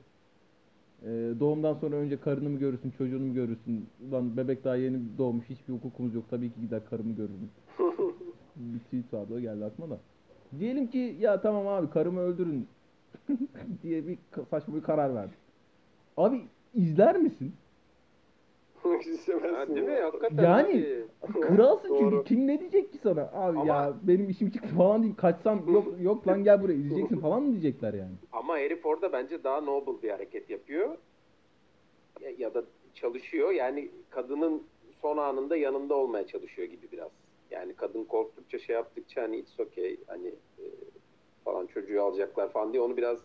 e, 1.04 1.10
doğumdan 1.40 1.74
sonra 1.74 1.96
önce 1.96 2.20
karını 2.20 2.50
mı 2.50 2.60
görürsün 2.60 2.92
çocuğunu 2.98 3.26
mu 3.26 3.34
görürsün? 3.34 3.90
Ulan 4.10 4.38
bebek 4.38 4.64
daha 4.64 4.76
yeni 4.76 5.00
doğmuş 5.18 5.46
hiçbir 5.50 5.74
hukukumuz 5.74 6.16
yok 6.16 6.24
tabii 6.30 6.50
ki 6.50 6.62
gider 6.62 6.82
karımı 6.90 7.16
görürüm. 7.16 7.50
bir 8.56 8.80
tweet 8.80 9.14
vardı 9.14 9.34
o 9.36 9.40
geldi 9.40 9.66
aklıma 9.66 9.90
da. 9.90 10.00
Diyelim 10.60 10.88
ki 10.88 11.18
ya 11.20 11.42
tamam 11.42 11.68
abi 11.68 11.90
karımı 11.90 12.20
öldürün 12.20 12.68
diye 13.84 14.08
bir 14.08 14.18
saçma 14.50 14.76
bir 14.76 14.82
karar 14.82 15.16
verdi. 15.16 15.34
Abi 16.18 16.42
izler 16.74 17.18
misin? 17.18 17.54
İstemezsin 18.86 19.54
Ha, 19.54 19.68
değil 19.76 19.88
mi? 19.88 19.94
Hakikaten 20.02 20.44
Yani- 20.44 20.70
abi. 21.22 21.42
Kralsın 21.42 21.88
çünkü 22.00 22.12
Doğru. 22.16 22.24
kim 22.24 22.48
ne 22.48 22.60
diyecek 22.60 22.92
ki 22.92 22.98
sana? 23.04 23.22
Abi 23.34 23.60
Ama- 23.60 23.66
ya 23.66 23.94
benim 24.04 24.30
işim 24.30 24.50
çıktı 24.50 24.70
falan 24.78 25.04
deyip 25.04 25.18
kaçsam 25.18 25.74
yok 25.74 25.86
yok 26.02 26.28
lan 26.28 26.44
gel 26.44 26.62
buraya 26.62 26.74
izleyeceksin 26.74 27.18
falan 27.22 27.44
mı 27.44 27.52
diyecekler 27.52 27.94
yani? 27.94 28.14
Ama 28.32 28.58
herif 28.58 28.86
orada 28.86 29.12
bence 29.14 29.44
daha 29.44 29.62
noble 29.62 30.02
bir 30.04 30.10
hareket 30.10 30.50
yapıyor. 30.50 30.98
Ya, 32.22 32.30
ya 32.38 32.54
da 32.54 32.64
çalışıyor. 32.94 33.52
Yani 33.52 33.90
kadının 34.10 34.64
son 35.02 35.18
anında 35.18 35.58
yanında 35.58 35.96
olmaya 35.96 36.28
çalışıyor 36.28 36.68
gibi 36.68 36.88
biraz. 36.92 37.10
Yani 37.52 37.74
kadın 37.74 38.04
korktukça 38.04 38.60
şey 38.60 38.76
yaptıkça 38.76 39.22
hani 39.22 39.38
it's 39.38 39.60
okay 39.60 39.98
hani 40.08 40.28
e, 40.60 40.64
falan 41.46 41.66
çocuğu 41.68 42.04
alacaklar 42.04 42.52
falan 42.52 42.74
diye 42.74 42.82
onu 42.84 42.98
biraz 42.98 43.20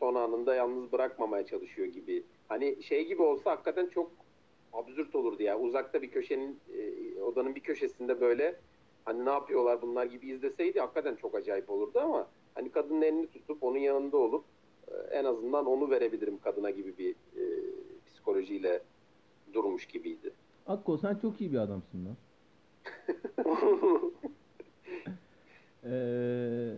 son 0.00 0.14
anında 0.14 0.54
yalnız 0.54 0.92
bırakmamaya 0.92 1.46
çalışıyor 1.46 1.88
gibi. 1.88 2.22
Hani 2.48 2.82
şey 2.82 3.06
gibi 3.06 3.22
olsa 3.22 3.50
hakikaten 3.50 3.86
çok 3.86 4.10
absürt 4.72 5.14
olurdu 5.14 5.42
ya. 5.42 5.58
Uzakta 5.58 6.02
bir 6.02 6.10
köşenin 6.10 6.60
e, 6.76 7.20
odanın 7.22 7.54
bir 7.54 7.60
köşesinde 7.60 8.20
böyle 8.20 8.56
hani 9.04 9.24
ne 9.24 9.30
yapıyorlar 9.30 9.82
bunlar 9.82 10.06
gibi 10.06 10.30
izleseydi 10.30 10.80
hakikaten 10.80 11.16
çok 11.16 11.34
acayip 11.34 11.70
olurdu 11.70 12.00
ama 12.00 12.26
hani 12.54 12.70
kadının 12.70 13.02
elini 13.02 13.26
tutup 13.26 13.62
onun 13.62 13.78
yanında 13.78 14.16
olup 14.16 14.44
e, 14.88 14.94
en 14.94 15.24
azından 15.24 15.66
onu 15.66 15.90
verebilirim 15.90 16.38
kadına 16.38 16.70
gibi 16.70 16.98
bir 16.98 17.10
e, 17.10 17.42
psikolojiyle 18.06 18.82
durmuş 19.52 19.86
gibiydi. 19.86 20.32
Akko 20.66 20.98
sen 20.98 21.14
çok 21.14 21.40
iyi 21.40 21.52
bir 21.52 21.58
adamsın 21.58 22.06
lan. 22.06 22.16
Ee, 25.84 26.72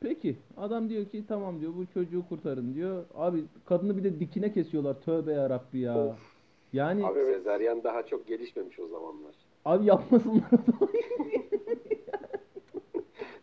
peki 0.00 0.36
adam 0.56 0.88
diyor 0.88 1.04
ki 1.04 1.24
tamam 1.28 1.60
diyor 1.60 1.72
bu 1.76 1.86
çocuğu 1.86 2.28
kurtarın 2.28 2.74
diyor. 2.74 3.04
Abi 3.14 3.44
kadını 3.64 3.96
bir 3.96 4.04
de 4.04 4.20
dikine 4.20 4.52
kesiyorlar. 4.52 5.00
Tövbe 5.00 5.32
ya 5.32 5.50
Rabbi 5.50 5.78
ya. 5.78 5.98
Of. 5.98 6.33
Yani 6.74 7.06
Abi. 7.06 7.18
Sezaryen 7.24 7.84
daha 7.84 8.06
çok 8.06 8.26
gelişmemiş 8.26 8.78
o 8.78 8.88
zamanlar. 8.88 9.34
abi 9.64 9.84
yapmasınlar. 9.86 10.44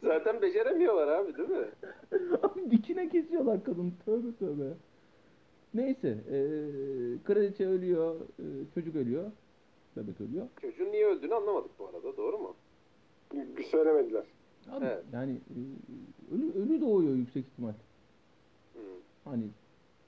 Zaten 0.03 0.41
beceremiyorlar 0.41 1.07
abi 1.07 1.37
değil 1.37 1.49
mi? 1.49 1.67
Abi 2.43 2.71
dikine 2.71 3.09
kesiyorlar 3.09 3.63
kadın. 3.63 3.93
Tövbe 4.05 4.35
tövbe. 4.39 4.73
Neyse. 5.73 6.17
eee 6.31 7.23
kraliçe 7.23 7.67
ölüyor. 7.67 8.15
eee, 8.39 8.45
çocuk 8.73 8.95
ölüyor. 8.95 9.31
Bebek 9.97 10.21
ölüyor. 10.21 10.47
Çocuğun 10.61 10.91
niye 10.91 11.05
öldüğünü 11.05 11.33
anlamadık 11.35 11.71
bu 11.79 11.87
arada 11.87 12.17
doğru 12.17 12.37
mu? 12.39 12.55
Bir 13.33 13.63
söylemediler. 13.63 14.25
Abi 14.71 14.85
Evet. 14.85 15.03
yani 15.13 15.31
eee, 15.31 16.35
ölü, 16.35 16.51
ölü 16.53 16.81
doğuyor 16.81 17.15
yüksek 17.15 17.45
ihtimal. 17.45 17.73
Hı. 18.73 18.79
Hani 19.25 19.43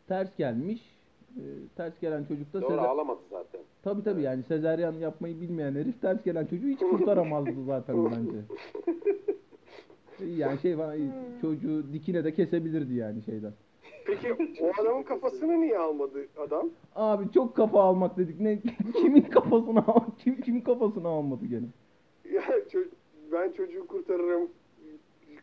ters 0.07 0.35
gelmiş. 0.37 0.92
Eee, 1.37 1.43
ters 1.75 1.99
gelen 1.99 2.23
çocuk 2.23 2.53
da 2.53 2.61
Doğru 2.61 2.69
Sezer... 2.69 2.83
ağlamadı 2.83 3.19
zaten. 3.29 3.61
Tabii 3.83 4.03
tabii 4.03 4.21
yani 4.21 4.43
sezaryen 4.43 4.91
yapmayı 4.91 5.41
bilmeyen 5.41 5.75
herif 5.75 6.01
ters 6.01 6.23
gelen 6.23 6.45
çocuğu 6.45 6.67
hiç 6.67 6.79
kurtaramazdı 6.79 7.63
zaten 7.65 8.05
bence. 8.05 8.37
Yani 10.25 10.59
şey 10.59 10.75
falan 10.75 10.97
çocuğu 11.41 11.93
dikine 11.93 12.23
de 12.23 12.33
kesebilirdi 12.33 12.93
yani 12.93 13.21
şeyden. 13.23 13.53
Peki 14.05 14.33
o 14.61 14.81
adamın 14.81 15.03
kafasını 15.03 15.61
niye 15.61 15.77
almadı 15.77 16.27
adam? 16.37 16.69
Abi 16.95 17.31
çok 17.31 17.55
kafa 17.55 17.83
almak 17.83 18.17
dedik. 18.17 18.39
Ne 18.39 18.61
kimin 19.01 19.21
kafasını 19.21 19.87
al 19.87 19.99
kim 20.19 20.41
kimin 20.41 20.61
kafasını 20.61 21.07
almadı 21.07 21.45
gene. 21.45 21.65
Ya 22.33 22.41
ço- 22.69 22.87
ben 23.31 23.51
çocuğu 23.51 23.87
kurtarırım, 23.87 24.49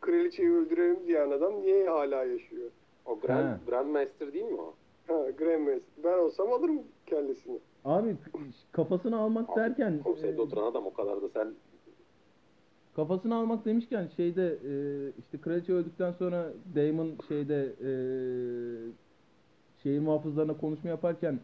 kraliçeyi 0.01 0.51
öldürelim 0.53 1.07
diyen 1.07 1.31
adam 1.31 1.63
niye 1.63 1.89
hala 1.89 2.25
yaşıyor? 2.25 2.71
O 3.07 3.19
Grand, 3.21 3.45
Ha. 3.45 3.61
Grandmaster 3.67 4.33
değil 4.33 4.45
mi 4.45 4.61
o? 4.61 4.75
Ha, 5.07 5.31
Grandmaster. 5.39 5.81
Ben 6.05 6.19
olsam 6.19 6.53
alırım 6.53 6.83
kellesini. 7.07 7.59
Abi 7.85 8.17
kafasını 8.73 9.19
almak 9.19 9.57
derken 9.57 10.03
Konseyde 10.03 10.37
e, 10.37 10.41
oturan 10.41 10.67
adam 10.71 10.87
o 10.87 10.93
kadar 10.93 11.23
da 11.23 11.29
sen 11.29 11.55
kafasını 12.97 13.35
almak 13.35 13.65
demişken 13.65 14.09
şeyde 14.17 14.47
e, 14.65 14.73
işte 15.19 15.39
kraliçe 15.41 15.73
öldükten 15.73 16.13
sonra 16.13 16.53
Daemon 16.75 17.11
şeyde 17.29 17.65
e, 17.81 17.91
şehir 19.83 20.01
muhafızlarına 20.01 20.57
konuşma 20.57 20.91
yaparken 20.91 21.41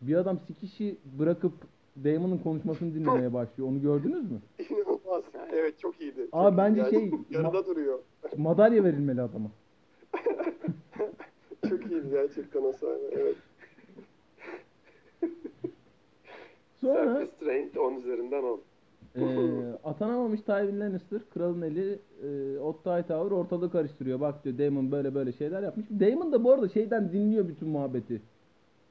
bir 0.00 0.14
adam 0.14 0.38
sikişi 0.46 0.96
bırakıp 1.18 1.52
Daemon'un 2.04 2.38
konuşmasını 2.38 2.94
dinlemeye 2.94 3.32
başlıyor. 3.34 3.68
Onu 3.68 3.82
gördünüz 3.82 4.30
mü? 4.30 4.38
İnanılmaz. 4.70 5.24
Evet 5.52 5.78
çok 5.78 6.00
iyiydi. 6.00 6.28
Abi 6.32 6.50
Çok 6.50 6.58
bence 6.58 6.82
iyi. 6.82 6.90
şey- 6.90 7.10
Yarıda 7.30 7.66
duruyor. 7.66 7.98
Madalya 8.36 8.84
verilmeli 8.84 9.22
adama. 9.22 9.50
Çok 11.76 11.90
iyiydi 11.90 12.10
gerçekten 12.10 12.62
o 12.62 12.72
sahne. 12.72 13.08
Evet. 13.12 13.36
Sonra 16.80 17.04
Self-restraint 17.04 17.78
10 17.78 17.94
üzerinden 17.94 18.42
10. 18.42 18.60
Ee, 19.16 19.78
atanamamış 19.84 20.40
Tywin 20.40 20.80
Lannister 20.80 21.20
kralın 21.34 21.62
eli 21.62 21.98
e, 22.22 22.58
Otto 22.58 22.96
Hightower 22.96 23.30
ortalığı 23.30 23.70
karıştırıyor. 23.70 24.20
Bak 24.20 24.44
diyor 24.44 24.58
Daemon 24.58 24.92
böyle 24.92 25.14
böyle 25.14 25.32
şeyler 25.32 25.62
yapmış. 25.62 25.86
Daemon 26.00 26.32
da 26.32 26.44
bu 26.44 26.52
arada 26.52 26.68
şeyden 26.68 27.12
dinliyor 27.12 27.48
bütün 27.48 27.68
muhabbeti. 27.68 28.22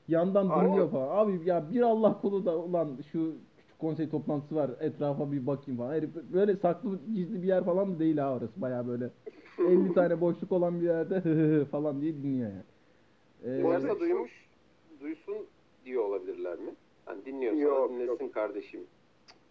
Yandan 0.07 0.49
Aynen. 0.49 0.69
dinliyor 0.69 0.91
falan. 0.91 1.17
Abi 1.17 1.41
ya 1.45 1.63
bir 1.73 1.81
Allah 1.81 2.21
kulu 2.21 2.45
da 2.45 2.57
ulan 2.57 2.97
şu 3.11 3.34
küçük 3.57 3.79
konsey 3.79 4.09
toplantısı 4.09 4.55
var 4.55 4.71
etrafa 4.79 5.31
bir 5.31 5.47
bakayım 5.47 5.77
falan. 5.77 5.93
Herif 5.93 6.09
böyle 6.34 6.55
saklı 6.55 6.99
gizli 7.13 7.43
bir 7.43 7.47
yer 7.47 7.63
falan 7.63 7.95
da 7.95 7.99
değil 7.99 8.17
ha 8.17 8.34
orası. 8.34 8.61
Baya 8.61 8.88
böyle 8.88 9.09
50 9.59 9.93
tane 9.93 10.21
boşluk 10.21 10.51
olan 10.51 10.81
bir 10.81 10.86
yerde 10.86 11.65
falan 11.71 12.01
diye 12.01 12.13
dinliyor 12.13 12.49
yani. 12.49 12.63
Ee, 13.45 13.63
Bu 13.63 13.69
arada- 13.69 13.87
Varsa 13.87 13.99
duymuş, 13.99 14.31
duysun 15.01 15.37
diyor 15.85 16.03
olabilirler 16.03 16.59
mi? 16.59 16.71
Hani 17.05 17.25
dinliyorsa 17.25 17.59
Yok, 17.61 17.91
dinlesin 17.91 18.29
kardeşim. 18.29 18.81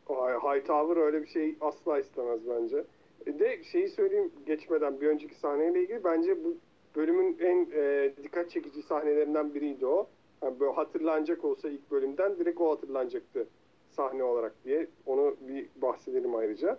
Hay- 0.04 0.34
Hightower 0.58 0.96
öyle 0.96 1.22
bir 1.22 1.26
şey 1.26 1.54
asla 1.60 1.98
istemez 1.98 2.40
bence. 2.48 2.84
E 3.26 3.38
De 3.38 3.62
şeyi 3.64 3.88
söyleyeyim 3.88 4.32
geçmeden 4.46 5.00
bir 5.00 5.06
önceki 5.06 5.34
sahneyle 5.34 5.82
ilgili 5.82 6.04
bence 6.04 6.44
bu 6.44 6.56
bölümün 6.96 7.36
en 7.40 7.68
e, 7.74 8.12
dikkat 8.22 8.50
çekici 8.50 8.82
sahnelerinden 8.82 9.54
biriydi 9.54 9.86
o. 9.86 10.06
Yani 10.42 10.60
böyle 10.60 10.72
hatırlanacak 10.72 11.44
olsa 11.44 11.68
ilk 11.68 11.90
bölümden 11.90 12.36
direkt 12.38 12.60
o 12.60 12.70
hatırlanacaktı 12.70 13.46
sahne 13.90 14.24
olarak 14.24 14.54
diye. 14.64 14.86
Onu 15.06 15.36
bir 15.48 15.66
bahsedelim 15.82 16.34
ayrıca. 16.34 16.78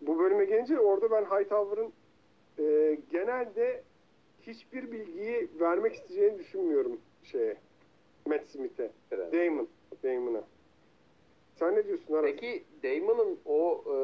Bu 0.00 0.18
bölüme 0.18 0.44
gelince 0.44 0.80
orada 0.80 1.10
ben 1.10 1.24
Hightower'ın 1.24 1.92
e, 2.58 2.98
genelde 3.10 3.82
hiçbir 4.46 4.92
bilgiyi 4.92 5.48
vermek 5.60 5.94
isteyeceğini 5.94 6.38
düşünmüyorum 6.38 7.00
şeye. 7.22 7.56
Matt 8.26 8.46
Smith'e. 8.48 8.90
Damon. 9.10 9.68
Damon'a. 10.02 10.42
Sen 11.54 11.74
ne 11.74 11.84
diyorsun 11.84 12.14
Aras? 12.14 12.30
Peki 12.30 12.64
Damon'ın 12.82 13.38
o 13.44 13.84
e, 13.86 13.96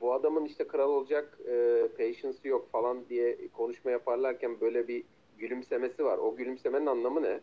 bu 0.00 0.12
adamın 0.12 0.44
işte 0.44 0.66
kral 0.66 0.90
olacak 0.90 1.38
e, 1.48 1.82
patience'ı 1.98 2.48
yok 2.48 2.70
falan 2.72 2.98
diye 3.08 3.48
konuşma 3.48 3.90
yaparlarken 3.90 4.60
böyle 4.60 4.88
bir 4.88 5.04
gülümsemesi 5.38 6.04
var. 6.04 6.18
O 6.18 6.36
gülümsemenin 6.36 6.86
anlamı 6.86 7.22
ne? 7.22 7.40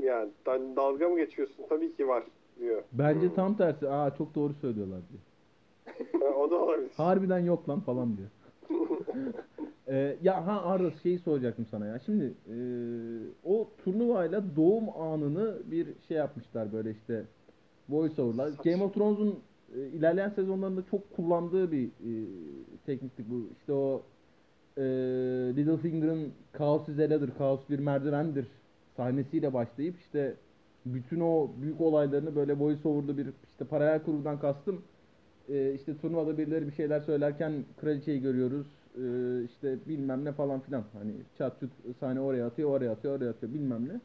Yani 0.00 0.30
da- 0.46 0.76
dalga 0.76 1.08
mı 1.08 1.16
geçiyorsun? 1.16 1.64
Tabii 1.68 1.96
ki 1.96 2.08
var 2.08 2.24
diyor. 2.60 2.82
bence 2.92 3.26
Hmm. 3.28 3.34
tam 3.34 3.56
tersi. 3.56 3.88
Aa 3.88 4.14
çok 4.14 4.34
doğru 4.34 4.54
söylüyorlar 4.54 5.00
diyor. 5.08 5.22
O 6.36 6.50
da 6.50 6.56
olabilir. 6.56 6.90
Harbiden 6.96 7.38
yok 7.38 7.68
lan 7.68 7.80
falan 7.80 8.16
diyor. 8.16 8.28
Ee, 9.88 10.16
ya 10.22 10.46
ha 10.46 10.62
Arda 10.62 10.90
şeyi 11.02 11.18
soracaktım 11.18 11.66
sana 11.70 11.86
ya. 11.86 11.98
Şimdi 11.98 12.24
e, 12.24 12.56
o 13.44 13.68
turnuvayla 13.84 14.56
doğum 14.56 15.00
anını 15.00 15.62
bir 15.70 15.86
şey 16.08 16.16
yapmışlar 16.16 16.72
böyle 16.72 16.90
işte 16.90 17.24
voice 17.88 18.22
over'lar. 18.22 18.50
Saç. 18.50 18.64
Game 18.64 18.84
of 18.84 18.94
Thrones'un 18.94 19.38
e, 19.76 19.80
ilerleyen 19.80 20.28
sezonlarında 20.28 20.82
çok 20.90 21.16
kullandığı 21.16 21.72
bir 21.72 21.86
e, 21.86 22.10
tekniktik 22.86 23.30
bu. 23.30 23.48
İşte 23.60 23.72
o 23.72 24.02
e, 24.76 24.82
Littlefinger'ın 25.56 26.32
Kaos 26.52 26.88
ladder, 26.88 27.38
kaos 27.38 27.60
bir 27.70 27.78
merdivendir 27.78 28.46
sahnesiyle 28.96 29.54
başlayıp 29.54 29.98
işte 29.98 30.36
bütün 30.86 31.20
o 31.20 31.50
büyük 31.62 31.80
olaylarını 31.80 32.36
böyle 32.36 32.58
voice 32.58 32.88
over'da 32.88 33.18
bir 33.18 33.26
işte 33.48 33.64
paralel 33.64 34.02
kurgudan 34.02 34.40
kastım. 34.40 34.84
Ee, 35.48 35.74
işte 35.74 35.98
turnuvada 35.98 36.38
birileri 36.38 36.66
bir 36.66 36.72
şeyler 36.72 37.00
söylerken 37.00 37.64
kraliçeyi 37.80 38.20
görüyoruz. 38.22 38.66
Ee, 38.96 39.44
işte 39.44 39.78
bilmem 39.88 40.24
ne 40.24 40.32
falan 40.32 40.60
filan. 40.60 40.84
Hani 40.92 41.12
çat 41.38 41.60
çut 41.60 41.70
sahne 42.00 42.20
oraya 42.20 42.46
atıyor, 42.46 42.70
oraya 42.70 42.92
atıyor, 42.92 43.18
oraya 43.18 43.30
atıyor 43.30 43.54
bilmem 43.54 43.88
ne. 43.88 44.00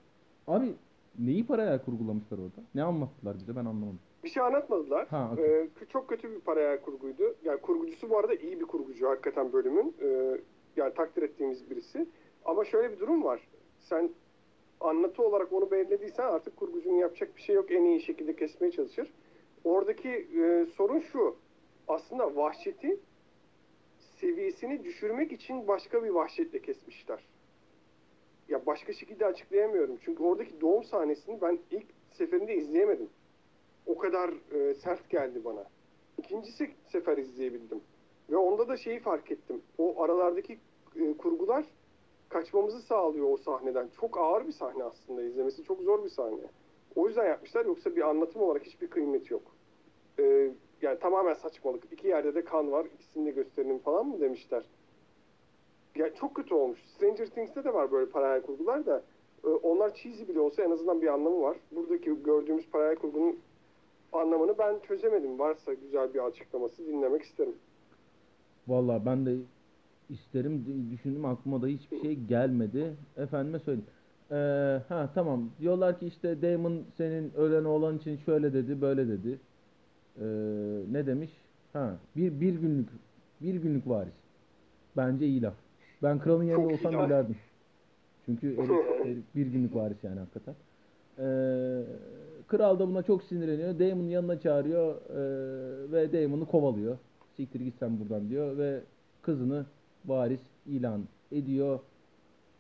Abi 0.48 0.74
neyi 1.20 1.48
paralel 1.48 1.80
kurgulamışlar 1.80 2.38
orada? 2.38 2.62
Ne 2.76 2.84
anlattılar 2.84 3.36
bize 3.40 3.56
ben 3.56 3.66
anlamadım. 3.66 4.00
Bir 4.24 4.30
şey 4.30 4.44
anlatmadılar. 4.44 5.08
Ha, 5.08 5.30
okey. 5.34 5.62
Ee, 5.62 5.70
çok 5.90 6.10
kötü 6.10 6.32
bir 6.32 6.40
paralel 6.40 6.82
kurguydu. 6.82 7.36
Yani 7.44 7.62
kurgucusu 7.62 8.10
bu 8.10 8.18
arada 8.18 8.34
iyi 8.34 8.60
bir 8.60 8.66
kurgucu 8.66 9.10
hakikaten 9.10 9.54
bölümün. 9.54 9.96
Ee, 10.02 10.38
yani 10.76 10.94
takdir 10.94 11.22
ettiğimiz 11.22 11.70
birisi. 11.70 12.08
Ama 12.46 12.66
şöyle 12.66 12.92
bir 12.92 13.00
durum 13.00 13.24
var. 13.24 13.48
Sen 13.80 14.10
anlatı 14.82 15.24
olarak 15.24 15.54
onu 15.54 15.72
belirlediysen 15.72 16.24
artık 16.24 16.58
kurgucunun 16.58 16.98
yapacak 16.98 17.36
bir 17.36 17.42
şey 17.42 17.56
yok. 17.56 17.72
En 17.72 17.84
iyi 17.84 18.02
şekilde 18.02 18.36
kesmeye 18.36 18.72
çalışır. 18.72 19.14
Oradaki 19.64 20.10
e, 20.10 20.66
sorun 20.66 21.00
şu. 21.00 21.36
Aslında 21.88 22.36
vahşeti 22.36 23.00
seviyesini 24.22 24.84
düşürmek 24.84 25.32
için 25.32 25.68
başka 25.68 26.04
bir 26.04 26.10
vahşetle 26.10 26.62
kesmişler. 26.62 27.28
Ya 28.50 28.66
başka 28.66 28.94
şekilde 28.94 29.26
açıklayamıyorum. 29.26 29.98
Çünkü 30.06 30.24
oradaki 30.24 30.62
doğum 30.62 30.84
sahnesini 30.84 31.42
ben 31.42 31.60
ilk 31.72 31.86
seferinde 32.12 32.56
izleyemedim. 32.56 33.10
O 33.86 33.98
kadar 33.98 34.30
e, 34.30 34.74
sert 34.74 35.10
geldi 35.10 35.46
bana. 35.46 35.66
İkincisi 36.18 36.72
sefer 36.92 37.18
izleyebildim. 37.18 37.82
Ve 38.30 38.38
onda 38.38 38.68
da 38.68 38.78
şeyi 38.78 39.00
fark 39.00 39.32
ettim. 39.32 39.62
O 39.78 40.04
aralardaki 40.04 40.60
e, 40.96 41.18
kurgular 41.18 41.66
kaçmamızı 42.30 42.82
sağlıyor 42.82 43.32
o 43.32 43.38
sahneden. 43.38 43.90
Çok 44.02 44.18
ağır 44.18 44.48
bir 44.48 44.52
sahne 44.52 44.84
aslında. 44.84 45.24
izlemesi 45.24 45.64
çok 45.64 45.82
zor 45.82 46.04
bir 46.04 46.10
sahne. 46.10 46.44
O 46.96 47.08
yüzden 47.08 47.26
yapmışlar. 47.26 47.66
Yoksa 47.66 47.96
bir 47.96 48.10
anlatım 48.10 48.42
olarak 48.42 48.64
hiçbir 48.64 48.88
kıymeti 48.88 49.34
yok. 49.34 49.56
E, 50.20 50.52
yani 50.84 51.00
tamamen 51.00 51.34
saçmalık. 51.34 51.84
İki 51.92 52.08
yerde 52.08 52.36
de 52.36 52.44
kan 52.44 52.72
var. 52.72 52.86
İkisini 52.96 53.26
de 53.26 53.32
gösterelim 53.32 53.80
falan 53.80 54.08
mı 54.08 54.22
demişler. 54.22 54.64
Ya 55.96 56.14
çok 56.14 56.36
kötü 56.36 56.54
olmuş. 56.54 56.80
Stranger 56.96 57.26
Things'te 57.28 57.64
de 57.64 57.74
var 57.74 57.92
böyle 57.92 58.12
paralel 58.12 58.42
kurgular 58.42 58.86
da 58.86 59.04
e, 59.44 59.48
onlar 59.48 59.94
cheesy 59.94 60.24
bile 60.24 60.40
olsa 60.40 60.64
en 60.64 60.72
azından 60.72 61.02
bir 61.02 61.08
anlamı 61.08 61.42
var. 61.42 61.58
Buradaki 61.72 62.24
gördüğümüz 62.24 62.70
paralel 62.70 62.96
kurgunun 62.96 63.40
anlamını 64.14 64.58
ben 64.58 64.80
çözemedim. 64.88 65.40
Varsa 65.40 65.74
güzel 65.74 66.14
bir 66.14 66.26
açıklaması 66.26 66.88
dinlemek 66.88 67.22
isterim. 67.22 67.56
Vallahi 68.68 69.06
ben 69.06 69.26
de 69.26 69.36
isterim 70.10 70.66
düşündüm 70.92 71.26
aklıma 71.26 71.62
da 71.62 71.68
hiçbir 71.68 72.02
şey 72.02 72.16
gelmedi. 72.16 72.96
Efendime 73.18 73.60
söyleyeyim. 73.60 73.90
Ee, 74.32 74.36
ha 74.90 75.10
tamam. 75.16 75.50
Diyorlar 75.60 76.00
ki 76.00 76.08
işte 76.08 76.42
Damon 76.42 76.84
senin 76.98 77.34
ölen 77.34 77.64
oğlan 77.64 77.98
için 77.98 78.18
şöyle 78.18 78.54
dedi, 78.54 78.82
böyle 78.82 79.08
dedi. 79.08 79.40
Ee, 80.20 80.24
ne 80.92 81.06
demiş? 81.06 81.32
Ha, 81.74 81.98
bir 82.16 82.42
bir 82.42 82.54
günlük 82.54 82.90
bir 83.42 83.56
günlük 83.56 83.88
varis. 83.88 84.14
Bence 84.98 85.26
iyi 85.26 85.42
laf. 85.42 85.54
Ben 86.04 86.20
kralın 86.20 86.44
yerinde 86.44 86.64
Çok 86.64 86.72
olsam 86.72 86.94
laf. 86.94 87.06
gülerdim. 87.08 87.36
Çünkü 88.26 88.58
herif, 88.58 89.06
herif 89.06 89.24
bir 89.36 89.48
günlük 89.48 89.76
varis 89.76 90.04
yani 90.04 90.20
hakikaten. 90.20 90.56
Ee, 91.20 91.84
kral 92.48 92.80
da 92.80 92.88
buna 92.88 93.04
çok 93.04 93.24
sinirleniyor. 93.24 93.80
Damon'un 93.80 94.10
yanına 94.10 94.40
çağırıyor 94.40 94.96
ee, 94.96 95.92
ve 95.92 96.14
Damon'u 96.14 96.46
kovalıyor. 96.48 96.98
Siktir 97.38 97.60
git 97.60 97.76
sen 97.80 98.00
buradan 98.00 98.30
diyor 98.30 98.58
ve 98.58 98.82
kızını 99.22 99.66
varis 100.06 100.42
ilan 100.66 101.02
ediyor. 101.32 101.80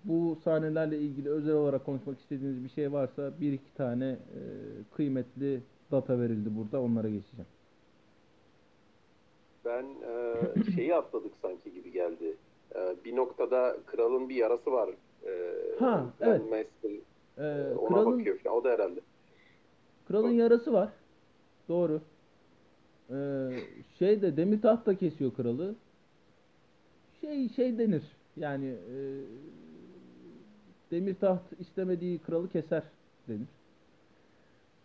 Bu 0.04 0.38
sahnelerle 0.43 0.99
ilgili 0.99 1.30
özel 1.30 1.54
olarak 1.54 1.86
konuşmak 1.86 2.20
istediğiniz 2.20 2.64
bir 2.64 2.70
şey 2.70 2.91
varsa 2.91 3.32
bir 3.41 3.54
iki 3.54 3.74
tane 3.74 4.06
ee, 4.06 4.39
kıymetli 4.95 5.62
data 5.92 6.20
verildi 6.20 6.50
burada. 6.58 6.82
Onlara 6.82 7.10
geçeceğim. 7.10 7.48
Ben 9.66 9.86
e, 9.86 10.72
şeyi 10.76 10.96
atladık 10.96 11.32
sanki 11.42 11.74
gibi 11.74 11.92
geldi. 11.92 12.36
E, 12.76 12.96
bir 13.06 13.16
noktada 13.16 13.78
kralın 13.86 14.30
bir 14.30 14.36
yarası 14.36 14.72
var. 14.72 14.89
E, 15.26 15.32
Ha, 15.80 16.06
evet. 16.22 16.42
Grandmaster, 16.42 16.92
Ee, 17.38 17.44
e, 17.44 17.74
ona 17.76 17.89
kralın 17.89 18.20
bakıyor 18.20 18.38
falan. 18.39 18.58
O 18.58 18.64
da 18.64 18.70
herhalde. 18.70 19.00
Kralın 20.08 20.32
yarası 20.32 20.74
var. 20.74 20.89
Doğru. 21.70 22.02
Ee, 23.10 23.50
şey 24.00 24.22
de 24.22 24.38
Demirtaht 24.38 24.86
da 24.86 24.96
kesiyor 24.98 25.34
kralı. 25.34 25.76
Şey 27.22 27.50
şey 27.50 27.78
denir. 27.78 28.04
Yani 28.38 28.68
e, 28.68 28.96
Demirtaht 30.92 31.42
istemediği 31.60 32.20
kralı 32.20 32.50
keser 32.50 32.84
denir. 33.28 33.48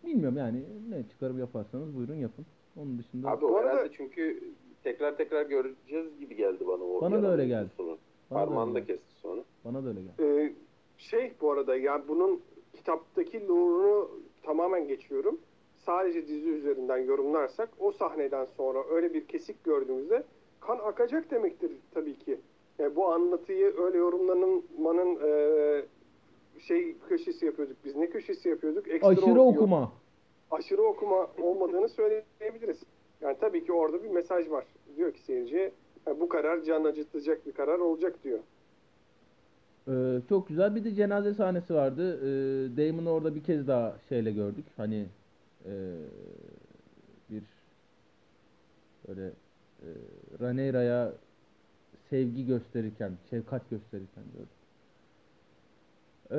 Bilmiyorum 0.07 0.39
yani 0.39 0.63
ne 0.91 1.09
çıkarım 1.09 1.39
yaparsanız 1.39 1.97
buyurun 1.97 2.15
yapın. 2.15 2.47
Onun 2.77 2.99
dışında 2.99 3.29
Abi 3.31 3.43
Bu 3.43 3.47
o 3.47 3.57
arada- 3.57 3.71
herhalde 3.73 3.91
çünkü 3.97 4.41
tekrar 4.83 5.17
tekrar 5.17 5.47
göreceğiz 5.47 6.19
gibi 6.21 6.37
geldi 6.37 6.67
bana 6.67 6.85
o 6.85 7.01
Bana 7.01 7.23
da 7.23 7.33
öyle 7.33 7.47
geldi. 7.47 7.69
sonu. 7.77 7.99
bana 8.31 8.41
da 8.41 8.45
Parmağını 8.47 8.87
kesti 8.87 9.13
sonra. 9.23 9.45
Bana 9.65 9.85
da 9.85 9.89
öyle 9.89 10.01
geldi. 10.03 10.23
Ee, 10.23 10.53
şey 10.99 11.33
bu 11.41 11.53
arada 11.53 11.77
yani 11.77 12.03
bunun 12.09 12.41
kitaptaki 12.73 13.49
lore'unu 13.49 14.11
tamamen 14.43 14.89
geçiyorum. 14.89 15.39
Sadece 15.77 16.27
dizi 16.29 16.51
üzerinden 16.51 16.99
yorumlarsak 16.99 17.69
o 17.79 17.93
sahneden 17.93 18.45
sonra 18.45 18.79
öyle 18.91 19.15
bir 19.15 19.27
kesik 19.27 19.65
gördüğümüzde 19.65 20.25
kan 20.61 20.79
akacak 20.79 21.31
demektir 21.31 21.73
tabii 21.95 22.19
ki. 22.19 22.39
Yani 22.79 22.97
bu 22.97 23.07
anlatıyı 23.13 23.75
öyle 23.79 23.99
yorumlanmanın 23.99 25.19
e, 25.23 25.83
şey 26.61 26.97
köşesi 27.09 27.47
yapıyorduk 27.47 27.77
biz. 27.85 27.97
Ne 27.97 28.11
köşesi 28.11 28.49
yapıyorduk? 28.49 28.89
Ekstra 28.89 29.09
Aşırı 29.09 29.23
okuyor- 29.31 29.37
okuma. 29.57 29.93
aşırı 30.51 30.83
okuma 30.83 31.27
olmadığını 31.43 31.89
söyleyebiliriz. 31.89 32.79
Yani 33.21 33.37
tabii 33.41 33.65
ki 33.65 33.73
orada 33.73 34.03
bir 34.03 34.09
mesaj 34.09 34.51
var. 34.51 34.65
Diyor 34.97 35.13
ki 35.13 35.21
seyirciye 35.23 35.73
"Ha, 36.05 36.21
bu 36.21 36.29
karar 36.29 36.63
can 36.63 36.85
acıtacak 36.85 37.47
bir 37.47 37.53
karar 37.53 37.79
olacak 37.79 38.25
diyor. 38.25 38.39
Ee, 39.89 40.21
çok 40.29 40.49
güzel 40.49 40.75
bir 40.75 40.85
de 40.85 40.95
cenaze 40.95 41.35
sahnesi 41.35 41.75
vardı. 41.75 42.19
Ee, 42.21 42.77
Damon'u 42.77 43.11
orada 43.11 43.35
bir 43.35 43.43
kez 43.45 43.69
daha 43.69 43.97
şeyle 44.09 44.33
gördük. 44.33 44.65
Hani 44.77 45.07
e, 45.67 45.73
bir 47.31 47.43
böyle 49.09 49.27
e, 49.83 49.89
Rhaenyra'ya 50.41 51.13
sevgi 52.11 52.47
gösterirken, 52.47 53.13
şefkat 53.31 53.71
gösterirken 53.71 54.25
gördük. 54.35 54.49
Ee, 56.31 56.37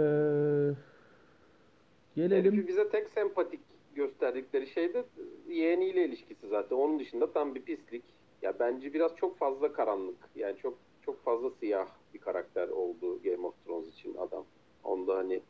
gelelim. 2.16 2.54
Herifi 2.54 2.68
bize 2.68 2.90
tek 2.90 3.10
sempatik 3.10 3.60
gösterdikleri 3.96 4.68
şey 4.68 4.94
de 4.94 5.06
yeğeniyle 5.50 6.06
ilişkisi 6.06 6.48
zaten. 6.48 6.76
Onun 6.76 7.00
dışında 7.00 7.32
tam 7.32 7.56
bir 7.56 7.62
pislik. 7.62 8.04
Ya 8.42 8.60
bence 8.60 8.94
biraz 8.94 9.16
çok 9.16 9.38
fazla 9.38 9.74
karanlık. 9.74 10.18
Yani 10.36 10.58
çok 10.58 10.78
çok 11.06 11.24
fazla 11.24 11.50
siyah 11.50 11.88
bir 12.14 12.20
karakter 12.20 12.68
oldu 12.68 13.22
Game 13.24 13.48
of 13.48 13.54
Thrones 13.66 13.88
için 13.88 14.16
adam. 14.18 14.46
Onda 14.84 15.16
hani 15.16 15.42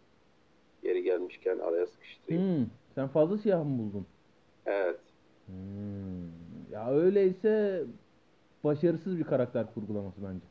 yeri 0.83 1.03
gelmişken 1.03 1.57
araya 1.57 1.87
sıkıştırayım. 1.87 2.57
Hmm, 2.57 2.65
sen 2.95 3.07
fazla 3.07 3.37
siyah 3.37 3.63
mı 3.63 3.77
buldun? 3.77 4.07
Evet. 4.65 4.99
Hmm, 5.45 6.71
ya 6.71 6.91
öyleyse 6.91 7.83
başarısız 8.63 9.17
bir 9.17 9.23
karakter 9.23 9.73
kurgulaması 9.73 10.23
bence. 10.23 10.45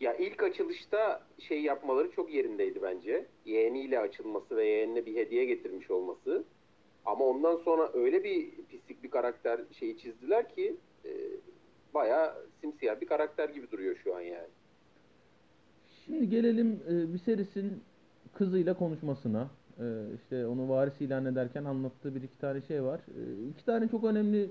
Ya 0.00 0.14
ilk 0.14 0.42
açılışta 0.42 1.22
şey 1.38 1.62
yapmaları 1.62 2.10
çok 2.10 2.34
yerindeydi 2.34 2.82
bence. 2.82 3.26
Yeğeniyle 3.44 3.98
açılması 3.98 4.56
ve 4.56 4.66
yeğenine 4.66 5.06
bir 5.06 5.16
hediye 5.16 5.44
getirmiş 5.44 5.90
olması. 5.90 6.44
Ama 7.04 7.24
ondan 7.24 7.56
sonra 7.56 7.90
öyle 7.94 8.24
bir 8.24 8.50
pislik 8.68 9.02
bir 9.02 9.10
karakter 9.10 9.60
şeyi 9.78 9.98
çizdiler 9.98 10.54
ki 10.54 10.76
e, 11.04 11.10
bayağı 11.94 12.34
simsiyah 12.60 13.00
bir 13.00 13.06
karakter 13.06 13.48
gibi 13.48 13.70
duruyor 13.70 13.96
şu 14.04 14.16
an 14.16 14.20
yani. 14.20 14.48
Şimdi 16.04 16.28
gelelim 16.28 16.80
e, 16.88 17.12
Viserys'in 17.12 17.82
kızıyla 18.34 18.74
konuşmasına. 18.78 19.50
E, 19.80 19.84
işte 20.14 20.46
onu 20.46 20.68
varis 20.68 21.00
ilan 21.00 21.24
ederken 21.26 21.64
anlattığı 21.64 22.14
bir 22.14 22.22
iki 22.22 22.38
tane 22.38 22.60
şey 22.60 22.82
var. 22.82 23.00
E, 23.08 23.48
iki 23.48 23.64
tane 23.64 23.88
çok 23.88 24.04
önemli 24.04 24.50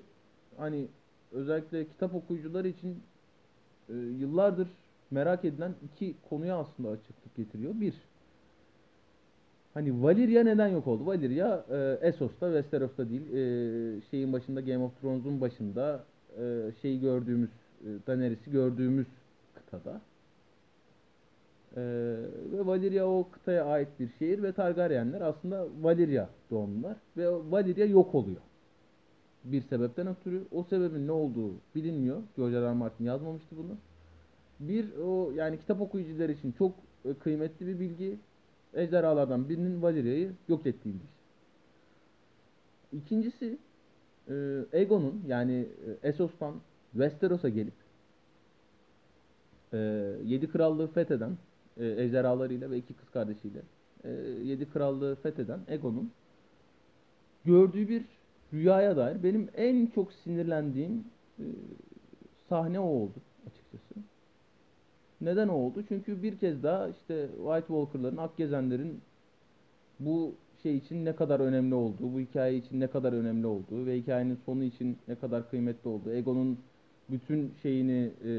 hani 0.57 0.87
özellikle 1.31 1.87
kitap 1.87 2.15
okuyucuları 2.15 2.67
için 2.67 2.99
e, 3.89 3.93
yıllardır 3.93 4.67
merak 5.13 5.45
edilen 5.45 5.75
iki 5.83 6.15
konuya 6.29 6.57
aslında 6.57 6.89
açıklık 6.89 7.35
getiriyor. 7.35 7.73
Bir, 7.81 7.93
hani 9.73 10.03
Valyria 10.03 10.43
neden 10.43 10.67
yok 10.67 10.87
oldu? 10.87 11.05
Valyria 11.05 11.65
e, 11.69 12.07
Essos'ta, 12.07 12.47
Westeros'ta 12.47 13.09
değil. 13.09 13.33
E, 13.33 14.01
şeyin 14.11 14.33
başında 14.33 14.61
Game 14.61 14.83
of 14.83 15.01
Thrones'un 15.01 15.41
başında 15.41 16.03
e, 16.39 16.71
şeyi 16.81 16.99
gördüğümüz 16.99 17.49
e, 17.81 17.87
Daenerys'i 18.07 18.51
gördüğümüz 18.51 19.07
kıtada. 19.55 20.01
Ee, 21.77 21.81
ve 22.51 22.65
Valyria 22.65 23.05
o 23.05 23.27
kıtaya 23.31 23.65
ait 23.65 23.87
bir 23.99 24.09
şehir 24.19 24.43
ve 24.43 24.51
Targaryenler 24.51 25.21
aslında 25.21 25.67
Valyria 25.81 26.29
doğumlular 26.51 26.97
ve 27.17 27.29
Valyria 27.51 27.85
yok 27.85 28.15
oluyor. 28.15 28.41
Bir 29.43 29.61
sebepten 29.61 30.07
ötürü 30.07 30.43
o 30.51 30.63
sebebin 30.63 31.07
ne 31.07 31.11
olduğu 31.11 31.51
bilinmiyor. 31.75 32.21
George 32.37 32.55
R. 32.55 32.61
R. 32.61 32.73
Martin 32.73 33.05
yazmamıştı 33.05 33.57
bunu. 33.57 33.77
Bir 34.59 34.97
o 34.97 35.31
yani 35.31 35.59
kitap 35.59 35.81
okuyucular 35.81 36.29
için 36.29 36.51
çok 36.51 36.71
e, 37.05 37.13
kıymetli 37.13 37.67
bir 37.67 37.79
bilgi. 37.79 38.17
Ejderhalardan 38.73 39.49
birinin 39.49 39.81
Valyria'yı 39.81 40.31
yok 40.47 40.65
ettiği 40.65 40.93
bilgisi. 40.93 41.13
İkincisi 42.91 43.57
e, 44.29 44.33
Aegon'un 44.73 45.23
yani 45.27 45.67
Essos'tan 46.03 46.55
Westeros'a 46.91 47.49
gelip 47.49 47.73
e, 49.73 49.77
yedi 50.25 50.47
krallığı 50.51 50.87
fetheden 50.87 51.37
e, 51.77 51.85
ejderhalarıyla 51.87 52.71
ve 52.71 52.77
iki 52.77 52.93
kız 52.93 53.09
kardeşiyle 53.09 53.61
e, 54.03 54.09
yedi 54.43 54.69
krallığı 54.69 55.15
fetheden 55.15 55.59
Aegon'un 55.69 56.11
gördüğü 57.45 57.89
bir 57.89 58.05
rüyaya 58.53 58.97
dair 58.97 59.23
benim 59.23 59.49
en 59.55 59.87
çok 59.87 60.13
sinirlendiğim 60.13 61.03
sahne 62.49 62.79
o 62.79 62.85
oldu 62.85 63.15
açıkçası. 63.47 64.12
Neden 65.23 65.47
o 65.47 65.53
oldu? 65.53 65.83
Çünkü 65.87 66.23
bir 66.23 66.37
kez 66.37 66.63
daha 66.63 66.89
işte 66.89 67.27
White 67.37 67.67
Walker'ların, 67.67 68.17
Akgezenlerin 68.17 69.01
bu 69.99 70.35
şey 70.63 70.77
için 70.77 71.05
ne 71.05 71.15
kadar 71.15 71.39
önemli 71.39 71.75
olduğu, 71.75 72.13
bu 72.13 72.19
hikaye 72.19 72.57
için 72.57 72.79
ne 72.79 72.87
kadar 72.87 73.13
önemli 73.13 73.47
olduğu 73.47 73.85
ve 73.85 73.97
hikayenin 73.97 74.37
sonu 74.45 74.63
için 74.63 74.97
ne 75.07 75.15
kadar 75.15 75.49
kıymetli 75.49 75.89
olduğu, 75.89 76.11
Egon'un 76.13 76.59
bütün 77.09 77.53
şeyini, 77.61 78.11
e, 78.25 78.31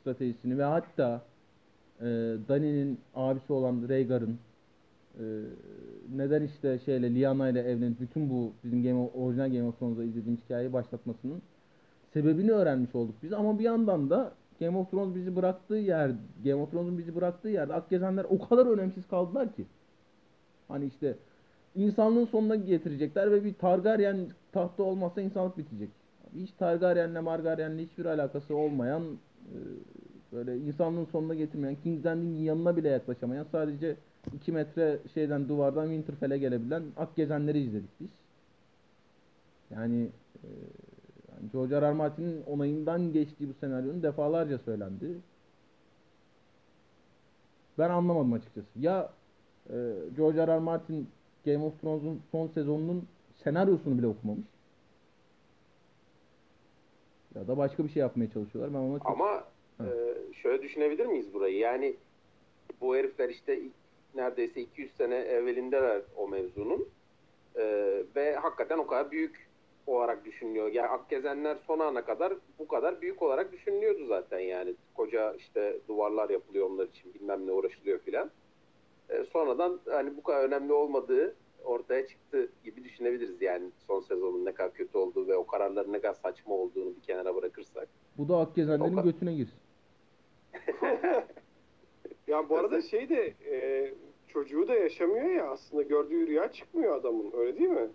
stratejisini 0.00 0.58
ve 0.58 0.64
hatta 0.64 1.22
e, 2.00 2.04
Dany'nin 2.48 2.98
abisi 3.14 3.52
olan 3.52 3.88
Rhaegar'ın 3.88 4.38
e, 5.18 5.24
neden 6.16 6.42
işte 6.42 6.78
şeyle 6.84 7.14
Lyanna 7.14 7.48
ile 7.48 7.60
evlenip 7.60 8.00
bütün 8.00 8.30
bu 8.30 8.52
bizim 8.64 8.82
Game 8.82 9.10
orijinal 9.14 9.52
Game 9.52 9.68
of 9.68 9.78
Thrones'da 9.78 10.04
izlediğimiz 10.04 10.40
hikayeyi 10.44 10.72
başlatmasının 10.72 11.42
sebebini 12.12 12.52
öğrenmiş 12.52 12.94
olduk 12.94 13.14
biz 13.22 13.32
ama 13.32 13.58
bir 13.58 13.64
yandan 13.64 14.10
da 14.10 14.32
Game 14.60 14.78
of 14.78 14.90
Thrones 14.90 15.14
bizi 15.14 15.36
bıraktığı 15.36 15.74
yer, 15.74 16.10
Game 16.44 16.62
of 16.62 16.70
Thrones'un 16.70 16.98
bizi 16.98 17.14
bıraktığı 17.16 17.48
yerde 17.48 17.74
Akgezenler 17.74 18.24
o 18.24 18.48
kadar 18.48 18.66
önemsiz 18.66 19.08
kaldılar 19.08 19.52
ki. 19.52 19.64
Hani 20.68 20.86
işte 20.86 21.16
insanlığın 21.74 22.26
sonuna 22.26 22.56
getirecekler 22.56 23.32
ve 23.32 23.44
bir 23.44 23.54
Targaryen 23.54 24.16
tahtta 24.52 24.82
olmazsa 24.82 25.20
insanlık 25.20 25.58
bitecek. 25.58 25.90
Hiç 26.34 26.50
Targaryen'le 26.52 27.22
Margaryen'le 27.22 27.78
hiçbir 27.78 28.04
alakası 28.04 28.56
olmayan 28.56 29.02
e, 29.02 29.56
böyle 30.32 30.58
insanlığın 30.58 31.04
sonuna 31.04 31.34
getirmeyen 31.34 31.76
King's 31.82 32.06
Landing'in 32.06 32.44
yanına 32.44 32.76
bile 32.76 32.88
yaklaşamayan 32.88 33.46
sadece 33.52 33.96
2 34.34 34.52
metre 34.52 34.98
şeyden 35.14 35.48
duvardan 35.48 35.84
Winterfell'e 35.84 36.38
gelebilen 36.38 36.82
Akgezenleri 36.96 37.60
izledik 37.60 37.90
biz. 38.00 38.08
Yani 39.70 40.08
e, 40.44 40.48
George 41.52 41.80
R. 41.80 41.80
R. 41.80 41.92
Martin'in 41.92 42.42
onayından 42.42 43.12
geçtiği 43.12 43.48
bu 43.48 43.54
senaryonun 43.54 44.02
defalarca 44.02 44.58
söylendi. 44.58 45.06
Ben 47.78 47.90
anlamadım 47.90 48.32
açıkçası. 48.32 48.66
Ya 48.80 49.12
e, 49.70 49.76
George 50.16 50.46
R. 50.46 50.46
R. 50.46 50.58
Martin 50.58 51.08
Game 51.46 51.64
of 51.64 51.80
Thrones'un 51.80 52.22
son 52.32 52.48
sezonunun 52.48 53.08
senaryosunu 53.44 53.98
bile 53.98 54.06
okumamış. 54.06 54.46
Ya 57.34 57.48
da 57.48 57.58
başka 57.58 57.84
bir 57.84 57.88
şey 57.88 58.00
yapmaya 58.00 58.30
çalışıyorlar. 58.30 58.74
Ben 58.74 58.78
ona 58.78 58.98
çok... 58.98 59.10
Ama 59.10 59.44
e, 59.80 59.86
şöyle 60.42 60.62
düşünebilir 60.62 61.06
miyiz 61.06 61.34
burayı? 61.34 61.58
Yani 61.58 61.96
bu 62.80 62.96
herifler 62.96 63.28
işte 63.28 63.60
neredeyse 64.14 64.60
200 64.60 64.96
sene 64.96 65.14
evvelindeler 65.14 66.02
o 66.16 66.28
mevzunun. 66.28 66.88
E, 67.56 67.62
ve 68.16 68.36
hakikaten 68.36 68.78
o 68.78 68.86
kadar 68.86 69.10
büyük 69.10 69.51
olarak 69.86 70.24
düşünülüyor. 70.24 70.68
Yani 70.72 70.88
Akgezenler 70.88 71.56
son 71.66 71.78
ana 71.78 72.04
kadar 72.04 72.34
bu 72.58 72.68
kadar 72.68 73.00
büyük 73.00 73.22
olarak 73.22 73.52
düşünülüyordu 73.52 74.06
zaten 74.06 74.38
yani. 74.38 74.74
Koca 74.94 75.34
işte 75.34 75.78
duvarlar 75.88 76.30
yapılıyor 76.30 76.70
onlar 76.70 76.86
için 76.88 77.14
bilmem 77.14 77.46
ne 77.46 77.52
uğraşılıyor 77.52 77.98
filan. 77.98 78.30
E, 79.10 79.24
sonradan 79.24 79.80
hani 79.90 80.16
bu 80.16 80.22
kadar 80.22 80.44
önemli 80.44 80.72
olmadığı 80.72 81.34
ortaya 81.64 82.06
çıktı 82.06 82.48
gibi 82.64 82.84
düşünebiliriz 82.84 83.42
yani 83.42 83.70
son 83.86 84.00
sezonun 84.00 84.44
ne 84.44 84.52
kadar 84.52 84.72
kötü 84.72 84.98
olduğu 84.98 85.28
ve 85.28 85.36
o 85.36 85.46
kararların 85.46 85.92
ne 85.92 86.00
kadar 86.00 86.14
saçma 86.14 86.54
olduğunu 86.54 86.96
bir 86.96 87.02
kenara 87.02 87.34
bırakırsak. 87.34 87.88
Bu 88.18 88.28
da 88.28 88.36
Akgezenlerin 88.38 88.96
O 88.96 89.00
ka- 89.00 89.04
götüne 89.04 89.34
girsin. 89.34 89.58
Ya 92.26 92.48
bu 92.48 92.56
arada 92.58 92.82
şey 92.82 93.08
de 93.08 93.34
e, 93.50 93.94
çocuğu 94.28 94.68
da 94.68 94.74
yaşamıyor 94.74 95.24
ya 95.30 95.50
aslında 95.50 95.82
gördüğü 95.82 96.26
rüya 96.26 96.52
çıkmıyor 96.52 96.96
adamın 96.96 97.32
öyle 97.36 97.58
değil 97.58 97.70
mi? 97.70 97.88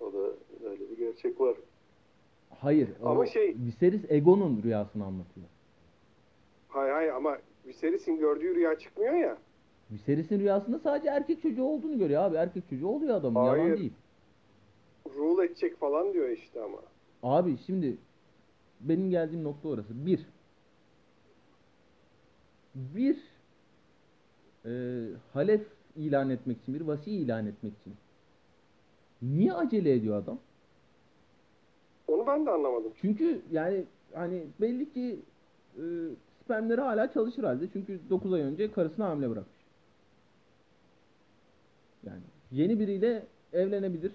O 0.00 0.12
da 0.12 0.18
öyle 0.70 0.90
bir 0.90 0.96
gerçek 0.96 1.40
var. 1.40 1.56
Hayır. 2.50 2.88
Ama 3.02 3.20
o 3.20 3.26
şey- 3.26 3.56
Viserys 3.58 4.02
Egon'un 4.08 4.62
rüyasını 4.62 5.04
anlatıyor. 5.04 5.46
Hay 6.68 6.90
hay 6.90 7.10
ama 7.10 7.38
Viserys'in 7.66 8.18
gördüğü 8.18 8.54
rüya 8.54 8.78
çıkmıyor 8.78 9.14
ya. 9.14 9.38
Viserys'in 9.90 10.40
rüyasında 10.40 10.78
sadece 10.78 11.08
erkek 11.08 11.42
çocuğu 11.42 11.64
olduğunu 11.64 11.98
görüyor 11.98 12.22
abi. 12.22 12.36
Erkek 12.36 12.68
çocuğu 12.70 12.88
oluyor 12.88 13.14
adamın. 13.14 13.40
Yalan 13.44 13.58
Hayır. 13.58 13.78
değil. 13.78 13.92
Rule 15.16 15.46
edecek 15.46 15.76
falan 15.80 16.12
diyor 16.12 16.28
işte 16.28 16.62
ama. 16.62 16.78
Abi 17.22 17.56
şimdi 17.66 17.96
benim 18.80 19.10
geldiğim 19.10 19.44
nokta 19.44 19.68
orası. 19.68 20.06
Bir. 20.06 20.26
Bir 22.74 23.18
e, 24.64 24.70
halef 25.32 25.66
ilan 25.96 26.30
etmek 26.30 26.62
için, 26.62 26.74
bir 26.74 26.80
vasi 26.80 27.10
ilan 27.10 27.46
etmek 27.46 27.72
için. 27.80 27.94
Niye 29.22 29.52
acele 29.52 29.92
ediyor 29.92 30.22
adam? 30.22 30.38
Onu 32.08 32.26
ben 32.26 32.46
de 32.46 32.50
anlamadım. 32.50 32.92
Çünkü 33.00 33.40
yani 33.52 33.84
hani 34.14 34.42
belli 34.60 34.92
ki 34.92 35.18
e, 35.76 35.82
spermleri 36.44 36.80
hala 36.80 37.12
çalışır 37.12 37.44
halde. 37.44 37.64
Çünkü 37.72 38.00
9 38.10 38.32
ay 38.32 38.40
önce 38.40 38.72
karısını 38.72 39.04
hamile 39.04 39.30
bırakmış. 39.30 39.56
Yani 42.06 42.22
yeni 42.52 42.80
biriyle 42.80 43.22
evlenebilir. 43.52 44.12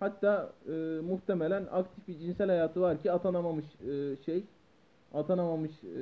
Hatta 0.00 0.52
e, 0.68 0.70
muhtemelen 1.00 1.66
aktif 1.72 2.08
bir 2.08 2.18
cinsel 2.18 2.48
hayatı 2.48 2.80
var 2.80 3.02
ki 3.02 3.12
atanamamış 3.12 3.64
e, 3.64 4.16
şey 4.24 4.44
atanamamış 5.14 5.70
e, 5.70 5.98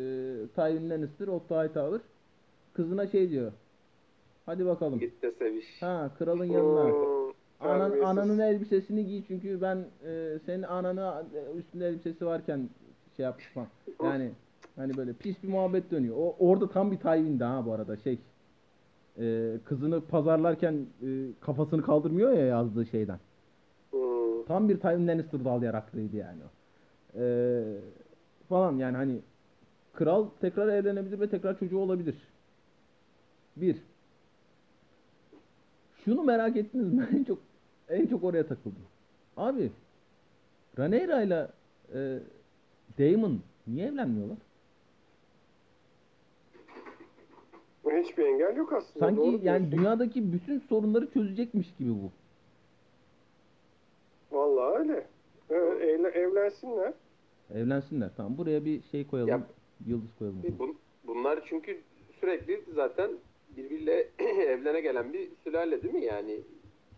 Tywin 0.55 0.91
Lannister, 0.91 1.28
Otto 1.28 1.62
Hightower 1.62 2.01
kızına 2.72 3.07
şey 3.07 3.30
diyor. 3.30 3.53
Hadi 4.47 4.66
bakalım. 4.66 4.99
Git 4.99 5.22
de 5.22 5.32
seviş. 5.32 5.82
Ha 5.82 6.11
kralın 6.18 6.45
yanına. 6.45 6.84
Hmm, 6.84 7.18
Anan, 7.61 8.01
ananın 8.01 8.39
elbisesini 8.39 9.07
giy 9.07 9.23
çünkü 9.29 9.61
ben 9.61 9.85
e, 10.07 10.39
senin 10.47 10.63
ananı 10.63 11.25
e, 11.35 11.59
üstünde 11.59 11.89
elbisesi 11.89 12.27
varken 12.27 12.69
şey 13.17 13.25
yapmışım. 13.25 13.67
Yani 14.05 14.31
hani 14.77 14.97
böyle 14.97 15.13
pis 15.13 15.43
bir 15.43 15.49
muhabbet 15.49 15.91
dönüyor. 15.91 16.17
O 16.19 16.37
orada 16.39 16.69
tam 16.69 16.93
bir 16.93 16.97
Tywin'di 16.97 17.45
ha 17.45 17.67
bu 17.67 17.73
arada 17.73 17.97
şey. 17.97 18.19
E, 19.19 19.57
kızını 19.65 20.01
pazarlarken 20.01 20.87
e, 21.03 21.07
kafasını 21.41 21.83
kaldırmıyor 21.83 22.33
ya 22.33 22.47
yazdığı 22.47 22.87
şeyden. 22.87 23.19
Hmm. 23.91 24.45
Tam 24.49 24.69
bir 24.69 24.81
Tywin 24.81 25.09
Lannister 25.09 25.45
dal 25.45 25.63
yaraklıydı 25.63 26.17
yani 26.17 26.41
o. 26.45 26.51
E, 27.21 27.63
falan 28.49 28.77
yani 28.77 28.97
hani 28.97 29.21
kral 29.95 30.27
tekrar 30.41 30.69
evlenebilir 30.69 31.21
ve 31.21 31.31
tekrar 31.31 31.59
çocuğu 31.59 31.79
olabilir. 31.79 32.17
Bir. 33.57 33.77
Şunu 36.05 36.23
merak 36.23 36.57
ettiniz 36.57 36.93
mi? 36.93 37.09
En 37.13 37.25
çok 37.29 37.47
en 37.89 38.07
çok 38.07 38.24
oraya 38.24 38.47
takıldım. 38.47 38.82
Abi 39.36 39.70
Rhaenyra 40.78 41.22
ile 41.22 41.49
e, 41.95 42.18
Daemon 42.99 43.41
niye 43.66 43.86
evlenmiyorlar? 43.86 44.36
Hiçbir 48.03 48.24
engel 48.26 48.57
yok 48.57 48.72
aslında. 48.72 48.99
Sanki 49.07 49.16
doğru 49.20 49.26
yani 49.43 49.43
diyorsun. 49.43 49.70
dünyadaki 49.72 50.32
bütün 50.32 50.59
sorunları 50.59 51.11
çözecekmiş 51.11 51.74
gibi 51.78 51.91
bu. 51.91 52.11
Vallahi 54.36 54.78
öyle. 54.78 55.07
Evet, 55.51 55.82
evle- 55.82 56.09
evlensinler. 56.09 56.93
Evlensinler. 57.55 58.11
Tamam 58.16 58.39
buraya 58.39 58.64
bir 58.64 58.82
şey 58.82 59.07
koyalım. 59.07 59.30
Ya- 59.30 59.47
yıldız 59.86 60.09
koyalım. 60.18 60.43
Bun- 60.59 60.74
bunlar 61.07 61.41
çünkü 61.49 61.80
sürekli 62.20 62.62
zaten 62.74 63.11
birbiriyle 63.57 64.09
evlene 64.18 64.80
gelen 64.80 65.12
bir 65.12 65.28
sülale 65.45 65.82
değil 65.82 65.95
mi 65.95 66.05
yani? 66.05 66.41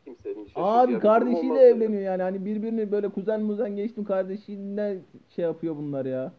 Kimsenin 0.05 0.45
şaşıracağı 0.45 0.89
bir 0.89 0.95
Abi 0.95 1.01
kardeşiyle 1.01 1.59
evleniyor 1.61 2.03
yani. 2.03 2.23
Hani 2.23 2.45
birbirini 2.45 2.93
böyle 2.93 3.09
kuzen 3.09 3.41
muzen 3.41 3.77
geçtim 3.77 4.05
kardeşiyle 4.05 4.99
şey 5.37 5.45
yapıyor 5.45 5.77
bunlar 5.77 6.07
ya. 6.07 6.33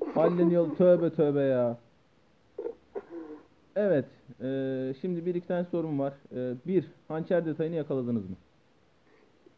Halleniyor 0.14 0.76
tövbe 0.76 1.10
tövbe 1.10 1.40
ya. 1.40 1.78
Evet. 3.76 4.04
eee, 4.42 4.94
şimdi 5.00 5.26
bir 5.26 5.34
iki 5.34 5.46
tane 5.46 5.64
sorum 5.64 5.98
var. 5.98 6.14
Eee, 6.34 6.54
bir, 6.66 6.90
hançer 7.08 7.46
detayını 7.46 7.76
yakaladınız 7.76 8.30
mı? 8.30 8.36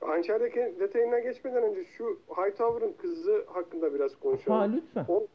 Hançer'deki 0.00 0.74
detayına 0.80 1.18
geçmeden 1.18 1.62
önce 1.62 1.84
şu 1.84 2.18
Hightower'ın 2.28 2.92
kızı 2.92 3.44
hakkında 3.46 3.94
biraz 3.94 4.16
konuşalım. 4.20 4.58
Ha 4.58 4.64
lütfen. 4.74 5.04
O, 5.08 5.26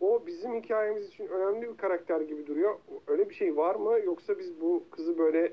o 0.00 0.22
bizim 0.26 0.54
hikayemiz 0.54 1.08
için 1.08 1.26
önemli 1.26 1.62
bir 1.72 1.76
karakter 1.76 2.20
gibi 2.20 2.46
duruyor. 2.46 2.74
Öyle 3.06 3.28
bir 3.30 3.34
şey 3.34 3.56
var 3.56 3.74
mı? 3.74 3.92
Yoksa 4.04 4.38
biz 4.38 4.60
bu 4.60 4.84
kızı 4.90 5.18
böyle 5.18 5.52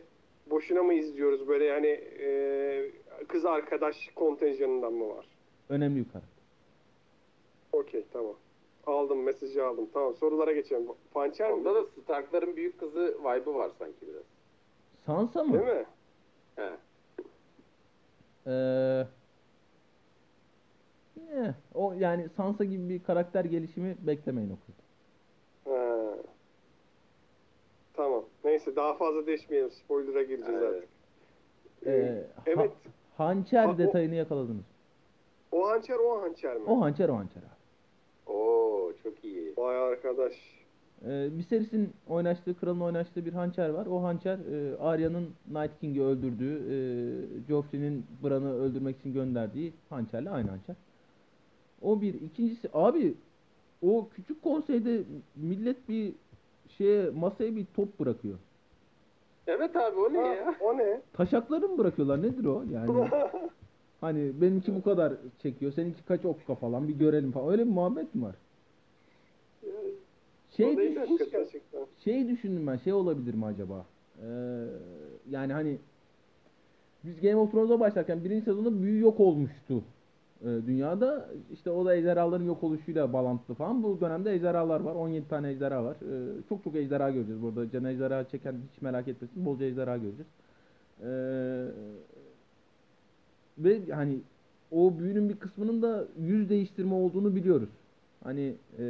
boşuna 0.50 0.84
mı 0.84 0.94
izliyoruz? 0.94 1.48
Böyle 1.48 1.66
yani 1.66 1.88
e, 2.20 2.92
kız 3.28 3.46
arkadaş 3.46 4.10
kontenjanından 4.16 4.94
mı 4.94 5.10
var? 5.10 5.26
Önemli 5.70 6.00
bir 6.00 6.12
karakter. 6.12 6.44
Okey 7.72 8.06
tamam. 8.14 8.36
Aldım 8.88 9.24
mesajı 9.24 9.66
aldım. 9.66 9.90
Tamam 9.94 10.16
sorulara 10.16 10.52
geçelim. 10.52 10.88
Pançer 11.14 11.52
mi? 11.52 11.56
Onda 11.56 11.76
da 11.76 11.86
Stark'ların 12.04 12.56
büyük 12.56 12.80
kızı 12.80 13.18
vibe'ı 13.20 13.56
var 13.56 13.72
sanki 13.80 14.08
biraz. 14.08 14.24
Sansa 15.06 15.44
mı? 15.44 15.54
Değil 15.54 15.78
mi? 15.78 15.86
He. 16.56 16.72
Ee, 18.48 19.08
ne? 21.18 21.56
O 21.74 21.94
yani 21.94 22.30
Sansa 22.30 22.64
gibi 22.64 22.90
bir 22.90 23.04
karakter 23.04 23.46
gelişimi 23.46 23.96
beklemeyin 24.02 24.50
o 24.50 24.58
kızdan. 24.66 24.84
Ha. 25.66 26.16
Tamam. 27.94 28.24
Neyse 28.44 28.76
daha 28.76 28.94
fazla 28.94 29.26
değişmeyelim. 29.28 29.72
Spoiler'a 29.72 30.24
gireceğiz 30.24 30.62
Evet. 30.62 30.74
artık. 30.76 30.90
Ee, 31.86 32.24
ha- 32.36 32.44
evet. 32.46 32.72
hançer 33.18 33.66
Ha, 33.66 33.72
o- 33.72 33.78
detayını 33.78 34.16
yakaladınız. 34.16 34.66
O 35.52 35.68
hançer 35.70 35.96
o 35.96 36.22
hançer 36.22 36.56
mi? 36.58 36.64
O 36.68 36.82
hançer 36.82 37.10
o 37.10 37.16
hançer 37.16 37.42
abi. 37.42 38.34
Oo 38.34 38.92
çok 39.04 39.24
iyi. 39.24 39.54
Vay 39.58 39.78
arkadaş. 39.78 40.34
Ee, 41.08 41.30
Viserys'in 41.38 41.90
oynaştığı, 42.10 42.58
kralın 42.60 42.80
oynaştığı 42.80 43.26
bir 43.26 43.34
hançer 43.34 43.70
var. 43.70 43.86
O 43.86 44.04
hançer 44.04 44.38
e, 44.38 44.78
Arya'nın 44.78 45.30
Night 45.52 45.80
King'i 45.80 46.04
öldürdüğü, 46.04 46.56
e, 46.58 46.78
Joffrey'nin 47.48 48.06
Bran'ı 48.24 48.54
öldürmek 48.62 49.00
için 49.00 49.14
gönderdiği 49.14 49.74
hançerle 49.90 50.30
aynı 50.30 50.50
hançer. 50.50 50.76
O 51.82 52.02
bir. 52.02 52.14
İkincisi 52.22 52.70
abi 52.74 53.14
o 53.82 54.08
küçük 54.16 54.42
konseyde 54.42 55.02
millet 55.36 55.90
bir 55.90 56.14
şeye 56.78 57.10
masaya 57.10 57.56
bir 57.56 57.66
top 57.66 58.00
bırakıyor. 58.00 58.40
Evet 59.48 59.76
abi 59.76 60.00
o 60.00 60.14
ne 60.14 60.18
Ha, 60.20 60.28
ya? 60.28 60.56
o 60.62 60.78
ne? 60.78 61.02
Taşakları 61.14 61.70
mı 61.70 61.78
bırakıyorlar? 61.78 62.22
Nedir 62.22 62.46
o? 62.46 62.64
Yani 62.72 63.10
hani 64.02 64.42
benimki 64.42 64.76
bu 64.76 64.84
kadar 64.84 65.14
çekiyor, 65.42 65.72
seninki 65.72 66.04
kaç 66.06 66.26
okka 66.26 66.56
falan 66.56 66.88
bir 66.88 66.94
görelim 66.94 67.32
falan. 67.32 67.52
Öyle 67.52 67.66
bir 67.66 67.72
muhabbet 67.72 68.16
mi 68.16 68.22
var? 68.24 68.36
Şey 70.58 70.66
O 70.74 70.78
değil 70.78 70.96
düş- 70.96 71.10
Hiç 71.10 71.32
gerçekten. 71.32 71.86
şey 72.04 72.28
düşündüm 72.28 72.68
ben 72.68 72.78
şey 72.78 72.94
olabilir 72.94 73.34
mi 73.34 73.46
acaba? 73.46 73.86
Ee, 74.22 74.26
yani 75.30 75.54
hani 75.54 75.78
biz 77.04 77.22
Game 77.22 77.36
of 77.36 77.52
Thrones'a 77.52 77.80
başlarken 77.80 78.24
birinci 78.24 78.46
sezonda 78.46 78.82
büyü 78.82 79.00
yok 79.02 79.20
olmuştu 79.20 79.84
ee, 79.84 80.03
dünyada. 80.44 81.30
İşte 81.54 81.72
o 81.72 81.86
da 81.86 81.96
ejderhaların 81.96 82.46
yok 82.46 82.64
oluşuyla 82.64 83.14
bağlantılı 83.14 83.56
falan. 83.56 83.84
Bu 83.84 84.02
dönemde 84.02 84.34
ejderhalar 84.34 84.80
var. 84.80 84.96
17 84.96 85.28
tane 85.28 85.50
ejderha 85.50 85.84
var. 85.84 85.96
Ee, 85.96 86.42
çok 86.50 86.64
çok 86.64 86.76
ejderha 86.76 87.12
göreceğiz 87.12 87.42
burada. 87.42 87.72
Can 87.72 87.84
ejderha 87.84 88.24
çeken 88.30 88.56
hiç 88.74 88.82
merak 88.82 89.08
etmesin. 89.08 89.46
Bolca 89.46 89.66
ejderha 89.66 89.98
göreceğiz. 89.98 90.28
Ee, 91.04 91.68
ve 93.58 93.92
hani 93.92 94.20
o 94.72 95.00
büyünün 95.00 95.30
bir 95.30 95.36
kısmının 95.36 95.82
da 95.82 96.06
yüz 96.20 96.50
değiştirme 96.50 96.94
olduğunu 96.94 97.36
biliyoruz. 97.36 97.70
Hani 98.24 98.56
e, 98.78 98.84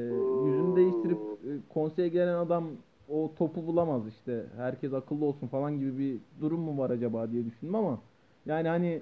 yüzünü 0.46 0.76
değiştirip 0.76 1.18
e, 1.18 1.50
konseye 1.74 2.08
gelen 2.08 2.36
adam 2.36 2.66
o 3.10 3.32
topu 3.38 3.68
bulamaz 3.68 4.02
işte. 4.08 4.46
Herkes 4.58 4.94
akıllı 4.94 5.26
olsun 5.26 5.48
falan 5.48 5.80
gibi 5.80 5.98
bir 5.98 6.18
durum 6.42 6.60
mu 6.60 6.78
var 6.78 6.90
acaba 6.90 7.32
diye 7.32 7.46
düşündüm 7.46 7.76
ama 7.76 8.00
yani 8.46 8.68
hani 8.68 9.02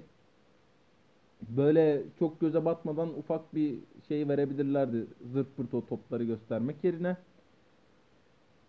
böyle 1.48 2.02
çok 2.18 2.40
göze 2.40 2.64
batmadan 2.64 3.08
ufak 3.18 3.54
bir 3.54 3.78
şey 4.08 4.28
verebilirlerdi. 4.28 5.06
Zırt 5.32 5.56
pırt 5.56 5.74
o 5.74 5.86
topları 5.86 6.24
göstermek 6.24 6.84
yerine. 6.84 7.16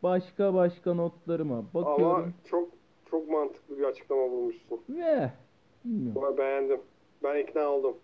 Başka 0.03 0.53
başka 0.53 0.93
notlarıma 0.93 1.63
bakıyorum. 1.73 2.15
Ama 2.15 2.33
çok 2.49 2.69
çok 3.09 3.29
mantıklı 3.29 3.77
bir 3.77 3.83
açıklama 3.83 4.31
bulmuşsun. 4.31 4.81
Ve 4.89 5.31
bilmiyorum. 5.85 6.23
Ama 6.23 6.37
beğendim. 6.37 6.79
Ben 7.23 7.43
ikna 7.43 7.67
oldum. 7.67 7.95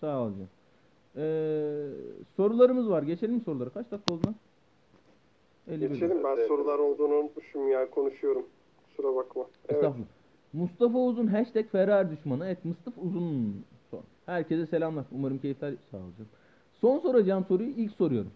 Sağ 0.00 0.22
ol 0.22 0.30
canım. 0.32 0.48
Ee, 1.16 1.88
sorularımız 2.36 2.90
var. 2.90 3.02
Geçelim 3.02 3.34
mi 3.34 3.40
sorulara? 3.40 3.70
Kaç 3.70 3.90
dakika 3.90 4.14
oldu 4.14 4.26
lan? 4.26 4.34
51 5.68 5.88
Geçelim. 5.88 6.24
Ben 6.24 6.46
sorular 6.46 6.78
olduğunu 6.78 7.14
unutmuşum 7.14 7.68
ya. 7.68 7.90
Konuşuyorum. 7.90 8.46
Kusura 8.86 9.16
bakma. 9.16 9.46
Evet. 9.68 9.76
Estağfurullah. 9.76 10.21
Mustafa 10.52 10.98
Uzun 10.98 11.26
hashtag 11.26 11.68
Ferrari 11.68 12.10
düşmanı. 12.10 12.46
Evet 12.46 12.64
Mustafa 12.64 13.00
Uzun. 13.00 13.64
Son. 13.90 14.02
Herkese 14.26 14.66
selamlar. 14.66 15.04
Umarım 15.12 15.38
keyifler 15.38 15.74
sağ 15.90 15.96
ol 15.96 16.12
canım. 16.18 16.30
Son 16.80 16.98
soracağım 16.98 17.44
soruyu 17.48 17.70
ilk 17.70 17.92
soruyorum. 17.92 18.32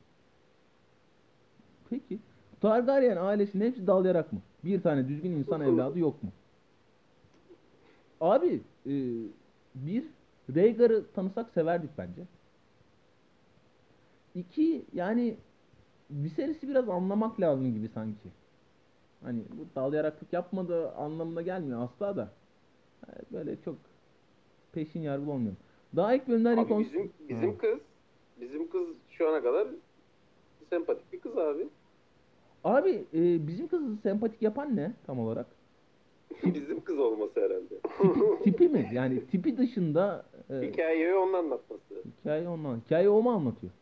Peki. 1.90 2.18
Targaryen 2.60 3.16
ailesinin 3.16 3.64
hepsi 3.64 3.86
dal 3.86 4.04
yarak 4.04 4.32
mı? 4.32 4.38
Bir 4.64 4.82
tane 4.82 5.08
düzgün 5.08 5.30
insan 5.32 5.60
evladı 5.60 5.98
yok 5.98 6.22
mu? 6.22 6.30
Abi 8.20 8.60
e, 8.86 8.92
bir 9.74 10.04
Rhaegar'ı 10.54 11.04
tanısak 11.14 11.50
severdik 11.50 11.90
bence. 11.98 12.22
İki 14.34 14.84
yani 14.92 15.36
Viserys'i 16.10 16.68
biraz 16.68 16.88
anlamak 16.88 17.40
lazım 17.40 17.74
gibi 17.74 17.88
sanki. 17.88 18.28
Hani 19.22 19.40
bu 19.50 19.66
dal 19.76 19.92
yaraklık 19.92 20.32
yapmadığı 20.32 20.90
anlamına 20.92 21.42
gelmiyor 21.42 21.82
asla 21.82 22.16
da. 22.16 22.32
Yani 23.08 23.18
böyle 23.32 23.60
çok 23.64 23.76
peşin 24.72 25.00
yargılı 25.00 25.30
olmuyorum. 25.32 25.58
Daha 25.96 26.14
ilk 26.14 26.28
bölümden 26.28 26.56
Abi 26.56 26.70
rekons- 26.72 26.80
bizim 26.80 27.12
bizim 27.28 27.50
Ha. 27.52 27.58
kız 27.58 27.78
bizim 28.40 28.70
kız 28.70 28.88
şu 29.10 29.28
ana 29.28 29.42
kadar 29.42 29.68
sempatik 30.70 31.12
bir 31.12 31.20
kız 31.20 31.38
abi. 31.38 31.68
Abi 32.64 32.90
e, 33.14 33.46
bizim 33.46 33.68
kızı 33.68 33.96
sempatik 34.02 34.42
yapan 34.42 34.76
ne 34.76 34.92
tam 35.06 35.18
olarak? 35.18 35.46
bizim 36.44 36.80
kız 36.84 36.98
olması 36.98 37.40
herhalde. 37.40 37.74
Tipi, 37.98 38.42
tipi 38.44 38.68
mi? 38.68 38.90
Yani 38.94 39.26
tipi 39.26 39.56
dışında 39.56 40.26
e, 40.50 40.54
Hikayeyi 40.72 41.14
onun 41.14 41.32
anlatması. 41.32 42.02
hikaye 42.20 42.48
ondan. 42.48 42.80
Hikaye 42.86 43.08
o 43.08 43.22
mu 43.22 43.30
anlatıyor? 43.30 43.72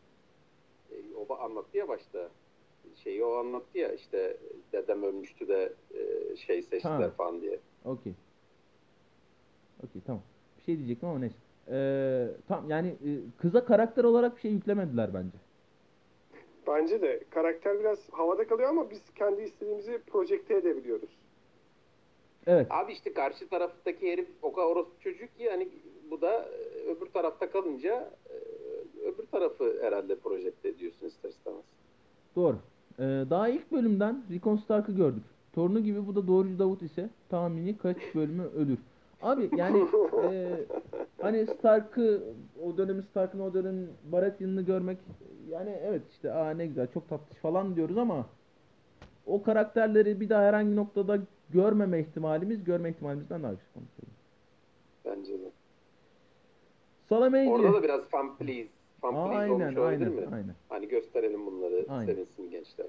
E, 0.91 0.95
o 1.15 1.35
anlattı 1.35 1.77
ya 1.77 1.87
başta. 1.87 2.29
Şeyi 3.03 3.23
o 3.23 3.35
anlattı 3.35 3.77
ya 3.77 3.93
işte 3.93 4.37
ölmüştü 5.05 5.47
de 5.47 5.73
e, 5.93 6.35
şey 6.35 6.61
seçtiler 6.61 6.99
Ha. 7.01 7.11
falan 7.17 7.41
diye. 7.41 7.59
Okey. 7.85 8.13
Okey 9.83 10.01
tamam. 10.05 10.23
Bir 10.57 10.63
şey 10.63 10.77
diyecektim 10.77 11.09
ama 11.09 11.19
neyse. 11.19 11.35
Ee, 11.71 12.27
tamam 12.47 12.69
yani 12.69 12.87
e, 12.87 13.09
kıza 13.37 13.65
karakter 13.65 14.03
olarak 14.03 14.35
bir 14.35 14.41
şey 14.41 14.51
yüklemediler 14.51 15.13
bence. 15.13 15.37
Bence 16.67 17.01
de 17.01 17.23
karakter 17.29 17.79
biraz 17.79 18.09
havada 18.09 18.47
kalıyor 18.47 18.69
ama 18.69 18.89
biz 18.91 19.01
kendi 19.15 19.41
istediğimizi 19.41 20.01
projekte 20.07 20.55
edebiliyoruz. 20.55 21.09
Evet. 22.47 22.67
Abi 22.69 22.91
işte 22.93 23.13
karşı 23.13 23.49
taraftaki 23.49 24.11
herif 24.11 24.29
o 24.41 24.53
kadar 24.53 24.67
orospu 24.67 24.99
çocuk 24.99 25.37
ki 25.37 25.49
hani 25.49 25.69
bu 26.11 26.21
da 26.21 26.49
e, 26.49 26.83
öbür 26.89 27.05
tarafta 27.05 27.51
kalınca 27.51 28.13
öbür 29.05 29.25
tarafı 29.25 29.77
herhalde 29.81 30.15
projekte 30.19 30.69
ediyorsun 30.69 31.07
ister 31.07 31.29
istemez. 31.29 31.65
Doğru. 32.35 32.59
Ee, 32.99 33.03
daha 33.29 33.49
ilk 33.49 33.71
bölümden 33.71 34.23
Rickon 34.31 34.57
Stark'ı 34.57 34.91
gördük. 34.91 35.23
Torunu 35.53 35.79
gibi 35.79 36.07
bu 36.07 36.15
da 36.15 36.27
doğrucu 36.27 36.59
Davut 36.59 36.81
ise 36.81 37.09
tahmini 37.29 37.77
kaç 37.77 37.97
bölümü 38.15 38.43
ölür. 38.43 38.77
Abi 39.21 39.49
yani 39.55 39.85
e, 40.23 40.49
hani 41.21 41.47
Stark'ı 41.47 42.23
o 42.63 42.77
dönemin 42.77 43.01
Stark'ın 43.01 43.39
o 43.39 43.53
dönemin 43.53 43.89
Baratheon'ını 44.11 44.61
görmek 44.61 44.97
yani 45.49 45.69
evet 45.83 46.01
işte 46.11 46.33
aa 46.33 46.49
ne 46.49 46.67
güzel 46.67 46.87
çok 46.87 47.09
tatlı 47.09 47.35
falan 47.35 47.75
diyoruz 47.75 47.97
ama 47.97 48.25
o 49.25 49.43
karakterleri 49.43 50.19
bir 50.19 50.29
daha 50.29 50.41
herhangi 50.43 50.75
noktada 50.75 51.19
görmeme 51.49 51.99
ihtimalimiz 51.99 52.63
görme 52.63 52.89
ihtimalimizden 52.89 53.43
daha 53.43 53.51
yüksek. 53.51 53.69
onu 53.77 53.85
söyleyeyim. 53.95 54.19
Bence 55.05 55.45
de. 55.45 55.51
Salameyci. 57.09 57.51
Orada 57.51 57.73
da 57.73 57.83
biraz 57.83 58.01
fan 58.01 58.37
please, 58.37 58.69
please 59.11 59.37
Aynen 59.37 59.49
olmuş 59.53 59.77
olabilir 59.77 60.07
aynen 60.07 60.13
mi? 60.13 60.35
aynen. 60.35 60.55
Hani 60.69 60.87
gösterelim 60.87 61.45
bunları, 61.45 61.85
Aynen. 61.89 62.05
sevinsin 62.05 62.49
gençler. 62.51 62.87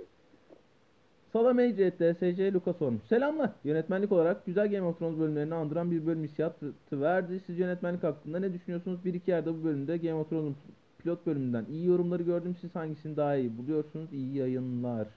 Salameyci 1.33 1.83
et 1.85 2.01
DSC 2.01 2.53
Luka 2.53 2.73
sormuş. 2.73 3.03
Selamlar. 3.09 3.51
Yönetmenlik 3.65 4.13
olarak 4.13 4.47
güzel 4.47 4.71
Game 4.71 4.87
of 4.87 4.99
Thrones 4.99 5.19
bölümlerini 5.19 5.55
andıran 5.55 5.91
bir 5.91 6.07
bölüm 6.07 6.25
hissiyatı 6.25 6.73
verdi. 6.93 7.41
Siz 7.47 7.59
yönetmenlik 7.59 8.03
hakkında 8.03 8.39
ne 8.39 8.53
düşünüyorsunuz? 8.53 9.05
Bir 9.05 9.15
iki 9.15 9.31
yerde 9.31 9.55
bu 9.55 9.65
bölümde 9.65 9.97
Game 9.97 10.15
of 10.15 10.29
Thrones'un 10.31 10.57
pilot 10.99 11.27
bölümünden 11.27 11.65
iyi 11.71 11.87
yorumları 11.87 12.23
gördüm. 12.23 12.57
Siz 12.61 12.75
hangisini 12.75 13.17
daha 13.17 13.37
iyi 13.37 13.59
buluyorsunuz? 13.59 14.13
İyi 14.13 14.37
yayınlar. 14.37 15.09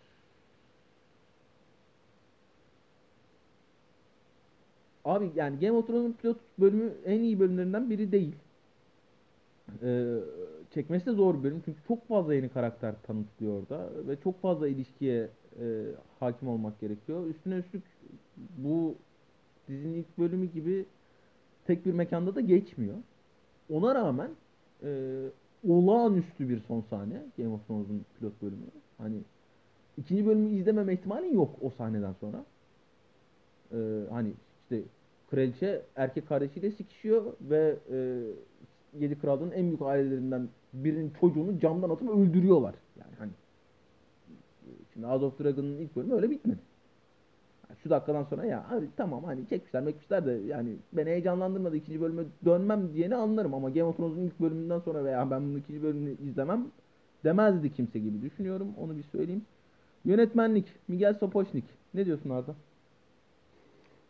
Abi 5.05 5.31
yani 5.35 5.59
Game 5.59 5.77
of 5.77 5.87
Thrones'un 5.87 6.13
pilot 6.21 6.37
bölümü 6.59 6.93
en 7.05 7.19
iyi 7.19 7.39
bölümlerinden 7.39 7.89
biri 7.89 8.11
değil. 8.11 8.35
Ee, 9.83 10.15
çekmesi 10.73 11.05
de 11.05 11.11
zor 11.11 11.39
bir 11.39 11.43
bölüm 11.43 11.61
çünkü 11.65 11.79
çok 11.87 12.07
fazla 12.07 12.33
yeni 12.33 12.49
karakter 12.49 12.95
tanıtılıyor 13.07 13.61
orada 13.61 13.89
ve 14.07 14.15
çok 14.23 14.41
fazla 14.41 14.67
ilişkiye 14.67 15.29
e, 15.61 15.85
hakim 16.19 16.47
olmak 16.47 16.79
gerekiyor. 16.79 17.25
Üstüne 17.27 17.55
üstlük 17.55 17.83
bu 18.57 18.95
dizinin 19.67 19.93
ilk 19.93 20.17
bölümü 20.17 20.45
gibi 20.45 20.85
tek 21.67 21.85
bir 21.85 21.93
mekanda 21.93 22.35
da 22.35 22.41
geçmiyor. 22.41 22.95
Ona 23.69 23.95
rağmen 23.95 24.31
e, 24.83 25.19
olağanüstü 25.67 26.49
bir 26.49 26.59
son 26.59 26.81
sahne 26.89 27.25
Game 27.37 27.49
of 27.49 27.67
Thrones'un 27.67 28.05
pilot 28.19 28.41
bölümü. 28.41 28.65
Hani 28.97 29.17
ikinci 29.97 30.25
bölümü 30.25 30.49
izlememe 30.49 30.93
ihtimalin 30.93 31.33
yok 31.33 31.55
o 31.61 31.69
sahneden 31.69 32.13
sonra. 32.13 32.45
E, 33.71 33.77
hani 34.09 34.31
işte 34.63 34.81
kraliçe 35.29 35.81
erkek 35.95 36.27
kardeşiyle 36.27 36.71
sikişiyor 36.71 37.33
ve 37.41 37.75
e, 37.91 37.97
Yedi 38.99 39.19
Krallığın 39.19 39.51
en 39.51 39.67
büyük 39.67 39.81
ailelerinden 39.81 40.49
birinin 40.73 41.13
çocuğunu 41.21 41.59
camdan 41.59 41.89
atıp 41.89 42.09
öldürüyorlar. 42.09 42.75
Yani 42.99 43.15
hani 43.19 43.31
Şimdi 44.93 45.07
House 45.07 45.25
of 45.25 45.39
Dragon'ın 45.39 45.77
ilk 45.77 45.95
bölümü 45.95 46.13
öyle 46.13 46.29
bitmedi. 46.29 46.59
Şu 47.83 47.89
dakikadan 47.89 48.23
sonra 48.23 48.45
ya 48.45 48.65
abi 48.69 48.85
tamam 48.97 49.23
hani 49.23 49.47
çekmişler 49.49 49.83
mekmişler 49.83 50.25
de 50.25 50.31
yani 50.31 50.75
beni 50.93 51.09
heyecanlandırmadı 51.09 51.75
ikinci 51.75 52.01
bölüme 52.01 52.23
dönmem 52.45 52.93
diyeni 52.93 53.15
anlarım 53.15 53.53
ama 53.53 53.69
Game 53.69 53.83
of 53.83 53.97
Thrones'un 53.97 54.21
ilk 54.21 54.39
bölümünden 54.39 54.79
sonra 54.79 55.05
veya 55.05 55.31
ben 55.31 55.41
bunun 55.41 55.57
ikinci 55.57 55.83
bölümünü 55.83 56.15
izlemem 56.29 56.67
demezdi 57.23 57.73
kimse 57.73 57.99
gibi 57.99 58.21
düşünüyorum. 58.21 58.67
Onu 58.77 58.97
bir 58.97 59.03
söyleyeyim. 59.03 59.45
Yönetmenlik 60.05 60.65
Miguel 60.87 61.13
Sapochnik. 61.13 61.65
Ne 61.93 62.05
diyorsun 62.05 62.29
Arda? 62.29 62.55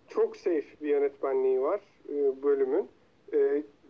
Çok 0.08 0.38
safe 0.38 0.66
bir 0.82 0.90
yönetmenliği 0.90 1.62
var 1.62 1.82
e, 2.10 2.44
bölümün. 2.44 2.88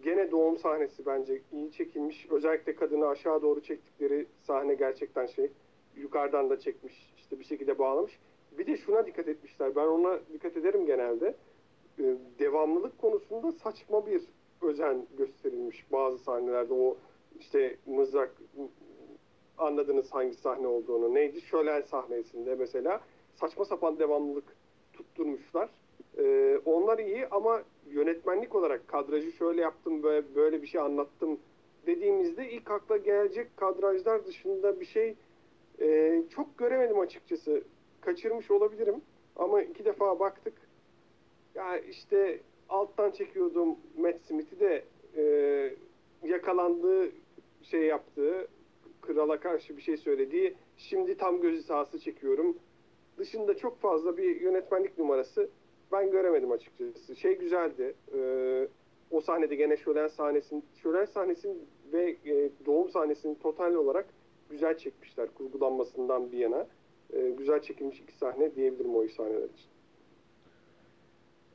Gene 0.04 0.32
doğum 0.32 0.58
sahnesi 0.58 1.06
bence 1.06 1.42
iyi 1.52 1.72
çekilmiş. 1.72 2.28
Özellikle 2.30 2.76
kadını 2.76 3.08
aşağı 3.08 3.42
doğru 3.42 3.62
çektikleri 3.62 4.26
sahne 4.42 4.74
gerçekten 4.74 5.26
şey. 5.26 5.52
Yukarıdan 5.96 6.50
da 6.50 6.60
çekmiş. 6.60 7.14
işte 7.18 7.40
bir 7.40 7.44
şekilde 7.44 7.80
bağlamış. 7.80 8.20
Bir 8.58 8.68
de 8.68 8.78
şuna 8.78 9.06
dikkat 9.06 9.28
etmişler. 9.28 9.76
Ben 9.76 9.88
ona 9.88 10.20
dikkat 10.34 10.58
ederim 10.58 10.86
genelde. 10.86 11.36
E, 12.00 12.16
devamlılık 12.40 12.98
konusunda 12.98 13.52
saçma 13.52 14.08
bir 14.08 14.22
özen 14.62 15.06
gösterilmiş 15.18 15.92
bazı 15.92 16.18
sahnelerde. 16.18 16.74
O 16.74 16.98
işte 17.40 17.78
mızrak 17.86 18.42
anladınız 19.58 20.12
hangi 20.12 20.34
sahne 20.34 20.68
olduğunu. 20.68 21.14
Neydi? 21.14 21.42
Şölen 21.42 21.82
sahnesinde 21.82 22.56
mesela 22.56 23.02
saçma 23.36 23.66
sapan 23.66 24.00
devamlılık 24.00 24.56
tutturmuşlar. 24.94 25.70
Ee, 26.18 26.60
onlar 26.66 27.00
iyi 27.00 27.28
ama 27.28 27.64
yönetmenlik 27.92 28.56
olarak 28.56 28.88
kadrajı 28.88 29.32
şöyle 29.32 29.62
yaptım 29.62 30.04
böyle, 30.04 30.36
böyle 30.36 30.62
bir 30.62 30.68
şey 30.68 30.82
anlattım 30.82 31.40
dediğimizde 31.88 32.52
ilk 32.52 32.72
akla 32.72 32.98
gelecek 32.98 33.58
kadrajlar 33.58 34.26
dışında 34.26 34.80
bir 34.80 34.86
şey 34.86 35.16
e, 35.82 36.22
çok 36.30 36.58
göremedim 36.58 37.00
açıkçası. 37.00 37.64
Kaçırmış 38.02 38.52
olabilirim 38.52 39.02
ama 39.36 39.62
iki 39.62 39.86
defa 39.86 40.20
baktık. 40.20 40.54
Ya 41.56 41.78
işte 41.78 42.40
alttan 42.70 43.12
çekiyordum 43.12 43.76
Matt 43.98 44.22
Smith'i 44.28 44.60
de 44.60 44.84
e, 45.18 45.24
yakalandığı 46.24 47.12
şey 47.64 47.82
yaptığı 47.82 48.48
krala 49.02 49.40
karşı 49.40 49.78
bir 49.78 49.82
şey 49.82 49.98
söylediği 49.98 50.56
şimdi 50.78 51.18
tam 51.18 51.42
gözü 51.42 51.64
sahası 51.64 52.00
çekiyorum. 52.00 52.58
Dışında 53.18 53.58
çok 53.58 53.80
fazla 53.80 54.18
bir 54.18 54.42
yönetmenlik 54.42 54.98
numarası 54.98 55.50
ben 55.92 56.12
göremedim 56.12 56.52
açıkçası. 56.52 57.16
Şey 57.16 57.38
güzeldi. 57.38 57.94
E, 58.14 58.20
o 59.12 59.22
sahnede 59.22 59.56
gene 59.56 59.78
şölen 59.78 60.08
sahnesinin 60.08 60.64
şölen 60.84 61.06
sahnesinin 61.06 61.62
ve 61.94 62.16
e, 62.26 62.50
doğum 62.66 62.90
sahnesinin 62.90 63.36
total 63.36 63.74
olarak 63.74 64.06
güzel 64.50 64.78
çekmişler 64.78 65.28
kurgulanmasından 65.38 66.32
bir 66.32 66.38
yana. 66.38 66.68
E, 67.14 67.30
güzel 67.30 67.62
çekilmiş 67.62 68.00
iki 68.00 68.18
sahne 68.18 68.56
diyebilirim 68.56 68.96
o 68.96 69.04
iki 69.04 69.14
sahneler 69.14 69.50
için. 69.50 69.70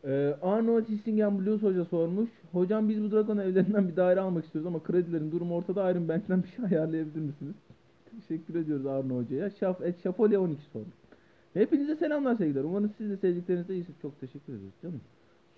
Ee, 0.07 0.35
Arnold 0.43 0.89
Hissingen 0.89 1.39
Blues 1.39 1.63
Hoca 1.63 1.85
sormuş. 1.85 2.31
Hocam 2.53 2.89
biz 2.89 3.03
bu 3.03 3.11
Dragon 3.11 3.39
evlerinden 3.39 3.89
bir 3.89 3.97
daire 3.97 4.21
almak 4.21 4.45
istiyoruz 4.45 4.67
ama 4.67 4.83
kredilerin 4.83 5.33
durumu 5.33 5.57
ortada 5.57 5.91
Iron 5.91 6.09
Bank'ten 6.09 6.43
bir 6.43 6.49
şey 6.49 6.65
ayarlayabilir 6.65 7.21
misiniz? 7.21 7.55
Teşekkür 8.11 8.55
ediyoruz 8.55 8.87
Arnold 8.87 9.25
Hoca'ya. 9.25 9.51
Şaf, 9.51 9.81
et 9.81 9.95
Şapolya 10.03 10.41
12 10.41 10.63
sormuş. 10.73 10.95
Hepinize 11.55 11.97
selamlar 11.97 12.35
sevgiler. 12.37 12.65
Umarım 12.65 12.93
siz 12.99 13.11
de 13.11 13.17
sevdiklerinizde 13.17 13.75
iyisiniz. 13.75 14.01
Çok 14.03 14.21
teşekkür 14.21 14.53
ederiz 14.53 14.73
canım. 14.83 15.01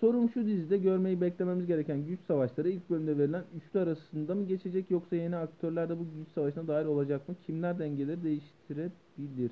Sorum 0.00 0.30
şu 0.30 0.46
dizide 0.46 0.76
görmeyi 0.78 1.20
beklememiz 1.20 1.66
gereken 1.66 2.06
güç 2.06 2.20
savaşları 2.20 2.68
ilk 2.70 2.90
bölümde 2.90 3.18
verilen 3.18 3.44
üçlü 3.56 3.80
arasında 3.80 4.34
mı 4.34 4.46
geçecek 4.46 4.90
yoksa 4.90 5.16
yeni 5.16 5.36
aktörler 5.36 5.88
de 5.88 5.98
bu 5.98 6.04
güç 6.18 6.28
savaşına 6.34 6.68
dahil 6.68 6.86
olacak 6.86 7.28
mı? 7.28 7.34
Kimler 7.46 7.78
dengeleri 7.78 8.22
değiştirebilir? 8.24 9.50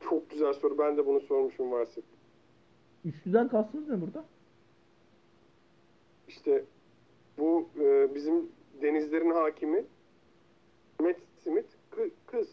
Çok 0.00 0.30
güzel 0.30 0.52
soru. 0.52 0.78
Ben 0.78 0.96
de 0.96 1.06
bunu 1.06 1.20
sormuşum 1.20 1.70
varsa. 1.72 2.00
Üçlüden 3.04 3.48
kastınız 3.48 3.88
ne 3.88 4.00
burada? 4.00 4.24
İşte 6.28 6.64
bu 7.38 7.68
e, 7.80 8.14
bizim 8.14 8.48
denizlerin 8.82 9.30
hakimi 9.30 9.84
Matt 11.00 11.16
Smith 11.44 11.68
kı- 11.92 12.10
kız. 12.26 12.48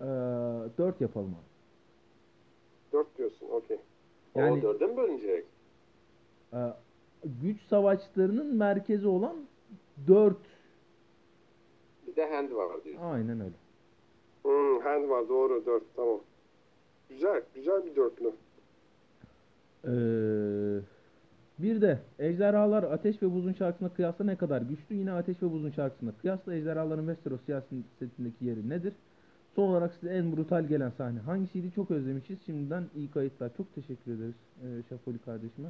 Ee, 0.00 0.04
dört 0.78 1.00
yapalım 1.00 1.34
abi. 1.34 1.50
Dört 2.92 3.18
diyorsun. 3.18 3.46
Okey. 3.50 3.78
Yani... 4.34 4.58
O 4.58 4.62
dörde 4.62 4.86
mi 4.86 4.96
bölünecek? 4.96 5.44
Ee, 6.52 6.58
güç 7.24 7.62
savaşlarının 7.62 8.54
merkezi 8.56 9.06
olan 9.06 9.36
dört. 10.08 10.36
Bir 12.06 12.16
de 12.16 12.30
hand 12.30 12.52
var 12.52 12.84
diyorsun. 12.84 13.04
Aynen 13.04 13.40
öyle. 13.40 13.54
Hmm, 14.42 14.80
hand 14.80 15.08
var. 15.08 15.28
Doğru. 15.28 15.66
Dört. 15.66 15.82
Tamam. 15.96 16.20
Güzel. 17.08 17.42
Güzel 17.54 17.86
bir 17.86 17.96
dörtlü. 17.96 18.32
Ee, 19.84 19.90
bir 21.58 21.80
de 21.80 21.98
ejderhalar 22.18 22.82
Ateş 22.82 23.22
ve 23.22 23.34
Buz'un 23.34 23.52
şarkısına 23.52 23.88
kıyasla 23.88 24.24
ne 24.24 24.36
kadar 24.36 24.62
güçlü? 24.62 24.94
Yine 24.94 25.12
Ateş 25.12 25.42
ve 25.42 25.52
Buz'un 25.52 25.70
şarkısına 25.70 26.12
kıyasla 26.20 26.54
ejderhaların 26.54 27.06
Westeros 27.06 27.40
siyasetindeki 27.44 28.44
yeri 28.44 28.68
nedir? 28.68 28.92
Son 29.54 29.68
olarak 29.68 29.94
size 29.94 30.14
en 30.14 30.36
brutal 30.36 30.64
gelen 30.64 30.90
sahne 30.90 31.18
hangisiydi? 31.18 31.72
Çok 31.74 31.90
özlemişiz. 31.90 32.38
Şimdiden 32.46 32.84
iyi 32.96 33.10
kayıtlar. 33.10 33.50
Çok 33.56 33.74
teşekkür 33.74 34.12
ederiz 34.12 34.34
e, 34.62 34.66
Şafoli 34.88 35.18
kardeşime. 35.18 35.68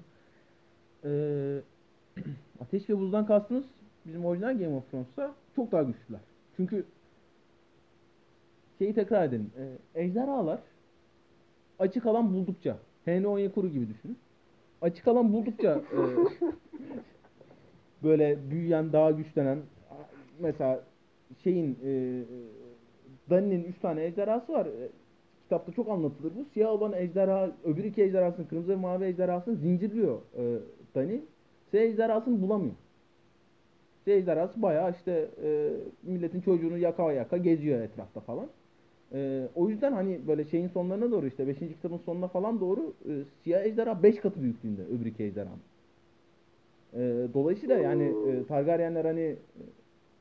Ee, 1.05 1.61
Ateş 2.61 2.91
ve 2.91 2.99
Buz'dan 2.99 3.27
kastınız 3.27 3.65
bizim 4.07 4.25
orijinal 4.25 4.59
Game 4.59 4.77
of 4.77 4.91
Thrones'ta 4.91 5.35
çok 5.57 5.73
daha 5.73 5.83
güçlüler. 5.83 6.21
Çünkü 6.57 6.85
şeyi 8.79 8.95
tekrar 8.95 9.25
edelim. 9.25 9.51
E, 9.59 10.01
ejderhalar 10.03 10.61
açık 11.79 12.07
alan 12.07 12.35
buldukça 12.35 12.77
HN10 13.07 13.53
kuru 13.53 13.69
gibi 13.69 13.89
düşünün. 13.89 14.19
Açık 14.83 15.09
alan 15.09 15.33
buldukça 15.33 15.83
e, 15.93 15.99
böyle 18.03 18.51
büyüyen, 18.51 18.93
daha 18.93 19.11
güçlenen 19.11 19.59
mesela 20.39 20.85
şeyin 21.45 21.79
e, 21.85 21.91
Dani'nin 23.31 23.65
3 23.65 23.79
tane 23.79 24.05
ejderhası 24.05 24.53
var. 24.53 24.67
E, 24.67 24.89
kitapta 25.43 25.73
çok 25.73 25.89
anlatılır 25.89 26.33
bu. 26.37 26.45
Siyah 26.53 26.71
olan 26.71 26.93
ejderha, 26.93 27.51
öbür 27.65 27.85
iki 27.85 28.03
ejderhasını, 28.03 28.49
kırmızı 28.49 28.69
ve 28.69 28.77
mavi 28.77 29.05
ejderhasını 29.05 29.57
zincirliyor 29.57 30.19
e, 30.39 30.43
Dani. 30.95 31.21
Siyah 31.71 31.85
ejderhasını 31.85 32.43
bulamıyor. 32.43 32.75
Siyah 34.05 34.19
ejderhası 34.19 34.63
bayağı 34.63 34.91
işte 34.91 35.29
e, 35.45 35.71
milletin 36.03 36.41
çocuğunu 36.41 36.79
yaka 36.79 37.13
yaka 37.13 37.37
geziyor 37.37 37.81
etrafta 37.81 38.21
falan. 38.21 38.49
Ee, 39.13 39.49
o 39.55 39.69
yüzden 39.69 39.93
hani 39.93 40.21
böyle 40.29 40.45
şeyin 40.45 40.69
sonlarına 40.69 41.11
doğru 41.11 41.27
işte 41.27 41.47
5. 41.49 41.59
kitabın 41.59 41.97
sonuna 41.97 42.29
falan 42.29 42.61
doğru 42.61 42.95
e, 43.09 43.13
siyah 43.43 43.65
ejderha 43.65 44.03
5 44.03 44.21
katı 44.21 44.43
büyüklüğünde 44.43 44.83
öbür 44.85 45.07
iki 45.07 45.25
ejderhanın. 45.25 45.61
Ee, 46.95 47.27
dolayısıyla 47.35 47.79
yani 47.79 48.15
e, 48.29 48.47
Targaryenler 48.47 49.05
hani 49.05 49.21
e, 49.21 49.37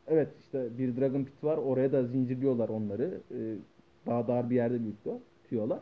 evet 0.09 0.27
işte 0.39 0.77
bir 0.77 0.97
Dragon 0.97 1.23
Pit 1.23 1.43
var 1.43 1.57
oraya 1.57 1.91
da 1.91 2.03
zincirliyorlar 2.03 2.69
onları. 2.69 3.21
E, 3.31 3.55
daha 4.05 4.27
dar 4.27 4.49
bir 4.49 4.55
yerde 4.55 4.79
büyütüyorlar. 4.79 5.79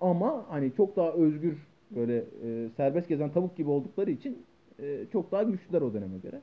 Ama 0.00 0.44
hani 0.48 0.72
çok 0.76 0.96
daha 0.96 1.12
özgür 1.12 1.58
böyle 1.90 2.16
e, 2.18 2.68
serbest 2.76 3.08
gezen 3.08 3.32
tavuk 3.32 3.56
gibi 3.56 3.70
oldukları 3.70 4.10
için 4.10 4.38
e, 4.82 5.06
çok 5.12 5.32
daha 5.32 5.42
güçlüler 5.42 5.80
o 5.80 5.94
döneme 5.94 6.18
göre. 6.18 6.40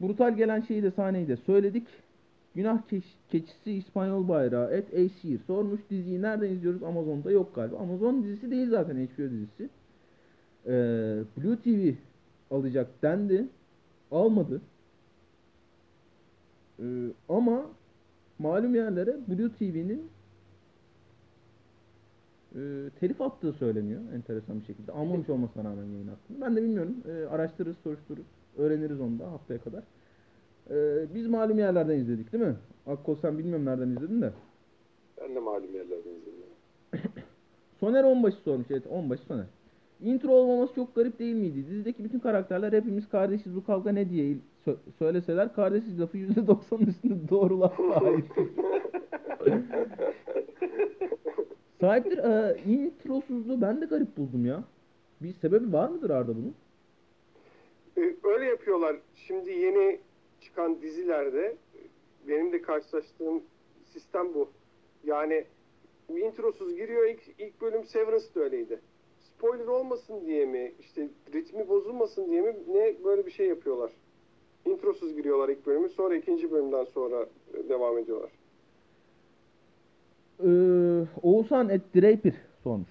Brutal 0.00 0.36
gelen 0.36 0.60
şeyi 0.60 0.82
de 0.82 0.90
sahneyi 0.90 1.28
de 1.28 1.36
söyledik. 1.36 1.86
Günah 2.54 2.82
keş- 2.88 3.16
keçisi 3.30 3.72
İspanyol 3.72 4.28
bayrağı 4.28 4.72
et 4.72 4.94
Aesir 4.94 5.40
sormuş 5.46 5.80
diziyi 5.90 6.22
nereden 6.22 6.50
izliyoruz? 6.50 6.82
Amazon'da 6.82 7.30
yok 7.30 7.54
galiba. 7.54 7.76
Amazon 7.78 8.22
dizisi 8.22 8.50
değil 8.50 8.70
zaten 8.70 8.96
HBO 8.96 9.30
dizisi. 9.30 9.68
Ee, 10.66 10.70
Blue 11.36 11.56
TV 11.56 11.94
alacak 12.50 13.02
dendi. 13.02 13.46
Almadı. 14.10 14.60
Ee, 16.80 16.84
ama 17.28 17.66
malum 18.38 18.74
yerlere 18.74 19.16
Blue 19.28 19.52
TV'nin 19.52 20.10
e, 22.54 22.90
telif 23.00 23.20
attığı 23.20 23.52
söyleniyor 23.52 24.00
enteresan 24.14 24.60
bir 24.60 24.64
şekilde. 24.64 24.92
Almamış 24.92 25.28
olmasına 25.28 25.64
rağmen 25.64 25.84
yayın 25.84 26.08
attığını. 26.08 26.40
Ben 26.40 26.56
de 26.56 26.62
bilmiyorum. 26.62 26.94
E, 27.08 27.26
araştırırız, 27.26 27.76
soruştururuz. 27.76 28.26
Öğreniriz 28.58 29.00
onu 29.00 29.18
da 29.18 29.32
haftaya 29.32 29.60
kadar. 29.60 29.82
Ee, 30.70 31.06
biz 31.14 31.26
malum 31.26 31.58
yerlerden 31.58 31.98
izledik 31.98 32.32
değil 32.32 32.44
mi? 32.44 32.56
Akkol 32.86 33.16
sen 33.16 33.38
bilmiyorum 33.38 33.64
nereden 33.64 33.88
izledin 33.88 34.22
de. 34.22 34.32
Ben 35.20 35.34
de 35.34 35.40
malum 35.40 35.74
yerlerden 35.74 36.10
izledim. 36.10 36.44
Soner 37.80 38.04
Onbaşı 38.04 38.36
sormuş. 38.36 38.66
Evet 38.70 38.86
Onbaşı 38.90 39.22
Soner. 39.22 39.46
Intro 40.02 40.32
olmaması 40.32 40.74
çok 40.74 40.94
garip 40.94 41.18
değil 41.18 41.34
miydi? 41.34 41.66
Dizideki 41.66 42.04
bütün 42.04 42.18
karakterler 42.18 42.72
hepimiz 42.72 43.08
kardeşiz 43.08 43.56
bu 43.56 43.64
kavga 43.64 43.92
ne 43.92 44.10
diye 44.10 44.36
sö- 44.66 44.76
söyleseler 44.98 45.54
kardeşiz 45.54 46.00
lafı 46.00 46.18
%90'ın 46.18 46.86
üstünde 46.86 47.28
doğru 47.28 47.60
laf 47.60 47.80
ait. 47.80 48.24
Sahiptir. 51.80 52.18
Ee, 52.18 52.56
introsuzluğu 52.66 53.60
ben 53.60 53.80
de 53.80 53.86
garip 53.86 54.16
buldum 54.16 54.46
ya. 54.46 54.64
Bir 55.22 55.32
sebebi 55.32 55.72
var 55.72 55.88
mıdır 55.88 56.10
Arda 56.10 56.36
bunun? 56.36 56.54
Ee, 57.98 58.14
öyle 58.24 58.44
yapıyorlar. 58.44 58.96
Şimdi 59.14 59.50
yeni 59.50 59.98
çıkan 60.40 60.82
dizilerde 60.82 61.56
benim 62.28 62.52
de 62.52 62.62
karşılaştığım 62.62 63.42
sistem 63.84 64.34
bu. 64.34 64.48
Yani 65.04 65.44
introsuz 66.08 66.76
giriyor. 66.76 67.06
İlk, 67.08 67.20
ilk 67.38 67.60
bölüm 67.60 67.84
Severance 67.84 68.24
da 68.34 68.40
öyleydi. 68.40 68.80
Spoiler 69.40 69.66
olmasın 69.66 70.26
diye 70.26 70.46
mi, 70.46 70.72
işte 70.80 71.08
ritmi 71.34 71.68
bozulmasın 71.68 72.30
diye 72.30 72.42
mi 72.42 72.54
ne 72.72 73.04
böyle 73.04 73.26
bir 73.26 73.30
şey 73.30 73.46
yapıyorlar. 73.48 73.90
Introsuz 74.66 75.16
giriyorlar 75.16 75.48
ilk 75.48 75.66
bölümü. 75.66 75.88
Sonra 75.88 76.16
ikinci 76.16 76.50
bölümden 76.50 76.84
sonra 76.84 77.26
e, 77.54 77.68
devam 77.68 77.98
ediyorlar. 77.98 78.30
Ee, 80.44 81.06
Oğuzhan 81.22 81.68
et 81.68 81.82
Draper 81.94 82.32
sormuş. 82.62 82.88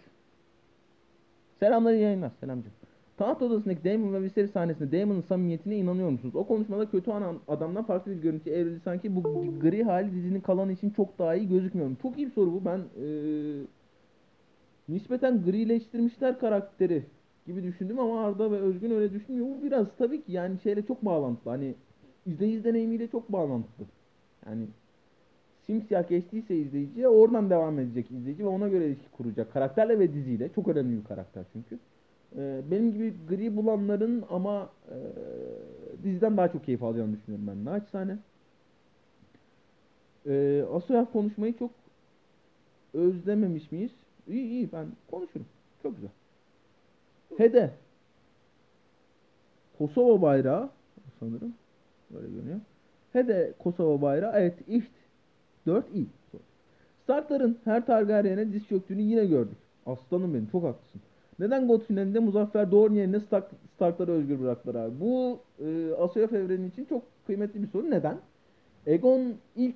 Selamlar 1.60 1.94
iyi 1.94 2.02
yayınlar. 2.02 2.32
Selamcım. 2.40 2.72
Taht 3.18 3.42
odasındaki 3.42 3.84
Damon 3.84 4.14
ve 4.14 4.22
Viserys 4.22 4.52
sahnesinde 4.52 5.02
Damon'ın 5.02 5.22
samimiyetine 5.22 5.76
inanıyor 5.78 6.10
musunuz? 6.10 6.36
O 6.36 6.48
konuşmada 6.48 6.92
kötü 6.92 7.12
ana- 7.12 7.40
adamdan 7.48 7.84
farklı 7.84 8.12
bir 8.12 8.22
görüntü 8.22 8.50
evrildi. 8.50 8.80
Sanki 8.80 9.16
bu 9.16 9.46
gri 9.62 9.84
hali 9.84 10.12
dizinin 10.12 10.42
kalanı 10.42 10.72
için 10.72 10.90
çok 10.90 11.20
daha 11.20 11.36
iyi 11.36 11.50
gözükmüyor. 11.50 11.90
Çok 12.02 12.18
iyi 12.18 12.28
bir 12.28 12.32
soru 12.32 12.54
bu. 12.54 12.66
Ben 12.66 12.80
ee, 12.80 13.06
nispeten 14.90 15.44
grileştirmişler 15.44 16.40
karakteri 16.40 17.04
gibi 17.48 17.64
düşündüm 17.64 18.00
ama 18.00 18.26
Arda 18.26 18.52
ve 18.52 18.60
Özgün 18.60 18.92
öyle 18.92 19.14
düşünmüyor. 19.14 19.48
Bu 19.48 19.64
biraz 19.64 19.88
tabii 19.98 20.24
ki 20.24 20.32
yani 20.32 20.60
şeyle 20.64 20.86
çok 20.86 21.06
bağlantılı. 21.06 21.50
Hani 21.50 21.76
izleyici 22.26 22.64
deneyimiyle 22.64 23.08
çok 23.08 23.32
bağlantılı. 23.32 23.86
Yani 24.46 24.68
simsiyah 25.66 26.10
geçtiyse 26.10 26.56
izleyiciye 26.56 27.08
oradan 27.08 27.50
devam 27.50 27.80
edecek 27.80 28.12
izleyici 28.12 28.44
ve 28.44 28.48
ona 28.48 28.68
göre 28.68 28.88
ilişki 28.88 29.10
kuracak. 29.12 29.54
Karakterle 29.54 30.00
ve 30.00 30.14
diziyle. 30.14 30.50
Çok 30.54 30.68
önemli 30.68 30.98
bir 31.00 31.04
karakter 31.04 31.46
çünkü. 31.54 31.80
Ee, 32.36 32.62
benim 32.72 32.94
gibi 32.94 33.14
gri 33.30 33.56
bulanların 33.56 34.24
ama 34.30 34.70
e, 34.88 34.98
diziden 36.04 36.38
daha 36.38 36.52
çok 36.52 36.66
keyif 36.66 36.84
alacağını 36.84 37.18
düşünüyorum 37.18 37.48
ben. 37.48 37.66
Naçizane. 37.66 38.18
Ee, 40.26 40.64
Asoyaf 40.74 41.12
konuşmayı 41.14 41.58
çok 41.58 41.72
özlememiş 42.94 43.72
miyiz? 43.72 43.92
İyi 44.30 44.46
iyi 44.46 44.72
ben 44.72 44.88
konuşurum. 45.12 45.46
Çok 45.84 45.96
güzel. 45.96 46.12
Hede. 47.38 47.72
Kosova 49.78 50.22
bayrağı 50.22 50.70
sanırım. 51.20 51.54
Böyle 52.10 52.28
görünüyor. 52.28 52.60
Hede 53.14 53.54
Kosova 53.60 54.02
bayrağı. 54.02 54.34
Evet 54.36 54.56
İht 54.68 54.92
4 55.66 55.86
iyi. 55.96 56.08
Starkların 57.04 57.58
her 57.64 57.86
Targaryen'e 57.86 58.54
diz 58.54 58.68
çöktüğünü 58.68 59.02
yine 59.02 59.26
gördük. 59.26 59.58
Aslanım 59.86 60.34
benim 60.34 60.48
çok 60.52 60.64
haklısın. 60.64 61.02
Neden 61.40 61.68
God 61.68 61.82
finalinde 61.82 62.20
Muzaffer 62.20 62.72
Dorn 62.72 62.94
yerine 62.94 63.20
Stark, 63.20 63.46
Starkları 63.76 64.12
özgür 64.12 64.40
bıraktılar 64.40 64.76
abi? 64.76 65.00
Bu 65.00 65.40
e, 65.60 65.94
Asoyaf 65.94 66.34
evreni 66.34 66.68
için 66.68 66.86
çok 66.86 67.04
kıymetli 67.28 67.62
bir 67.62 67.68
soru. 67.68 67.92
Neden? 67.92 68.18
Aegon 68.88 69.34
ilk 69.56 69.76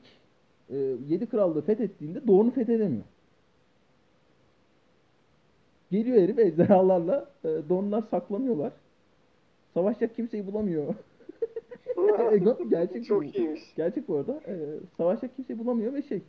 e, 0.70 0.78
7 1.10 1.26
krallığı 1.26 1.62
fethettiğinde 1.62 2.28
Dorne'u 2.28 2.52
fethedemiyor. 2.52 3.04
Geliyor 5.94 6.22
herif 6.22 6.40
ejderhalarla 6.40 7.30
e, 7.44 7.50
Dorne'lar 7.70 8.02
saklanıyorlar. 8.12 8.74
Savaşacak 9.74 10.16
kimseyi 10.16 10.48
bulamıyor. 10.48 10.96
Aegon 12.20 12.70
gerçek 12.70 13.02
bu. 13.02 13.06
Çok 13.06 13.36
iyiymiş. 13.36 13.62
Gerçek 13.76 14.08
bu 14.08 14.18
arada. 14.18 14.42
Ee, 14.48 14.56
savaşacak 14.98 15.36
kimseyi 15.36 15.60
bulamıyor 15.60 15.94
ve 15.94 16.02
şey 16.02 16.22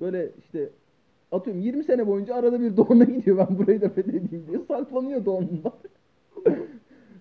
böyle 0.00 0.30
işte 0.38 0.68
atıyorum 1.32 1.62
20 1.62 1.84
sene 1.84 2.06
boyunca 2.06 2.34
arada 2.34 2.60
bir 2.60 2.76
Doğan'a 2.76 3.04
gidiyor 3.04 3.38
ben 3.38 3.58
burayı 3.58 3.80
da 3.80 3.88
fethedeyim 3.88 4.46
diye 4.48 4.58
saklanıyor 4.68 5.24
Doğan'da. 5.24 5.72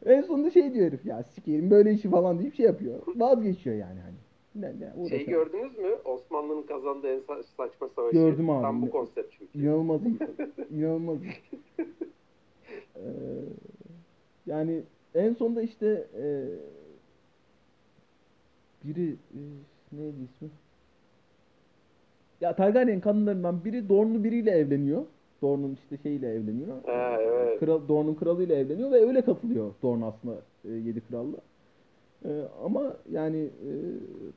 en 0.06 0.22
sonunda 0.22 0.52
şey 0.52 0.74
diyor 0.74 0.88
herif 0.88 1.06
ya 1.06 1.24
sikeyim 1.24 1.72
böyle 1.72 1.94
işi 1.94 2.10
falan 2.10 2.40
deyip 2.40 2.56
şey 2.56 2.66
yapıyor. 2.66 3.00
Vazgeçiyor 3.16 3.76
yani 3.76 4.00
hani. 4.00 4.18
Ne, 4.56 4.74
Şey 5.10 5.26
gördünüz 5.26 5.78
mü? 5.78 5.90
Osmanlı'nın 6.06 6.64
kazandığı 6.64 7.08
en 7.08 7.20
sa- 7.20 7.44
saçma 7.58 7.90
savaşı. 7.96 8.14
Gördüm 8.18 8.50
abi. 8.50 8.62
Tam 8.62 8.82
bu 8.82 8.90
konsept 8.92 9.36
çünkü. 9.40 9.60
İnanılmaz. 9.60 10.02
İnanılmaz. 10.72 11.18
Ee, 12.96 13.02
yani 14.46 14.84
en 15.16 15.34
sonunda 15.34 15.62
işte 15.62 16.08
e, 16.18 16.46
biri 18.84 19.10
e, 19.12 19.40
neydi 19.92 20.16
ismi? 20.36 20.50
Ya 22.42 22.56
Targaryen 22.56 23.00
kadınlarından 23.02 23.66
biri 23.66 23.90
Dorne'lu 23.90 24.24
biriyle 24.24 24.52
evleniyor. 24.52 25.04
Dorne'un 25.42 25.78
işte 25.84 25.98
şeyiyle 26.04 26.32
evleniyor. 26.34 26.84
Ha, 26.86 27.18
evet. 27.22 27.60
Kral, 27.60 27.88
Dorne'un 27.88 28.16
kralıyla 28.16 28.56
evleniyor 28.56 28.92
ve 28.92 29.08
öyle 29.08 29.22
katılıyor 29.22 29.74
Dorne 29.84 30.06
aslında 30.06 30.36
e, 30.66 30.70
yedi 30.72 31.02
krallı. 31.02 31.38
E, 32.26 32.30
ama 32.66 32.98
yani 33.12 33.38
e, 33.38 33.72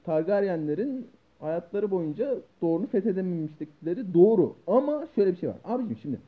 Targaryenlerin 0.04 1.06
hayatları 1.38 1.90
boyunca 1.90 2.38
Dorne'u 2.62 2.86
fethedememişlikleri 2.86 4.14
doğru. 4.14 4.56
Ama 4.66 5.06
şöyle 5.14 5.32
bir 5.32 5.36
şey 5.36 5.48
var. 5.48 5.56
Abicim 5.64 5.96
şimdi 6.02 6.18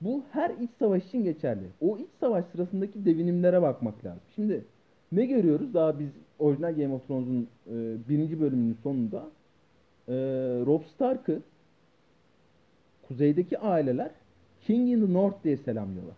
bu 0.00 0.22
her 0.32 0.50
iç 0.50 0.70
savaş 0.78 1.06
için 1.06 1.24
geçerli. 1.24 1.66
O 1.80 1.98
iç 1.98 2.08
savaş 2.20 2.44
sırasındaki 2.44 3.04
devinimlere 3.04 3.62
bakmak 3.62 4.04
lazım. 4.04 4.22
Şimdi 4.34 4.64
ne 5.12 5.26
görüyoruz? 5.26 5.74
Daha 5.74 5.98
biz 5.98 6.08
orijinal 6.38 6.76
Game 6.76 6.94
of 6.94 7.06
Thrones'un 7.06 7.48
e, 7.66 7.74
birinci 8.08 8.40
bölümünün 8.40 8.76
sonunda 8.82 9.28
e, 10.08 10.14
Robb 10.66 10.82
Stark'ı 10.94 11.40
kuzeydeki 13.08 13.58
aileler 13.58 14.10
King 14.66 14.90
in 14.90 15.06
the 15.06 15.12
North 15.12 15.44
diye 15.44 15.56
selamlıyorlar. 15.56 16.16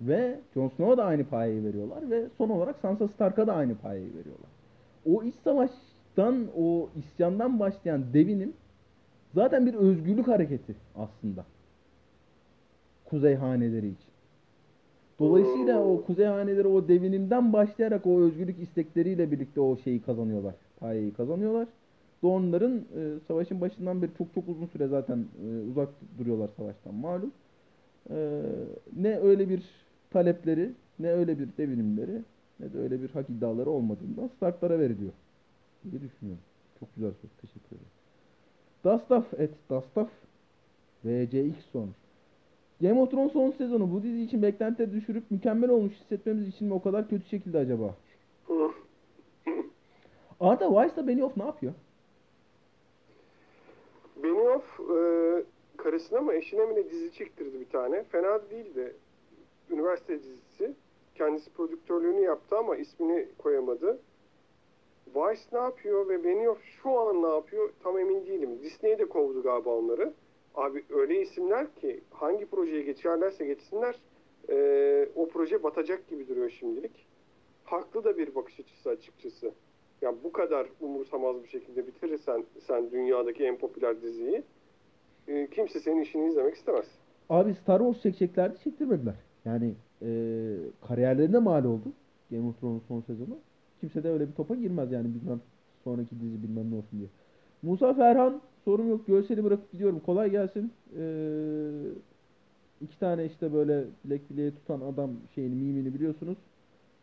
Ve 0.00 0.40
Jon 0.54 0.68
Snow'a 0.68 0.96
da 0.96 1.04
aynı 1.04 1.24
payayı 1.24 1.64
veriyorlar 1.64 2.10
ve 2.10 2.26
son 2.38 2.48
olarak 2.48 2.76
Sansa 2.82 3.08
Stark'a 3.08 3.46
da 3.46 3.54
aynı 3.54 3.74
payayı 3.74 4.08
veriyorlar. 4.08 4.50
O 5.06 5.22
iç 5.22 5.34
savaştan, 5.44 6.46
o 6.58 6.88
isyandan 6.96 7.60
başlayan 7.60 8.02
devinim 8.12 8.52
zaten 9.34 9.66
bir 9.66 9.74
özgürlük 9.74 10.28
hareketi 10.28 10.74
aslında. 10.96 11.44
Kuzey 13.04 13.34
haneleri 13.34 13.86
için. 13.86 14.16
Dolayısıyla 15.18 15.84
o 15.84 16.02
kuzey 16.04 16.26
haneleri 16.26 16.68
o 16.68 16.88
devinimden 16.88 17.52
başlayarak 17.52 18.06
o 18.06 18.20
özgürlük 18.20 18.58
istekleriyle 18.58 19.30
birlikte 19.30 19.60
o 19.60 19.76
şeyi 19.76 20.02
kazanıyorlar. 20.02 20.54
Payayı 20.80 21.14
kazanıyorlar. 21.14 21.68
Dornların 22.22 22.78
e, 22.78 23.20
savaşın 23.28 23.60
başından 23.60 24.02
beri 24.02 24.10
çok 24.18 24.34
çok 24.34 24.48
uzun 24.48 24.66
süre 24.66 24.86
zaten 24.86 25.18
e, 25.18 25.70
uzak 25.70 25.88
duruyorlar 26.18 26.50
savaştan 26.56 26.94
malum. 26.94 27.32
E, 28.10 28.42
ne 28.96 29.18
öyle 29.18 29.48
bir 29.48 29.85
talepleri, 30.10 30.72
ne 30.98 31.12
öyle 31.12 31.38
bir 31.38 31.48
devinimleri, 31.58 32.22
ne 32.60 32.72
de 32.72 32.78
öyle 32.78 33.02
bir 33.02 33.10
hak 33.10 33.30
iddiaları 33.30 33.70
olmadığından 33.70 34.30
Starklara 34.36 34.78
veriliyor 34.78 35.12
diye 35.90 36.02
düşünüyorum. 36.02 36.42
Çok 36.80 36.94
güzel 36.94 37.10
soru. 37.10 37.30
Teşekkür 37.40 37.66
ederim. 37.66 37.90
Dastaf 38.84 39.34
et 39.40 39.50
Dastaf 39.70 40.08
VCX 41.04 41.54
sormuş. 41.72 41.96
Game 42.80 43.00
of 43.00 43.10
Thrones 43.10 43.32
son 43.32 43.50
sezonu 43.50 43.92
bu 43.92 44.02
dizi 44.02 44.22
için 44.22 44.42
beklentileri 44.42 44.92
düşürüp 44.92 45.30
mükemmel 45.30 45.70
olmuş 45.70 45.92
hissetmemiz 45.92 46.48
için 46.48 46.68
mi 46.68 46.74
o 46.74 46.82
kadar 46.82 47.08
kötü 47.08 47.28
şekilde 47.28 47.58
acaba? 47.58 47.94
Arda 50.40 50.68
Weiss'la 50.68 51.08
Benioff 51.08 51.36
ne 51.36 51.44
yapıyor? 51.44 51.72
Benioff 54.22 54.80
e, 54.80 54.98
karısına 55.76 56.20
mı 56.20 56.32
eşine 56.32 56.64
mi 56.64 56.74
ne 56.74 56.90
dizi 56.90 57.12
çektirdi 57.12 57.60
bir 57.60 57.68
tane. 57.68 58.04
Fena 58.04 58.50
değildi. 58.50 58.96
Üniversite 59.70 60.22
dizisi. 60.22 60.74
Kendisi 61.14 61.50
prodüktörlüğünü 61.50 62.20
yaptı 62.20 62.56
ama 62.58 62.76
ismini 62.76 63.28
koyamadı. 63.38 63.98
Vice 65.14 65.42
ne 65.52 65.58
yapıyor 65.58 66.08
ve 66.08 66.24
Benioff 66.24 66.62
şu 66.82 67.00
an 67.00 67.22
ne 67.22 67.28
yapıyor 67.28 67.70
tam 67.82 67.98
emin 67.98 68.26
değilim. 68.26 68.50
Disney 68.62 68.98
de 68.98 69.04
kovdu 69.08 69.42
galiba 69.42 69.70
onları. 69.70 70.12
Abi 70.54 70.84
öyle 70.90 71.22
isimler 71.22 71.74
ki 71.74 72.00
hangi 72.10 72.46
projeye 72.46 72.82
geçerlerse 72.82 73.46
geçsinler 73.46 73.96
e, 74.48 75.08
o 75.16 75.28
proje 75.28 75.62
batacak 75.62 76.08
gibi 76.08 76.28
duruyor 76.28 76.50
şimdilik. 76.50 77.06
Haklı 77.64 78.04
da 78.04 78.18
bir 78.18 78.34
bakış 78.34 78.60
açısı 78.60 78.90
açıkçası. 78.90 79.52
Ya 80.02 80.14
bu 80.24 80.32
kadar 80.32 80.66
umursamaz 80.80 81.42
bir 81.42 81.48
şekilde 81.48 81.86
bitirirsen 81.86 82.44
sen 82.66 82.90
dünyadaki 82.90 83.44
en 83.44 83.56
popüler 83.58 84.02
diziyi 84.02 84.42
e, 85.28 85.46
kimse 85.50 85.80
senin 85.80 86.00
işini 86.00 86.28
izlemek 86.28 86.54
istemez. 86.54 86.86
Abi 87.28 87.54
Star 87.54 87.78
Wars 87.78 88.02
çekeceklerdi 88.02 88.58
çektirmediler. 88.64 89.14
Yani 89.46 89.74
e, 90.02 90.08
kariyerlerine 90.88 91.38
mal 91.38 91.64
oldu 91.64 91.92
Game 92.30 92.48
of 92.48 92.60
Thrones 92.60 92.82
son 92.88 93.00
sezonu. 93.00 93.38
Kimse 93.80 94.04
de 94.04 94.08
öyle 94.08 94.28
bir 94.28 94.32
topa 94.32 94.54
girmez 94.54 94.92
yani 94.92 95.14
bilmem 95.14 95.40
sonraki 95.84 96.20
dizi 96.20 96.42
bilmem 96.42 96.70
ne 96.70 96.74
olsun 96.74 96.98
diye. 96.98 97.08
Musa 97.62 97.94
Ferhan 97.94 98.40
sorun 98.64 98.86
yok 98.86 99.06
görseli 99.06 99.44
bırakıp 99.44 99.72
gidiyorum 99.72 100.00
kolay 100.06 100.30
gelsin. 100.30 100.72
Ee, 100.98 101.70
iki 102.80 102.98
tane 102.98 103.26
işte 103.26 103.52
böyle 103.52 103.84
bilek 104.04 104.30
bileğe 104.30 104.54
tutan 104.54 104.80
adam 104.80 105.10
şeyini 105.34 105.54
mimini 105.54 105.94
biliyorsunuz. 105.94 106.38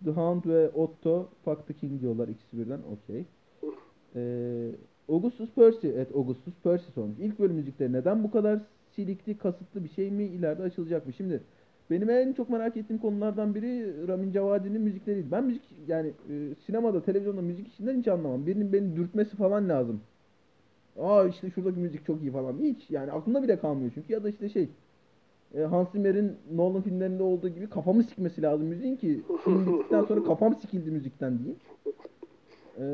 The 0.06 0.12
Hound 0.12 0.46
ve 0.46 0.70
Otto 0.70 1.30
Fuck 1.46 1.68
the 1.68 1.74
King 1.74 2.02
diyorlar 2.02 2.28
ikisi 2.28 2.58
birden 2.58 2.80
okey. 2.94 3.26
Ee, 4.16 4.72
Augustus 5.10 5.50
Percy, 5.56 5.88
evet 5.88 6.16
Augustus 6.16 6.54
Percy 6.64 6.92
sormuş. 6.96 7.20
İlk 7.20 7.40
bölüm 7.40 7.56
müzikleri 7.56 7.94
neden 7.94 8.24
bu 8.24 8.32
kadar 8.32 8.60
silikli, 8.96 9.38
kasıtlı 9.38 9.84
bir 9.84 9.90
şey 9.90 10.12
mi 10.12 10.24
ileride 10.24 10.64
açılacak 10.64 11.06
mı? 11.06 11.14
Şimdi 11.14 11.44
benim 11.90 12.10
en 12.10 12.34
çok 12.34 12.50
merak 12.50 12.78
ettiğim 12.78 13.02
konulardan 13.02 13.56
biri 13.56 14.08
Ramin 14.08 14.32
Cevadi'nin 14.32 14.82
müzikleriydi. 14.82 15.32
Ben 15.32 15.44
müzik 15.44 15.64
yani 15.88 16.08
e, 16.08 16.56
sinemada, 16.66 17.04
televizyonda 17.04 17.42
müzik 17.42 17.68
işinden 17.68 18.00
hiç 18.00 18.08
anlamam. 18.08 18.46
Birinin 18.46 18.74
beni 18.74 18.96
dürtmesi 18.96 19.36
falan 19.36 19.70
lazım. 19.70 20.02
Aa 21.00 21.28
işte 21.28 21.50
şuradaki 21.50 21.80
müzik 21.80 22.06
çok 22.06 22.22
iyi 22.22 22.32
falan. 22.32 22.58
Hiç 22.62 22.90
yani 22.90 23.12
aklımda 23.12 23.44
bile 23.44 23.60
kalmıyor 23.60 23.92
çünkü. 23.96 24.14
Ya 24.14 24.24
da 24.24 24.30
işte 24.30 24.50
şey 24.50 24.70
e, 25.56 25.62
Hans 25.62 25.92
Zimmer'in 25.92 26.32
Nolan 26.54 26.82
filmlerinde 26.82 27.24
olduğu 27.24 27.50
gibi 27.50 27.70
kafamı 27.70 28.04
sikmesi 28.04 28.42
lazım 28.42 28.68
müziğin 28.68 28.96
ki 28.96 29.22
film 29.44 29.68
bittikten 29.68 30.04
sonra 30.04 30.24
kafam 30.24 30.56
sikildi 30.56 30.92
müzikten 30.92 31.40
diyeyim. 31.40 31.60
E, 32.80 32.86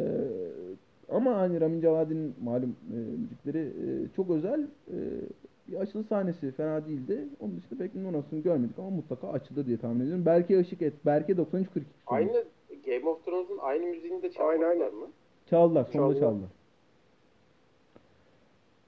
ama 1.12 1.38
hani 1.38 1.62
Ramin 1.62 1.82
Djawadi'nin 1.82 2.36
malum 2.44 2.76
e, 2.94 2.98
müzikleri 2.98 3.60
e, 3.60 4.16
çok 4.16 4.30
özel. 4.30 4.68
E, 4.88 4.96
bir 5.72 5.78
açılış 5.78 6.08
sahnesi 6.08 6.52
fena 6.52 6.88
değildi. 6.88 7.28
Onun 7.40 7.58
dışında 7.58 7.78
pek 7.84 7.96
numarasını 7.96 8.40
görmedik 8.40 8.80
ama 8.80 8.90
mutlaka 8.90 9.28
açılır 9.30 9.66
diye 9.66 9.78
tahmin 9.78 10.00
ediyorum. 10.02 10.26
Berke 10.26 10.60
Işık 10.60 10.82
et. 10.82 10.94
Berke 11.06 11.38
9342. 11.38 11.86
Aynı 12.08 12.44
Game 12.86 13.10
of 13.10 13.26
Thrones'un 13.26 13.58
aynı 13.62 13.86
müziğini 13.86 14.22
de 14.22 14.32
çalmadılar 14.32 14.70
aynen. 14.70 14.96
mı? 14.96 15.08
Çaldılar. 15.50 15.84
Sonunda 15.94 16.20
Çaldılar. 16.20 16.20
çaldılar. 16.20 16.50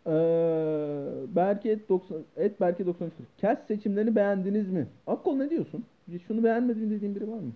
Ee, 0.07 1.35
Berke 1.35 1.69
et 1.69 1.89
90 1.89 2.17
et 2.37 2.61
Berke 2.61 2.85
93. 2.85 3.13
Cast 3.41 3.67
seçimlerini 3.67 4.15
beğendiniz 4.15 4.69
mi? 4.71 4.87
Akkol 5.07 5.35
ne 5.35 5.49
diyorsun? 5.49 5.85
Şunu 6.27 6.43
beğenmedim 6.43 6.91
dediğin 6.91 7.15
biri 7.15 7.31
var 7.31 7.37
mı? 7.39 7.51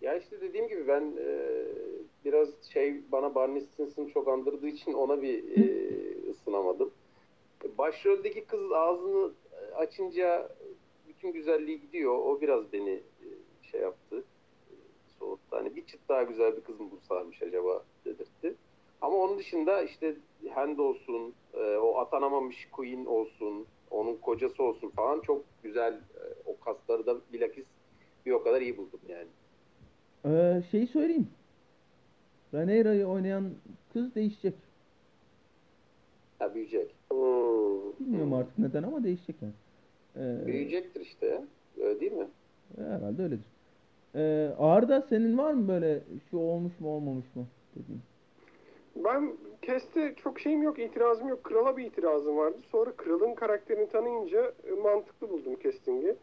Ya 0.00 0.16
işte 0.16 0.40
dediğim 0.40 0.68
gibi 0.68 0.88
ben 0.88 1.02
e, 1.18 1.38
biraz 2.24 2.48
şey 2.72 3.00
bana 3.12 3.34
Barney 3.34 3.60
Stinson'ı 3.60 4.08
çok 4.08 4.28
andırdığı 4.28 4.66
için 4.68 4.92
ona 4.92 5.22
bir 5.22 5.44
e, 5.58 5.70
ısınamadım. 6.30 6.90
Başroldeki 7.78 8.44
kız 8.44 8.72
ağzını 8.72 9.32
açınca 9.76 10.48
bütün 11.08 11.32
güzelliği 11.32 11.80
gidiyor. 11.80 12.14
O 12.14 12.40
biraz 12.40 12.72
beni 12.72 12.90
e, 12.90 13.26
şey 13.70 13.80
yaptı. 13.80 14.24
e, 14.70 14.74
Soğuttu. 15.18 15.56
Hani 15.56 15.76
bir 15.76 15.86
çıt 15.86 16.00
daha 16.08 16.22
güzel 16.22 16.56
bir 16.56 16.60
kız 16.60 16.80
mı 16.80 16.90
bulsarmış 16.90 17.42
acaba 17.42 17.84
dedirtti. 18.04 18.54
Ama 19.00 19.16
onun 19.16 19.38
dışında 19.38 19.82
işte 19.82 20.16
Hand 20.54 20.78
olsun, 20.78 21.34
e, 21.54 21.76
o 21.76 21.96
atanamamış 21.98 22.68
Queen 22.72 23.04
olsun, 23.04 23.66
onun 23.90 24.16
kocası 24.16 24.62
olsun 24.62 24.90
falan 24.90 25.20
çok 25.20 25.44
güzel 25.62 26.00
o 26.46 26.64
kasları 26.64 27.06
da 27.06 27.16
bilakis 27.32 27.64
bir 28.26 28.32
o 28.32 28.42
kadar 28.42 28.60
iyi 28.60 28.76
buldum 28.76 29.00
yani. 29.08 29.28
Ee, 30.24 30.62
şeyi 30.70 30.86
söyleyeyim. 30.86 31.28
Rhaenyra'yı 32.54 33.06
oynayan 33.06 33.50
kız 33.92 34.14
değişecek. 34.14 34.54
Ha 36.38 36.54
büyüyecek. 36.54 36.94
Hmm. 37.10 37.92
Bilmiyorum 38.00 38.32
artık 38.32 38.58
neden 38.58 38.82
ama 38.82 39.04
değişecek 39.04 39.36
yani. 39.42 39.52
Ee, 40.16 40.46
Büyüyecektir 40.46 41.00
işte 41.00 41.26
ya. 41.26 41.42
Öyle 41.84 42.00
değil 42.00 42.12
mi? 42.12 42.26
herhalde 42.76 43.22
öyledir. 43.22 43.44
Ee, 44.14 44.54
Arda 44.58 45.02
senin 45.08 45.38
var 45.38 45.52
mı 45.52 45.68
böyle 45.68 46.00
şu 46.30 46.38
olmuş 46.38 46.80
mu 46.80 46.88
olmamış 46.88 47.26
mı 47.34 47.46
dediğin? 47.76 48.00
Ben 48.96 49.32
Kest'e 49.62 50.14
çok 50.14 50.40
şeyim 50.40 50.62
yok, 50.62 50.78
itirazım 50.78 51.28
yok. 51.28 51.44
Kral'a 51.44 51.76
bir 51.76 51.84
itirazım 51.84 52.36
vardı. 52.36 52.58
Sonra 52.72 52.92
Kral'ın 52.96 53.34
karakterini 53.34 53.88
tanıyınca 53.88 54.52
e, 54.64 54.70
mantıklı 54.82 55.30
buldum 55.30 55.56
casting'i. 55.62 56.14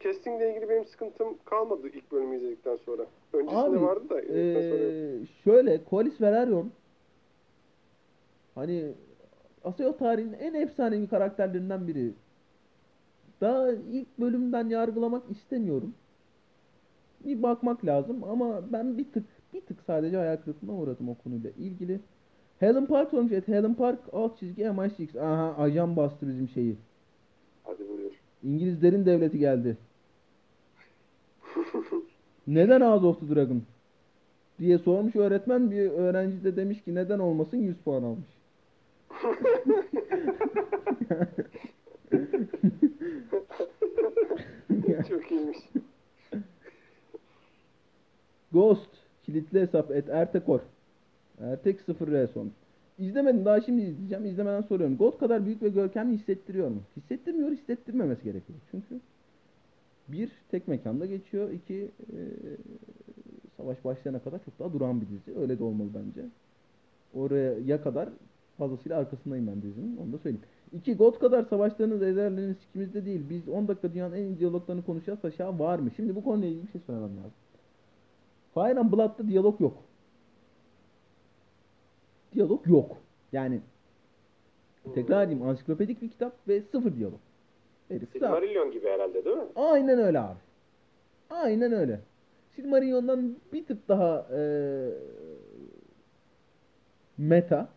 Castingle 0.00 0.50
ilgili 0.50 0.68
benim 0.68 0.84
sıkıntım 0.84 1.28
kalmadı 1.44 1.88
ilk 1.88 2.12
bölümü 2.12 2.36
izledikten 2.36 2.76
sonra. 2.76 3.06
Öncesinde 3.32 3.60
Abi, 3.60 3.82
vardı 3.82 4.10
da 4.10 4.20
izledikten 4.20 4.70
sonra 4.70 4.82
yok. 4.82 4.92
Ee, 4.92 5.26
şöyle 5.44 5.84
Kolis 5.84 6.20
Velaryon 6.20 6.70
hani 8.54 8.92
Aseo 9.64 9.96
tarihinin 9.96 10.32
en 10.32 10.54
efsanevi 10.54 11.06
karakterlerinden 11.06 11.88
biri. 11.88 12.12
Daha 13.40 13.72
ilk 13.72 14.18
bölümden 14.20 14.68
yargılamak 14.68 15.22
istemiyorum. 15.30 15.94
Bir 17.24 17.42
bakmak 17.42 17.84
lazım 17.84 18.24
ama 18.24 18.72
ben 18.72 18.98
bir 18.98 19.12
tık 19.12 19.24
bir 19.54 19.60
tık 19.60 19.80
sadece 19.86 20.16
hayal 20.16 20.36
kırıklığına 20.36 20.72
uğradım 20.72 21.08
o 21.08 21.14
konuyla 21.14 21.50
ilgili. 21.50 22.00
Helen 22.58 22.86
Park 22.86 23.14
olmuş. 23.14 23.32
Evet, 23.32 23.48
Helen 23.48 23.74
Park 23.74 23.98
alt 24.12 24.38
çizgi 24.38 24.62
MI6. 24.62 25.20
Aha 25.20 25.62
ajan 25.62 25.96
bastı 25.96 26.28
bizim 26.28 26.48
şeyi. 26.48 26.76
Hadi 27.64 27.88
buyur. 27.88 28.12
İngilizlerin 28.42 29.06
devleti 29.06 29.38
geldi. 29.38 29.76
Neden 32.46 32.80
House 32.80 33.06
of 33.06 33.20
the 33.20 33.34
Dragon? 33.34 33.62
diye 34.58 34.78
sormuş 34.78 35.16
öğretmen. 35.16 35.70
Bir 35.70 35.90
öğrenci 35.90 36.44
de 36.44 36.56
demiş 36.56 36.82
ki 36.82 36.94
neden 36.94 37.18
olmasın 37.18 37.56
100 37.56 37.76
puan 37.76 38.02
almış. 38.02 38.39
Çok 45.08 45.30
iyiymiş. 45.30 45.58
Ghost 48.52 48.90
kilitli 49.22 49.60
hesap 49.60 49.90
et 49.90 50.08
Ertekor. 50.08 50.60
Ertek 51.40 51.80
0R 51.80 52.28
son. 52.34 52.50
İzlemedim 52.98 53.44
daha 53.44 53.60
şimdi 53.60 53.82
izleyeceğim. 53.82 54.24
İzlemeden 54.24 54.60
soruyorum. 54.60 54.96
God 54.96 55.18
kadar 55.18 55.46
büyük 55.46 55.62
ve 55.62 55.68
görkemli 55.68 56.18
hissettiriyor 56.18 56.68
mu? 56.68 56.82
Hissettirmiyor, 56.96 57.50
hissettirmemesi 57.50 58.24
gerekiyor. 58.24 58.58
Çünkü 58.70 59.00
bir 60.08 60.30
tek 60.50 60.68
mekanda 60.68 61.06
geçiyor. 61.06 61.50
İki 61.50 61.90
e, 62.12 62.18
savaş 63.56 63.84
başlayana 63.84 64.18
kadar 64.18 64.44
çok 64.44 64.58
daha 64.58 64.72
duran 64.72 65.00
bir 65.00 65.06
dizi. 65.08 65.38
Öyle 65.38 65.58
de 65.58 65.64
olmalı 65.64 65.88
bence. 65.94 66.26
Oraya 67.14 67.82
kadar 67.82 68.08
fazlasıyla 68.60 68.98
arkasındayım 68.98 69.46
ben 69.46 69.62
dizinin. 69.62 69.96
Onu 69.96 70.12
da 70.12 70.18
söyleyeyim. 70.18 70.44
İki, 70.72 70.96
God 70.96 71.18
kadar 71.18 71.44
savaşlarınız, 71.44 72.02
ezerleriniz 72.02 72.56
sikimizde 72.58 73.04
değil. 73.04 73.20
Biz 73.30 73.48
10 73.48 73.68
dakika 73.68 73.92
dünyanın 73.92 74.14
en 74.16 74.22
iyi 74.22 74.38
diyaloglarını 74.38 74.84
konuşacağız. 74.84 75.24
Aşağı 75.24 75.58
var 75.58 75.78
mı? 75.78 75.90
Şimdi 75.96 76.16
bu 76.16 76.24
konuyla 76.24 76.48
ilgili 76.48 76.66
bir 76.66 76.72
şey 76.72 76.80
söylemem 76.86 77.16
lazım. 77.16 77.32
Fire 78.54 78.80
and 78.80 78.92
Blood'da 78.92 79.28
diyalog 79.28 79.60
yok. 79.60 79.76
Diyalog 82.34 82.66
yok. 82.66 82.96
Yani 83.32 83.60
tekrar 84.94 85.24
edeyim 85.26 85.42
ansiklopedik 85.42 86.02
bir 86.02 86.10
kitap 86.10 86.48
ve 86.48 86.62
sıfır 86.72 86.96
diyalog. 86.96 87.18
Herif 87.88 88.10
Silmarillion 88.12 88.70
gibi 88.70 88.88
herhalde 88.88 89.24
değil 89.24 89.36
mi? 89.36 89.42
Aynen 89.56 89.98
öyle 89.98 90.20
abi. 90.20 90.38
Aynen 91.30 91.72
öyle. 91.72 92.00
Silmarillion'dan 92.56 93.36
bir 93.52 93.66
tık 93.66 93.88
daha 93.88 94.26
eee 94.32 94.90
meta. 97.18 97.68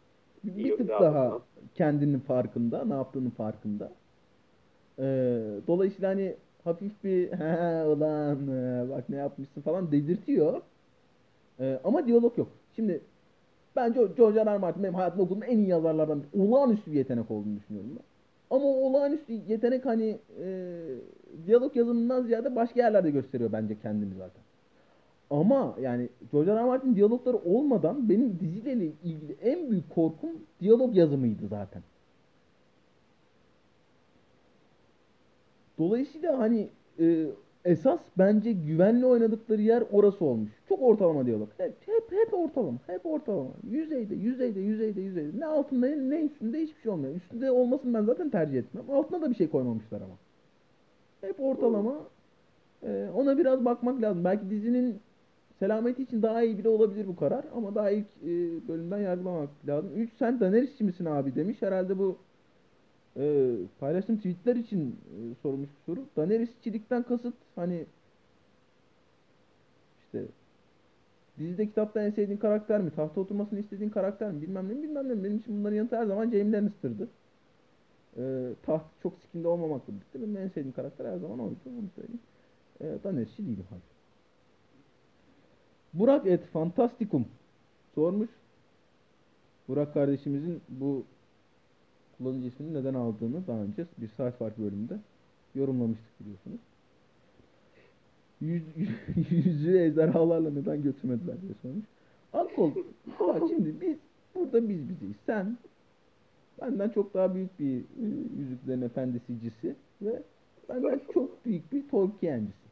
Bir 0.43 0.77
tık 0.77 0.87
daha 0.89 1.01
daha 1.01 1.41
kendinin 1.75 2.19
farkında, 2.19 2.85
ne 2.85 2.93
yaptığının 2.93 3.29
farkında. 3.29 3.91
Eee, 4.99 5.05
dolayısıyla 5.67 6.09
hani 6.09 6.35
hafif 6.63 7.03
bir 7.03 7.31
he 7.39 7.85
ulan 7.85 8.47
e, 8.47 8.89
bak 8.89 9.09
ne 9.09 9.15
yapmışsın 9.15 9.61
falan 9.61 9.91
dedirtiyor. 9.91 10.61
Eee, 11.59 11.79
ama 11.83 12.07
diyalog 12.07 12.37
yok. 12.37 12.49
Şimdi 12.75 13.01
bence 13.75 14.01
George 14.17 14.45
R. 14.45 14.45
R. 14.45 14.57
Martin 14.57 14.83
benim 14.83 14.95
hayatımda 14.95 15.23
okuduğum 15.23 15.43
en 15.43 15.57
iyi 15.57 15.67
yazarlardan 15.67 16.23
biri. 16.23 16.41
Olağanüstü 16.41 16.91
bir 16.91 16.97
yetenek 16.97 17.31
olduğunu 17.31 17.57
düşünüyorum 17.57 17.91
ben. 17.95 18.03
Ama 18.57 18.65
o 18.65 18.69
olağanüstü 18.89 19.33
yetenek 19.33 19.85
hani 19.85 20.19
e, 20.43 20.47
diyalog 21.45 21.75
yazımından 21.75 22.23
ziyade 22.23 22.55
başka 22.55 22.79
yerlerde 22.81 23.11
gösteriyor 23.11 23.51
bence 23.51 23.79
kendini 23.79 24.15
zaten. 24.15 24.43
Ama 25.33 25.75
yani 25.81 26.09
George 26.31 26.51
R. 26.51 26.55
R. 26.55 26.63
Martin 26.63 26.95
diyalogları 26.95 27.37
olmadan 27.37 28.09
benim 28.09 28.39
diziyle 28.39 28.73
ilgili 29.03 29.35
en 29.41 29.71
büyük 29.71 29.89
korkum 29.89 30.29
diyalog 30.61 30.95
yazımıydı 30.95 31.47
zaten. 31.47 31.81
Dolayısıyla 35.77 36.39
hani 36.39 36.69
e, 36.99 37.27
esas 37.65 37.99
bence 38.17 38.51
güvenli 38.51 39.05
oynadıkları 39.05 39.61
yer 39.61 39.83
orası 39.91 40.25
olmuş. 40.25 40.51
Çok 40.69 40.81
ortalama 40.81 41.25
diyalog. 41.25 41.49
Hep 41.57 41.75
hep 41.85 42.11
hep 42.11 42.33
ortalama. 42.33 42.77
Hep 42.87 43.05
ortalama. 43.05 43.51
Yüzeyde, 43.69 44.15
yüzeyde, 44.15 44.59
yüzeyde, 44.59 45.01
yüzeyde. 45.01 45.39
Ne 45.39 45.45
altında 45.45 45.87
ne 45.87 46.21
üstünde 46.21 46.61
hiçbir 46.61 46.81
şey 46.81 46.91
olmuyor. 46.91 47.15
Üstünde 47.15 47.51
olmasını 47.51 47.93
ben 47.93 48.03
zaten 48.03 48.29
tercih 48.29 48.59
etmem. 48.59 48.83
Altına 48.91 49.21
da 49.21 49.29
bir 49.29 49.35
şey 49.35 49.49
koymamışlar 49.49 50.01
ama. 50.01 50.15
Hep 51.21 51.39
ortalama. 51.39 51.95
Ee, 52.83 53.07
ona 53.15 53.37
biraz 53.37 53.65
bakmak 53.65 54.01
lazım. 54.01 54.23
Belki 54.23 54.49
dizinin 54.49 54.99
selameti 55.63 56.03
için 56.03 56.21
daha 56.21 56.43
iyi 56.43 56.57
bile 56.57 56.69
olabilir 56.69 57.07
bu 57.07 57.15
karar. 57.15 57.45
Ama 57.55 57.75
daha 57.75 57.91
ilk 57.91 58.07
e, 58.23 58.27
bölümden 58.67 58.97
yargılamak 58.97 59.49
lazım. 59.67 59.91
3 59.95 60.13
sen 60.19 60.39
Daenerys'çi 60.39 60.83
misin 60.83 61.05
abi 61.05 61.35
demiş. 61.35 61.61
Herhalde 61.61 61.97
bu 61.97 62.17
e, 63.17 63.51
paylaştığım 63.79 64.17
tweetler 64.17 64.55
için 64.55 64.91
e, 64.91 65.35
sorulmuş 65.41 65.69
bir 65.69 65.93
soru. 65.93 66.05
Daenerys'çilikten 66.17 67.03
kasıt 67.03 67.33
hani 67.55 67.85
işte 70.05 70.25
dizide 71.39 71.65
kitapta 71.67 72.01
en 72.01 72.09
sevdiğin 72.09 72.39
karakter 72.39 72.81
mi? 72.81 72.91
Tahta 72.95 73.21
oturmasını 73.21 73.59
istediğin 73.59 73.89
karakter 73.89 74.31
mi? 74.31 74.41
Bilmem 74.41 74.69
ne 74.69 74.83
bilmem 74.83 75.09
ne. 75.09 75.23
Benim 75.23 75.37
için 75.37 75.59
bunların 75.59 75.75
yanıtı 75.77 75.97
her 75.97 76.05
zaman 76.05 76.31
Jaime 76.31 76.57
Lannister'dı. 76.57 77.09
E, 78.17 78.53
taht 78.63 78.85
çok 79.03 79.19
sikimde 79.19 79.47
olmamakla 79.47 79.93
birlikte 79.93 80.21
benim 80.21 80.37
en 80.37 80.47
sevdiğim 80.47 80.73
karakter 80.75 81.05
her 81.05 81.17
zaman 81.17 81.39
oydu. 81.39 81.55
Onu 81.65 81.89
söyleyeyim. 81.95 82.21
E, 82.81 83.03
Daenerys'çi 83.03 83.47
değilim 83.47 83.65
hayır. 83.69 83.92
Burak 85.93 86.27
et 86.27 86.45
Fantastikum 86.45 87.25
sormuş. 87.95 88.29
Burak 89.67 89.93
kardeşimizin 89.93 90.61
bu 90.69 91.03
kullanıcı 92.17 92.47
ismini 92.47 92.73
neden 92.73 92.93
aldığını 92.93 93.47
daha 93.47 93.59
önce 93.59 93.85
bir 93.97 94.07
saat 94.07 94.37
farklı 94.37 94.63
bölümünde 94.63 94.97
yorumlamıştık 95.55 96.19
biliyorsunuz. 96.19 96.59
Yüz, 98.41 98.63
yüzü 99.31 99.77
ejderhalarla 99.77 100.51
neden 100.51 100.81
götürmediler 100.83 101.41
diye 101.41 101.53
sormuş. 101.61 101.85
Akkol, 102.33 102.71
bak 103.19 103.41
şimdi 103.49 103.81
biz 103.81 103.97
burada 104.35 104.69
biz 104.69 104.89
bizeyiz. 104.89 105.15
Sen 105.25 105.57
benden 106.61 106.89
çok 106.89 107.13
daha 107.13 107.35
büyük 107.35 107.59
bir 107.59 107.79
e, 107.79 108.05
Yüzüklerin 108.37 108.81
Efendisicisi 108.81 109.75
ve 110.01 110.21
benden 110.69 111.01
çok 111.13 111.45
büyük 111.45 111.71
bir 111.71 111.89
Tolkien'cisin. 111.89 112.62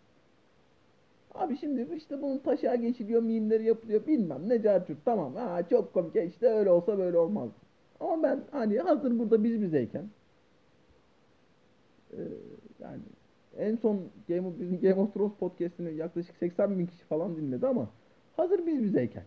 Abi 1.36 1.58
şimdi 1.58 1.96
işte 1.96 2.22
bunun 2.22 2.38
taşağı 2.38 2.76
geçiliyor, 2.76 3.22
mimleri 3.22 3.66
yapılıyor 3.66 4.08
bilmem 4.08 4.50
ne 4.50 4.62
carçurt 4.62 5.06
tamam 5.06 5.36
ha 5.36 5.64
çok 5.70 5.94
komik 5.94 6.16
ya 6.16 6.24
işte 6.24 6.48
öyle 6.48 6.72
olsa 6.72 6.98
böyle 6.98 7.18
olmaz. 7.18 7.50
Ama 8.00 8.24
ben 8.24 8.44
hani 8.52 8.80
hazır 8.80 9.20
burada 9.20 9.44
biz 9.44 9.62
bizeyken 9.62 10.10
e, 12.14 12.20
yani 12.80 13.02
en 13.58 13.76
son 13.76 14.02
Game 14.28 14.48
of, 14.48 14.60
bizim 14.60 14.82
Game 14.82 15.02
of 15.02 15.14
Thrones 15.14 15.34
podcast'ini 15.40 15.96
yaklaşık 15.96 16.36
80 16.38 16.80
bin 16.80 16.86
kişi 16.86 17.04
falan 17.06 17.36
dinledi 17.36 17.68
ama 17.68 17.90
hazır 18.38 18.66
biz 18.66 18.84
bizeyken 18.84 19.24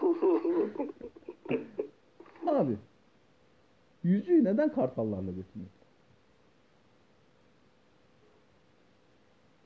abi 2.46 2.76
yüzüğü 4.02 4.44
neden 4.44 4.72
kartallarla 4.72 5.30
götürüyor? 5.32 5.70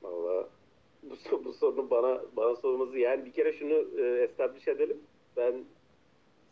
Valla 0.01 0.49
bu, 1.31 1.45
bu 1.45 1.53
sorunun 1.53 1.89
bana 1.89 2.21
bana 2.37 2.55
sorması 2.55 2.97
yani 2.97 3.25
bir 3.25 3.31
kere 3.31 3.53
şunu 3.53 4.01
e, 4.01 4.23
establish 4.23 4.67
edelim. 4.67 4.97
Ben 5.37 5.63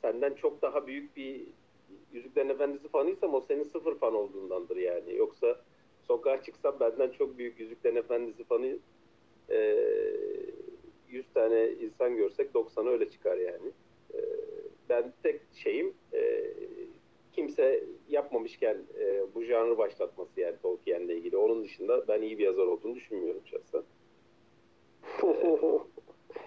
senden 0.01 0.33
çok 0.33 0.61
daha 0.61 0.87
büyük 0.87 1.17
bir 1.17 1.41
Yüzüklerin 2.13 2.49
Efendisi 2.49 2.87
fanıysam 2.87 3.33
o 3.33 3.41
senin 3.47 3.63
sıfır 3.63 3.97
fan 3.97 4.15
olduğundandır 4.15 4.77
yani. 4.77 5.15
Yoksa 5.15 5.61
sokağa 6.07 6.43
çıksam 6.43 6.79
benden 6.79 7.09
çok 7.09 7.37
büyük 7.37 7.59
Yüzüklerin 7.59 7.95
Efendisi 7.95 8.43
fanı 8.43 8.77
e, 9.49 9.87
100 11.09 11.25
tane 11.33 11.71
insan 11.71 12.15
görsek 12.15 12.51
90'ı 12.51 12.89
öyle 12.89 13.09
çıkar 13.09 13.37
yani. 13.37 13.71
E, 14.13 14.19
ben 14.89 15.13
tek 15.23 15.41
şeyim 15.53 15.93
e, 16.13 16.53
kimse 17.33 17.83
yapmamışken 18.09 18.77
e, 18.99 19.25
bu 19.35 19.43
janrı 19.43 19.77
başlatması 19.77 20.41
yani 20.41 20.55
Tolkien'le 20.61 21.09
ilgili. 21.09 21.37
Onun 21.37 21.63
dışında 21.63 22.07
ben 22.07 22.21
iyi 22.21 22.37
bir 22.37 22.43
yazar 22.43 22.65
olduğunu 22.65 22.95
düşünmüyorum 22.95 23.41
şahsen. 23.45 23.83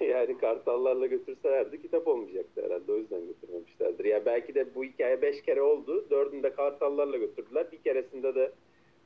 yani 0.01 0.39
kartallarla 0.39 1.07
götürselerdi 1.07 1.83
kitap 1.83 2.09
olmayacaktı 2.09 2.63
herhalde. 2.65 2.93
O 2.93 2.97
yüzden 2.97 3.27
götürmemişlerdir. 3.27 4.05
Ya 4.05 4.27
belki 4.27 4.55
de 4.55 4.75
bu 4.75 4.85
hikaye 4.85 5.23
beş 5.23 5.43
kere 5.43 5.63
oldu. 5.63 6.07
Dördünde 6.11 6.53
kartallarla 6.53 7.17
götürdüler. 7.17 7.73
Bir 7.73 7.79
keresinde 7.79 8.35
de 8.35 8.53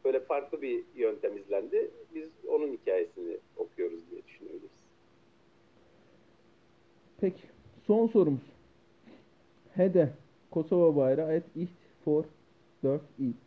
böyle 0.05 0.21
farklı 0.21 0.63
bir 0.63 0.85
yöntem 0.95 1.37
izlendi. 1.37 1.91
Biz 2.15 2.29
onun 2.49 2.73
hikayesini 2.73 3.39
okuyoruz 3.57 4.11
diye 4.11 4.25
düşünüyoruz. 4.27 4.71
Peki 7.21 7.43
son 7.87 8.07
sorumuz. 8.07 8.55
Hede 9.75 10.09
Kosova 10.51 10.97
bayrağı 10.97 11.33
et 11.33 11.45
iht 11.57 11.71
for 12.05 12.25
4 12.83 13.01
i. 13.19 13.44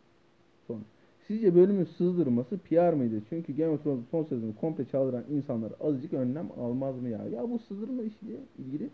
Sizce 1.28 1.54
bölümün 1.54 1.84
sızdırılması 1.84 2.58
PR 2.58 2.92
mıydı? 2.92 3.22
Çünkü 3.28 3.56
Game 3.56 3.70
of 3.70 3.82
Thrones'un 3.82 4.06
son 4.10 4.24
sezonu 4.24 4.56
komple 4.60 4.84
çaldıran 4.84 5.24
insanlar 5.30 5.72
azıcık 5.80 6.12
önlem 6.12 6.48
almaz 6.60 7.00
mı 7.00 7.08
ya? 7.08 7.24
Ya 7.32 7.50
bu 7.50 7.58
sızdırma 7.58 8.02
işiyle 8.02 8.36
ilgili 8.58 8.90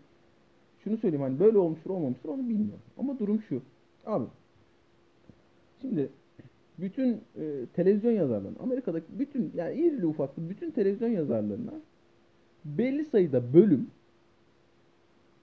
şunu 0.83 0.97
söyleyeyim 0.97 1.23
hani 1.23 1.39
böyle 1.39 1.57
olmuştur 1.57 1.89
olmamıştır 1.89 2.29
onu 2.29 2.49
bilmiyorum. 2.49 2.81
Ama 2.97 3.19
durum 3.19 3.41
şu. 3.41 3.61
Abi 4.05 4.25
şimdi 5.81 6.09
bütün 6.79 7.21
e, 7.37 7.65
televizyon 7.73 8.11
yazarlarının 8.11 8.59
Amerika'daki 8.59 9.05
bütün 9.19 9.51
yani 9.55 9.75
irili 9.75 10.05
ufaklı 10.05 10.49
bütün 10.49 10.71
televizyon 10.71 11.09
yazarlarına 11.09 11.73
belli 12.65 13.05
sayıda 13.05 13.53
bölüm 13.53 13.87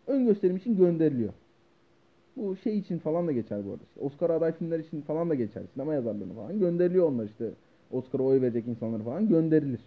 ön 0.07 0.27
gösterim 0.27 0.57
için 0.57 0.77
gönderiliyor. 0.77 1.33
Bu 2.37 2.57
şey 2.57 2.79
için 2.79 2.99
falan 2.99 3.27
da 3.27 3.33
geçer 3.33 3.67
bu 3.67 3.71
arada. 3.71 3.83
İşte 3.89 4.01
Oscar 4.01 4.31
aday 4.31 4.53
filmler 4.53 4.79
için 4.79 5.01
falan 5.01 5.31
da 5.31 5.35
geçer. 5.35 5.63
Sinema 5.75 5.95
yazarlarına 5.95 6.35
falan 6.35 6.59
gönderiliyor 6.59 7.09
onlar 7.09 7.25
işte. 7.25 7.51
Oscar'a 7.91 8.23
oy 8.23 8.41
verecek 8.41 8.69
insanlar 8.69 9.03
falan 9.05 9.29
gönderilir. 9.29 9.81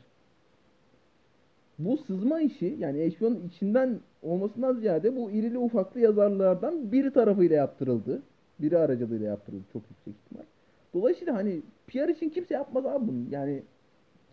Bu 1.79 1.97
sızma 1.97 2.41
işi 2.41 2.75
yani 2.79 3.09
HBO'nun 3.09 3.47
içinden 3.47 3.99
olmasından 4.23 4.73
ziyade 4.73 5.15
bu 5.15 5.31
irili 5.31 5.57
ufaklı 5.57 5.99
yazarlardan 5.99 6.91
biri 6.91 7.13
tarafıyla 7.13 7.55
yaptırıldı. 7.55 8.21
Biri 8.59 8.77
aracılığıyla 8.77 9.27
yaptırıldı 9.27 9.63
çok 9.73 9.81
yüksek 9.89 10.13
ihtimal. 10.25 10.45
Dolayısıyla 10.93 11.35
hani 11.35 11.61
PR 11.87 12.09
için 12.09 12.29
kimse 12.29 12.53
yapmaz 12.53 12.85
abi 12.85 13.07
bunu. 13.07 13.29
Yani 13.29 13.63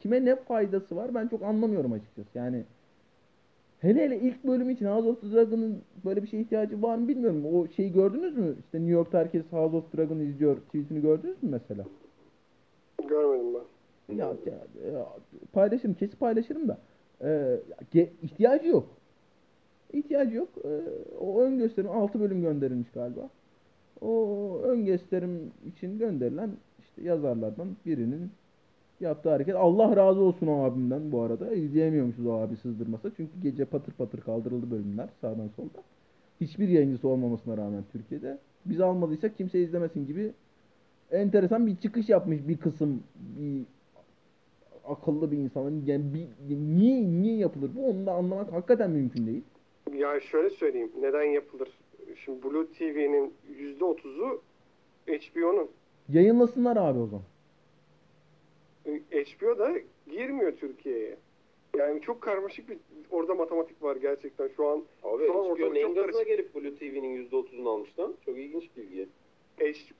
kime 0.01 0.25
ne 0.25 0.37
faydası 0.37 0.97
var 0.97 1.15
ben 1.15 1.29
çok 1.29 1.43
anlamıyorum 1.43 1.93
açıkçası. 1.93 2.29
Yani 2.35 2.65
Hele 3.83 4.03
hele 4.03 4.21
ilk 4.21 4.45
bölüm 4.45 4.71
için 4.71 4.87
House 4.87 5.09
of 5.09 5.23
Dragon'ın 5.23 5.83
böyle 6.05 6.23
bir 6.23 6.29
şeye 6.29 6.43
ihtiyacı 6.43 6.83
var 6.83 6.97
mı 6.97 7.09
bilmiyorum. 7.09 7.45
O 7.55 7.69
şeyi 7.69 7.93
gördünüz 7.93 8.37
mü? 8.37 8.57
İşte 8.65 8.79
New 8.79 8.93
York'ta 8.93 9.19
herkes 9.19 9.43
House 9.51 9.77
of 9.77 9.97
Dragon'ı 9.97 10.23
izliyor 10.23 10.57
tweetini 10.57 11.01
gördünüz 11.01 11.43
mü 11.43 11.51
mesela? 11.51 11.85
Görmedim 13.09 13.47
ben. 13.55 14.15
Ya, 14.17 14.27
ya, 14.27 14.91
ya, 14.93 15.09
paylaşırım, 15.53 15.95
kesin 15.95 16.17
paylaşırım 16.17 16.69
da. 16.69 16.79
Ee, 17.23 17.61
ihtiyacı 18.23 18.69
yok. 18.69 18.89
İhtiyacı 19.93 20.37
yok. 20.37 20.49
Ee, 20.65 20.81
o 21.21 21.41
ön 21.41 21.59
gösterim 21.59 21.91
6 21.91 22.21
bölüm 22.21 22.43
gönderilmiş 22.43 22.91
galiba. 22.91 23.31
O 24.01 24.59
ön 24.65 24.85
gösterim 24.85 25.53
için 25.67 25.99
gönderilen 25.99 26.51
işte 26.81 27.03
yazarlardan 27.03 27.77
birinin 27.87 28.31
yaptığı 29.03 29.31
hareket. 29.31 29.55
Allah 29.55 29.97
razı 29.97 30.21
olsun 30.21 30.47
o 30.47 30.65
abimden 30.65 31.13
bu 31.13 31.23
arada. 31.23 31.55
İzleyemiyormuşuz 31.55 32.27
o 32.27 32.33
abi 32.33 32.57
sızdırmasa. 32.57 33.11
Çünkü 33.17 33.33
gece 33.43 33.65
patır 33.65 33.93
patır 33.93 34.21
kaldırıldı 34.21 34.71
bölümler 34.71 35.09
sağdan 35.21 35.49
soldan. 35.49 35.83
Hiçbir 36.41 36.69
yayıncısı 36.69 37.09
olmamasına 37.09 37.57
rağmen 37.57 37.85
Türkiye'de. 37.93 38.39
Biz 38.67 38.81
almadıysak 38.81 39.37
kimse 39.37 39.61
izlemesin 39.61 40.07
gibi 40.07 40.33
enteresan 41.11 41.67
bir 41.67 41.77
çıkış 41.77 42.09
yapmış 42.09 42.49
bir 42.49 42.57
kısım 42.57 43.03
bir 43.39 43.63
akıllı 44.85 45.33
bir 45.33 45.39
insanın. 45.39 45.83
Yani 45.87 46.05
bir, 46.15 46.57
niye 46.57 47.03
niye 47.03 47.37
yapılır 47.37 47.71
bu 47.77 47.91
onu 47.91 48.07
da 48.07 48.13
anlamak 48.13 48.53
hakikaten 48.53 48.91
mümkün 48.91 49.27
değil. 49.27 49.43
Ya 49.93 50.21
şöyle 50.21 50.51
söyleyeyim. 50.51 50.93
Neden 51.01 51.23
yapılır? 51.23 51.69
Şimdi 52.25 52.43
Blue 52.43 52.67
TV'nin 52.67 53.35
%30'u 53.81 54.43
HBO'nun. 55.07 55.69
Yayınlasınlar 56.09 56.77
abi 56.77 56.99
o 56.99 57.07
zaman. 57.07 57.25
HBO 59.11 59.59
da 59.59 59.73
girmiyor 60.07 60.53
Türkiye'ye. 60.57 61.17
Yani 61.77 62.01
çok 62.01 62.21
karmaşık 62.21 62.69
bir 62.69 62.79
orada 63.11 63.35
matematik 63.35 63.83
var 63.83 63.97
gerçekten 63.97 64.49
şu 64.57 64.69
an. 64.69 64.85
Abi 65.03 65.27
Şu 65.27 65.41
an 65.41 65.45
HBO 65.57 65.75
neyin 65.75 65.95
gazına 65.95 66.13
karışık. 66.13 66.27
gelip 66.27 66.55
Blue 66.55 66.75
TV'nin 66.75 67.29
%30'unu 67.31 67.69
almış 67.69 67.99
lan? 67.99 68.15
Çok 68.25 68.39
ilginç 68.39 68.77
bilgi. 68.77 69.09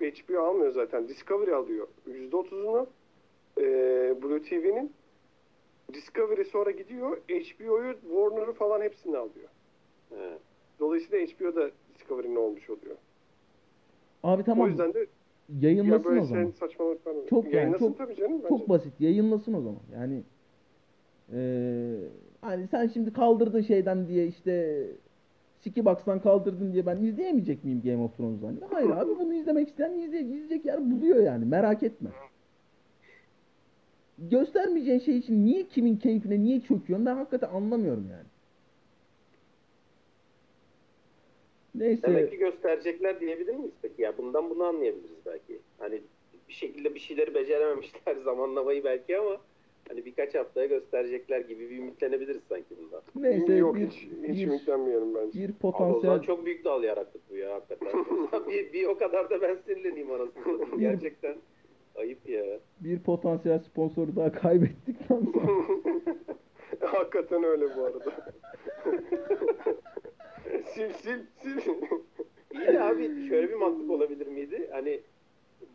HBO 0.01 0.39
almıyor 0.41 0.73
zaten. 0.73 1.09
Discovery 1.09 1.55
alıyor. 1.55 1.89
%30'unu 2.09 2.87
e, 3.59 3.63
Blue 4.23 4.43
TV'nin 4.43 4.93
Discovery 5.93 6.45
sonra 6.45 6.71
gidiyor. 6.71 7.17
HBO'yu, 7.29 7.95
Warner'ı 8.03 8.53
falan 8.53 8.81
hepsini 8.81 9.17
alıyor. 9.17 9.49
He. 10.11 10.39
Dolayısıyla 10.81 11.27
HBO 11.27 11.55
da 11.55 11.71
Discovery'nin 11.95 12.37
olmuş 12.37 12.71
oluyor. 12.71 12.97
Abi 14.23 14.45
tamam 14.45 14.67
O 14.67 14.69
yüzden 14.69 14.95
de 14.95 15.07
yayınlasın 15.61 16.05
böyle 16.11 16.21
o 16.21 16.25
zaman. 16.25 16.43
sen 16.45 16.51
saçmalıklar 16.51 17.15
Çok 17.31 17.53
yani, 17.55 17.79
çok- 17.79 17.99
tabii 17.99 18.17
canım. 18.17 18.33
bence. 18.39 18.49
Çok 18.49 18.69
basit. 18.69 19.01
Yayınlasın 19.01 19.53
o 19.55 19.61
zaman. 19.61 19.81
Yani 19.95 20.23
eee 21.33 21.99
hani 22.41 22.67
sen 22.69 22.87
şimdi 22.87 23.13
kaldırdın 23.13 23.63
şeyden 23.63 24.09
diye 24.09 24.27
işte 24.27 24.83
Skibox'tan 25.61 26.21
kaldırdın 26.21 26.73
diye 26.73 26.87
ben 26.87 26.97
izleyemeyecek 26.97 27.65
miyim 27.65 27.83
Game 27.85 28.03
of 28.03 28.17
Thrones'u 28.17 28.47
hani? 28.47 28.59
Hayır 28.71 28.91
abi 28.91 29.11
bunu 29.19 29.35
izlemek 29.35 29.69
isteyen 29.69 29.93
izleyecek, 29.93 30.31
izleyecek 30.35 30.65
yer 30.65 30.91
buluyor 30.91 31.23
yani. 31.23 31.45
Merak 31.45 31.83
etme. 31.83 32.11
Göstermeyeceğin 34.19 34.99
şey 34.99 35.17
için 35.19 35.45
niye 35.45 35.67
kimin 35.69 35.97
keyfine 35.97 36.41
niye 36.41 36.61
çöküyorsun 36.61 37.07
ben 37.07 37.15
hakikaten 37.17 37.49
anlamıyorum 37.49 38.07
yani. 38.11 38.27
Neyse. 41.75 42.03
Demek 42.03 42.31
ki 42.31 42.39
gösterecekler 42.39 43.21
diyebilir 43.21 43.55
miyiz 43.55 43.75
peki? 43.83 44.03
Ya 44.03 44.19
bundan 44.19 44.51
bunu 44.51 44.65
anlayabiliriz 44.65 45.27
belki. 45.27 45.59
Hani 45.79 46.01
bir 46.49 46.53
şekilde 46.53 46.95
bir 46.95 47.01
şeyleri 47.01 47.35
becerememişler 47.35 48.17
zamanlamayı 48.25 48.85
belki 48.85 49.19
ama 49.19 49.37
hani 49.89 50.05
birkaç 50.05 50.35
haftaya 50.35 50.67
gösterecekler 50.67 51.41
gibi 51.41 51.71
bir 51.71 51.79
ümitlenebiliriz 51.79 52.43
sanki 52.49 52.75
bundan. 52.83 53.03
Neyse 53.15 53.53
Yok 53.55 53.77
bir, 53.77 53.87
hiç, 53.87 53.95
hiç 54.29 54.39
bir, 54.39 54.47
ümitlenmiyorum 54.47 55.15
bence. 55.15 55.39
bir 55.39 55.45
Abi 55.45 55.53
o 55.53 55.59
potansiyel 55.59 56.01
zaman 56.03 56.21
çok 56.21 56.47
büyük 56.47 56.65
dal 56.65 56.85
yarattık 56.85 57.31
bu 57.31 57.37
ya 57.37 57.55
hakikaten. 57.55 58.05
bir, 58.49 58.73
bir 58.73 58.87
o 58.87 58.99
kadar 58.99 59.31
da 59.31 59.43
ben 59.43 59.57
sinirleneyim 59.67 60.11
anasını. 60.11 60.81
Gerçekten 60.81 61.37
ayıp 61.97 62.29
ya. 62.29 62.45
bir 62.81 62.99
potansiyel 62.99 63.59
sponsoru 63.59 64.17
daha 64.17 64.33
kaybettikten 64.33 65.23
sonra 65.33 65.53
Hakikaten 66.81 67.45
öyle 67.45 67.77
bu 67.77 67.85
arada. 67.85 68.33
Sil 70.73 70.91
sil 71.03 71.21
sil. 71.43 71.57
İyi 72.55 72.67
de 72.67 72.83
abi 72.83 73.29
şöyle 73.29 73.49
bir 73.49 73.55
mantık 73.55 73.91
olabilir 73.91 74.27
miydi? 74.27 74.69
Hani 74.73 75.01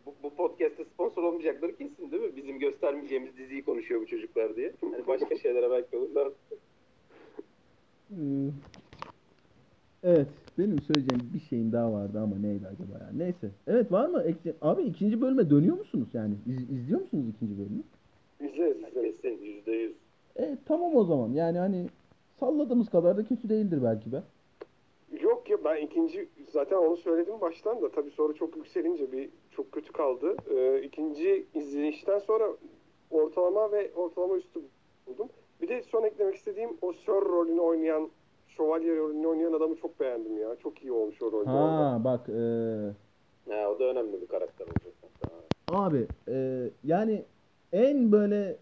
bu, 0.06 0.14
bu 0.24 0.36
podcast'te 0.36 0.86
sponsor 0.86 1.24
olmayacakları 1.24 1.76
kesin 1.76 2.12
değil 2.12 2.24
mi? 2.24 2.36
Bizim 2.36 2.60
göstermeyeceğimiz 2.60 3.38
diziyi 3.38 3.64
konuşuyor 3.64 4.02
bu 4.02 4.06
çocuklar 4.08 4.56
diye. 4.56 4.74
Hani 4.82 5.08
başka 5.08 5.36
şeylere 5.38 5.72
belki 5.72 5.98
olurlar. 5.98 6.28
Ee, 8.12 8.16
Evet. 10.04 10.28
Benim 10.58 10.82
söyleyeceğim 10.82 11.32
bir 11.34 11.40
şeyim 11.40 11.72
daha 11.72 11.94
vardı 11.94 12.20
ama 12.20 12.36
neydi 12.38 12.68
acaba 12.68 12.94
ya? 13.04 13.10
Neyse. 13.18 13.50
Evet 13.68 13.92
var 13.92 14.10
mı? 14.10 14.24
Ekle- 14.24 14.54
Abi 14.62 14.82
ikinci 14.84 15.22
bölüme 15.22 15.50
dönüyor 15.50 15.78
musunuz 15.78 16.08
yani? 16.14 16.34
İz- 16.48 16.70
izliyor 16.70 17.02
musunuz 17.02 17.26
ikinci 17.36 17.58
bölümü? 17.58 17.84
İzleriz. 18.40 18.78
Kesin 18.94 19.44
yüzde 19.44 19.72
yüz. 19.72 19.94
Evet 20.36 20.58
tamam 20.66 20.96
o 20.96 21.04
zaman. 21.04 21.30
Yani 21.34 21.58
hani 21.58 21.86
salladığımız 22.40 22.90
kadar 22.90 23.18
da 23.18 23.26
kötü 23.26 23.50
değildir 23.50 23.80
belki 23.84 24.12
be. 24.12 24.22
Yok 25.12 25.50
ya 25.50 25.64
ben 25.64 25.78
ikinci 25.82 26.30
zaten 26.52 26.78
onu 26.78 26.98
söyledim 26.98 27.42
baştan 27.42 27.82
da 27.82 27.92
tabii 27.92 28.12
sonra 28.12 28.34
çok 28.34 28.58
yükselince 28.58 29.12
bir 29.12 29.30
çok 29.52 29.72
kötü 29.72 29.92
kaldı. 29.92 30.36
Ee, 30.50 30.82
ikinci 30.82 31.46
izleyişten 31.54 32.20
sonra 32.20 32.48
ortalama 33.12 33.72
ve 33.72 33.92
ortalama 33.96 34.36
üstü 34.38 34.60
buldum. 35.08 35.30
Bir 35.62 35.68
de 35.68 35.84
son 35.84 36.04
eklemek 36.04 36.36
istediğim 36.36 36.70
o 36.82 36.94
Sir 36.94 37.12
rolünü 37.12 37.60
oynayan 37.60 38.10
şövalye 38.48 38.98
rolünü 38.98 39.28
oynayan 39.28 39.54
adamı 39.54 39.76
çok 39.76 40.00
beğendim 40.00 40.38
ya. 40.38 40.56
Çok 40.56 40.84
iyi 40.84 40.92
olmuş 40.92 41.22
o 41.22 41.32
rolde. 41.32 41.50
orada. 41.50 41.92
Ha 41.92 42.04
bak 42.04 42.30
eee, 42.30 42.94
Ha, 43.50 43.70
o 43.72 43.80
da 43.80 43.84
önemli 43.84 44.22
bir 44.22 44.28
karakter 44.28 44.66
olacak. 44.66 44.94
Abi 45.68 46.08
eee, 46.28 46.70
yani 46.84 47.24
en 47.74 48.12
böyle 48.12 48.58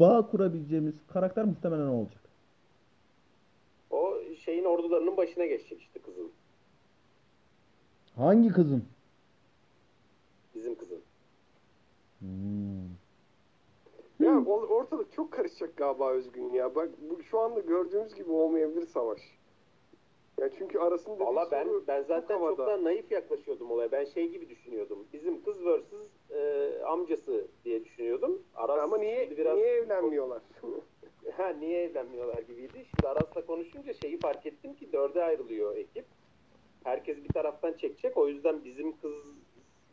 bağ 0.00 0.26
kurabileceğimiz 0.30 0.94
karakter 1.12 1.44
muhtemelen 1.44 1.86
o 1.86 1.92
olacak. 2.00 2.19
Şeyin 4.50 4.64
ordularının 4.64 5.16
başına 5.16 5.46
geçecek 5.46 5.80
işte 5.80 6.00
kızın. 6.00 6.32
Hangi 8.16 8.48
kızın? 8.48 8.84
Bizim 10.54 10.74
kızın. 10.74 11.00
Hmm. 12.18 12.90
Ya 14.20 14.44
ortalık 14.46 15.12
çok 15.12 15.32
karışacak 15.32 15.76
galiba 15.76 16.10
Özgün 16.10 16.52
ya. 16.52 16.74
Bak 16.74 16.88
bu 17.10 17.22
şu 17.22 17.38
anda 17.38 17.60
gördüğümüz 17.60 18.14
gibi 18.14 18.30
olmayabilir 18.30 18.86
savaş. 18.86 19.20
Ya 20.38 20.50
çünkü 20.58 20.78
arasında 20.78 21.24
Valla 21.24 21.48
ben 21.50 21.68
ben 21.88 22.02
zaten 22.02 22.38
çok, 22.38 22.58
daha 22.58 22.84
naif 22.84 23.12
yaklaşıyordum 23.12 23.70
olaya. 23.70 23.92
Ben 23.92 24.04
şey 24.04 24.28
gibi 24.28 24.48
düşünüyordum. 24.48 24.98
Bizim 25.12 25.44
kız 25.44 25.56
vs 25.66 25.92
e, 26.30 26.70
amcası 26.84 27.46
diye 27.64 27.84
düşünüyordum. 27.84 28.42
Aras 28.54 28.82
Ama 28.82 28.98
niye 28.98 29.30
biraz 29.30 29.56
niye 29.58 29.68
evlenmiyorlar? 29.68 30.42
ha, 31.36 31.48
niye 31.48 31.82
evlenmiyorlar 31.82 32.42
gibiydi. 32.42 32.86
Şimdi 32.92 33.08
Aras'la 33.08 33.46
konuşunca 33.46 33.94
şeyi 33.94 34.20
fark 34.20 34.46
ettim 34.46 34.74
ki 34.74 34.92
dörde 34.92 35.22
ayrılıyor 35.24 35.76
ekip. 35.76 36.04
Herkes 36.84 37.24
bir 37.24 37.32
taraftan 37.32 37.72
çekecek. 37.72 38.16
O 38.16 38.28
yüzden 38.28 38.64
bizim 38.64 38.96
kız 38.96 39.12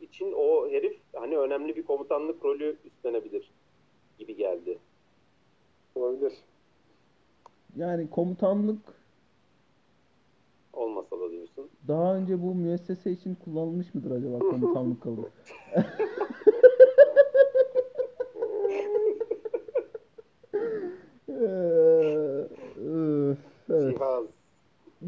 için 0.00 0.32
o 0.36 0.68
herif 0.70 1.00
hani 1.14 1.38
önemli 1.38 1.76
bir 1.76 1.82
komutanlık 1.82 2.44
rolü 2.44 2.76
üstlenebilir 2.84 3.50
gibi 4.18 4.36
geldi. 4.36 4.78
Olabilir. 5.94 6.32
Yani 7.76 8.10
komutanlık 8.10 8.78
Olmasa 10.72 11.20
da 11.20 11.30
diyorsun. 11.30 11.70
daha 11.88 12.16
önce 12.16 12.42
bu 12.42 12.54
müessese 12.54 13.10
için 13.10 13.34
kullanılmış 13.34 13.94
mıdır 13.94 14.10
acaba 14.10 14.38
komutanlık 14.50 15.02
kalıbı? 15.02 15.30
Eee, 21.40 22.48
üf, 22.84 23.38
evet. 23.70 23.96
Cihaz. 23.98 24.24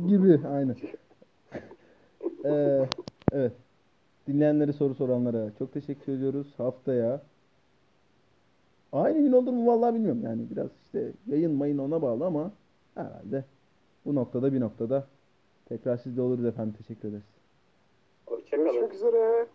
Gibi 0.09 0.41
aynen. 0.49 0.77
Ee, 2.45 2.87
evet. 3.33 3.53
Dinleyenlere 4.29 4.73
soru 4.73 4.95
soranlara 4.95 5.51
çok 5.59 5.73
teşekkür 5.73 6.13
ediyoruz. 6.13 6.55
Haftaya 6.57 7.23
aynı 8.93 9.19
gün 9.19 9.33
olur 9.33 9.53
mu 9.53 9.67
vallahi 9.67 9.95
bilmiyorum 9.95 10.21
yani 10.25 10.43
biraz 10.51 10.69
işte 10.85 11.13
yayın 11.27 11.53
mayın 11.53 11.79
ona 11.79 12.03
bağlı 12.03 12.27
ama 12.27 12.53
herhalde 12.95 13.45
bu 14.05 14.15
noktada 14.15 14.53
bir 14.53 14.61
noktada 14.61 15.07
tekrar 15.69 15.97
sizde 15.97 16.21
oluruz 16.23 16.45
efendim 16.45 16.75
teşekkür 16.79 17.09
ederiz. 17.09 17.25
Hoşçakalın. 18.27 18.65
Görüşmek 18.65 18.95
üzere. 18.95 19.47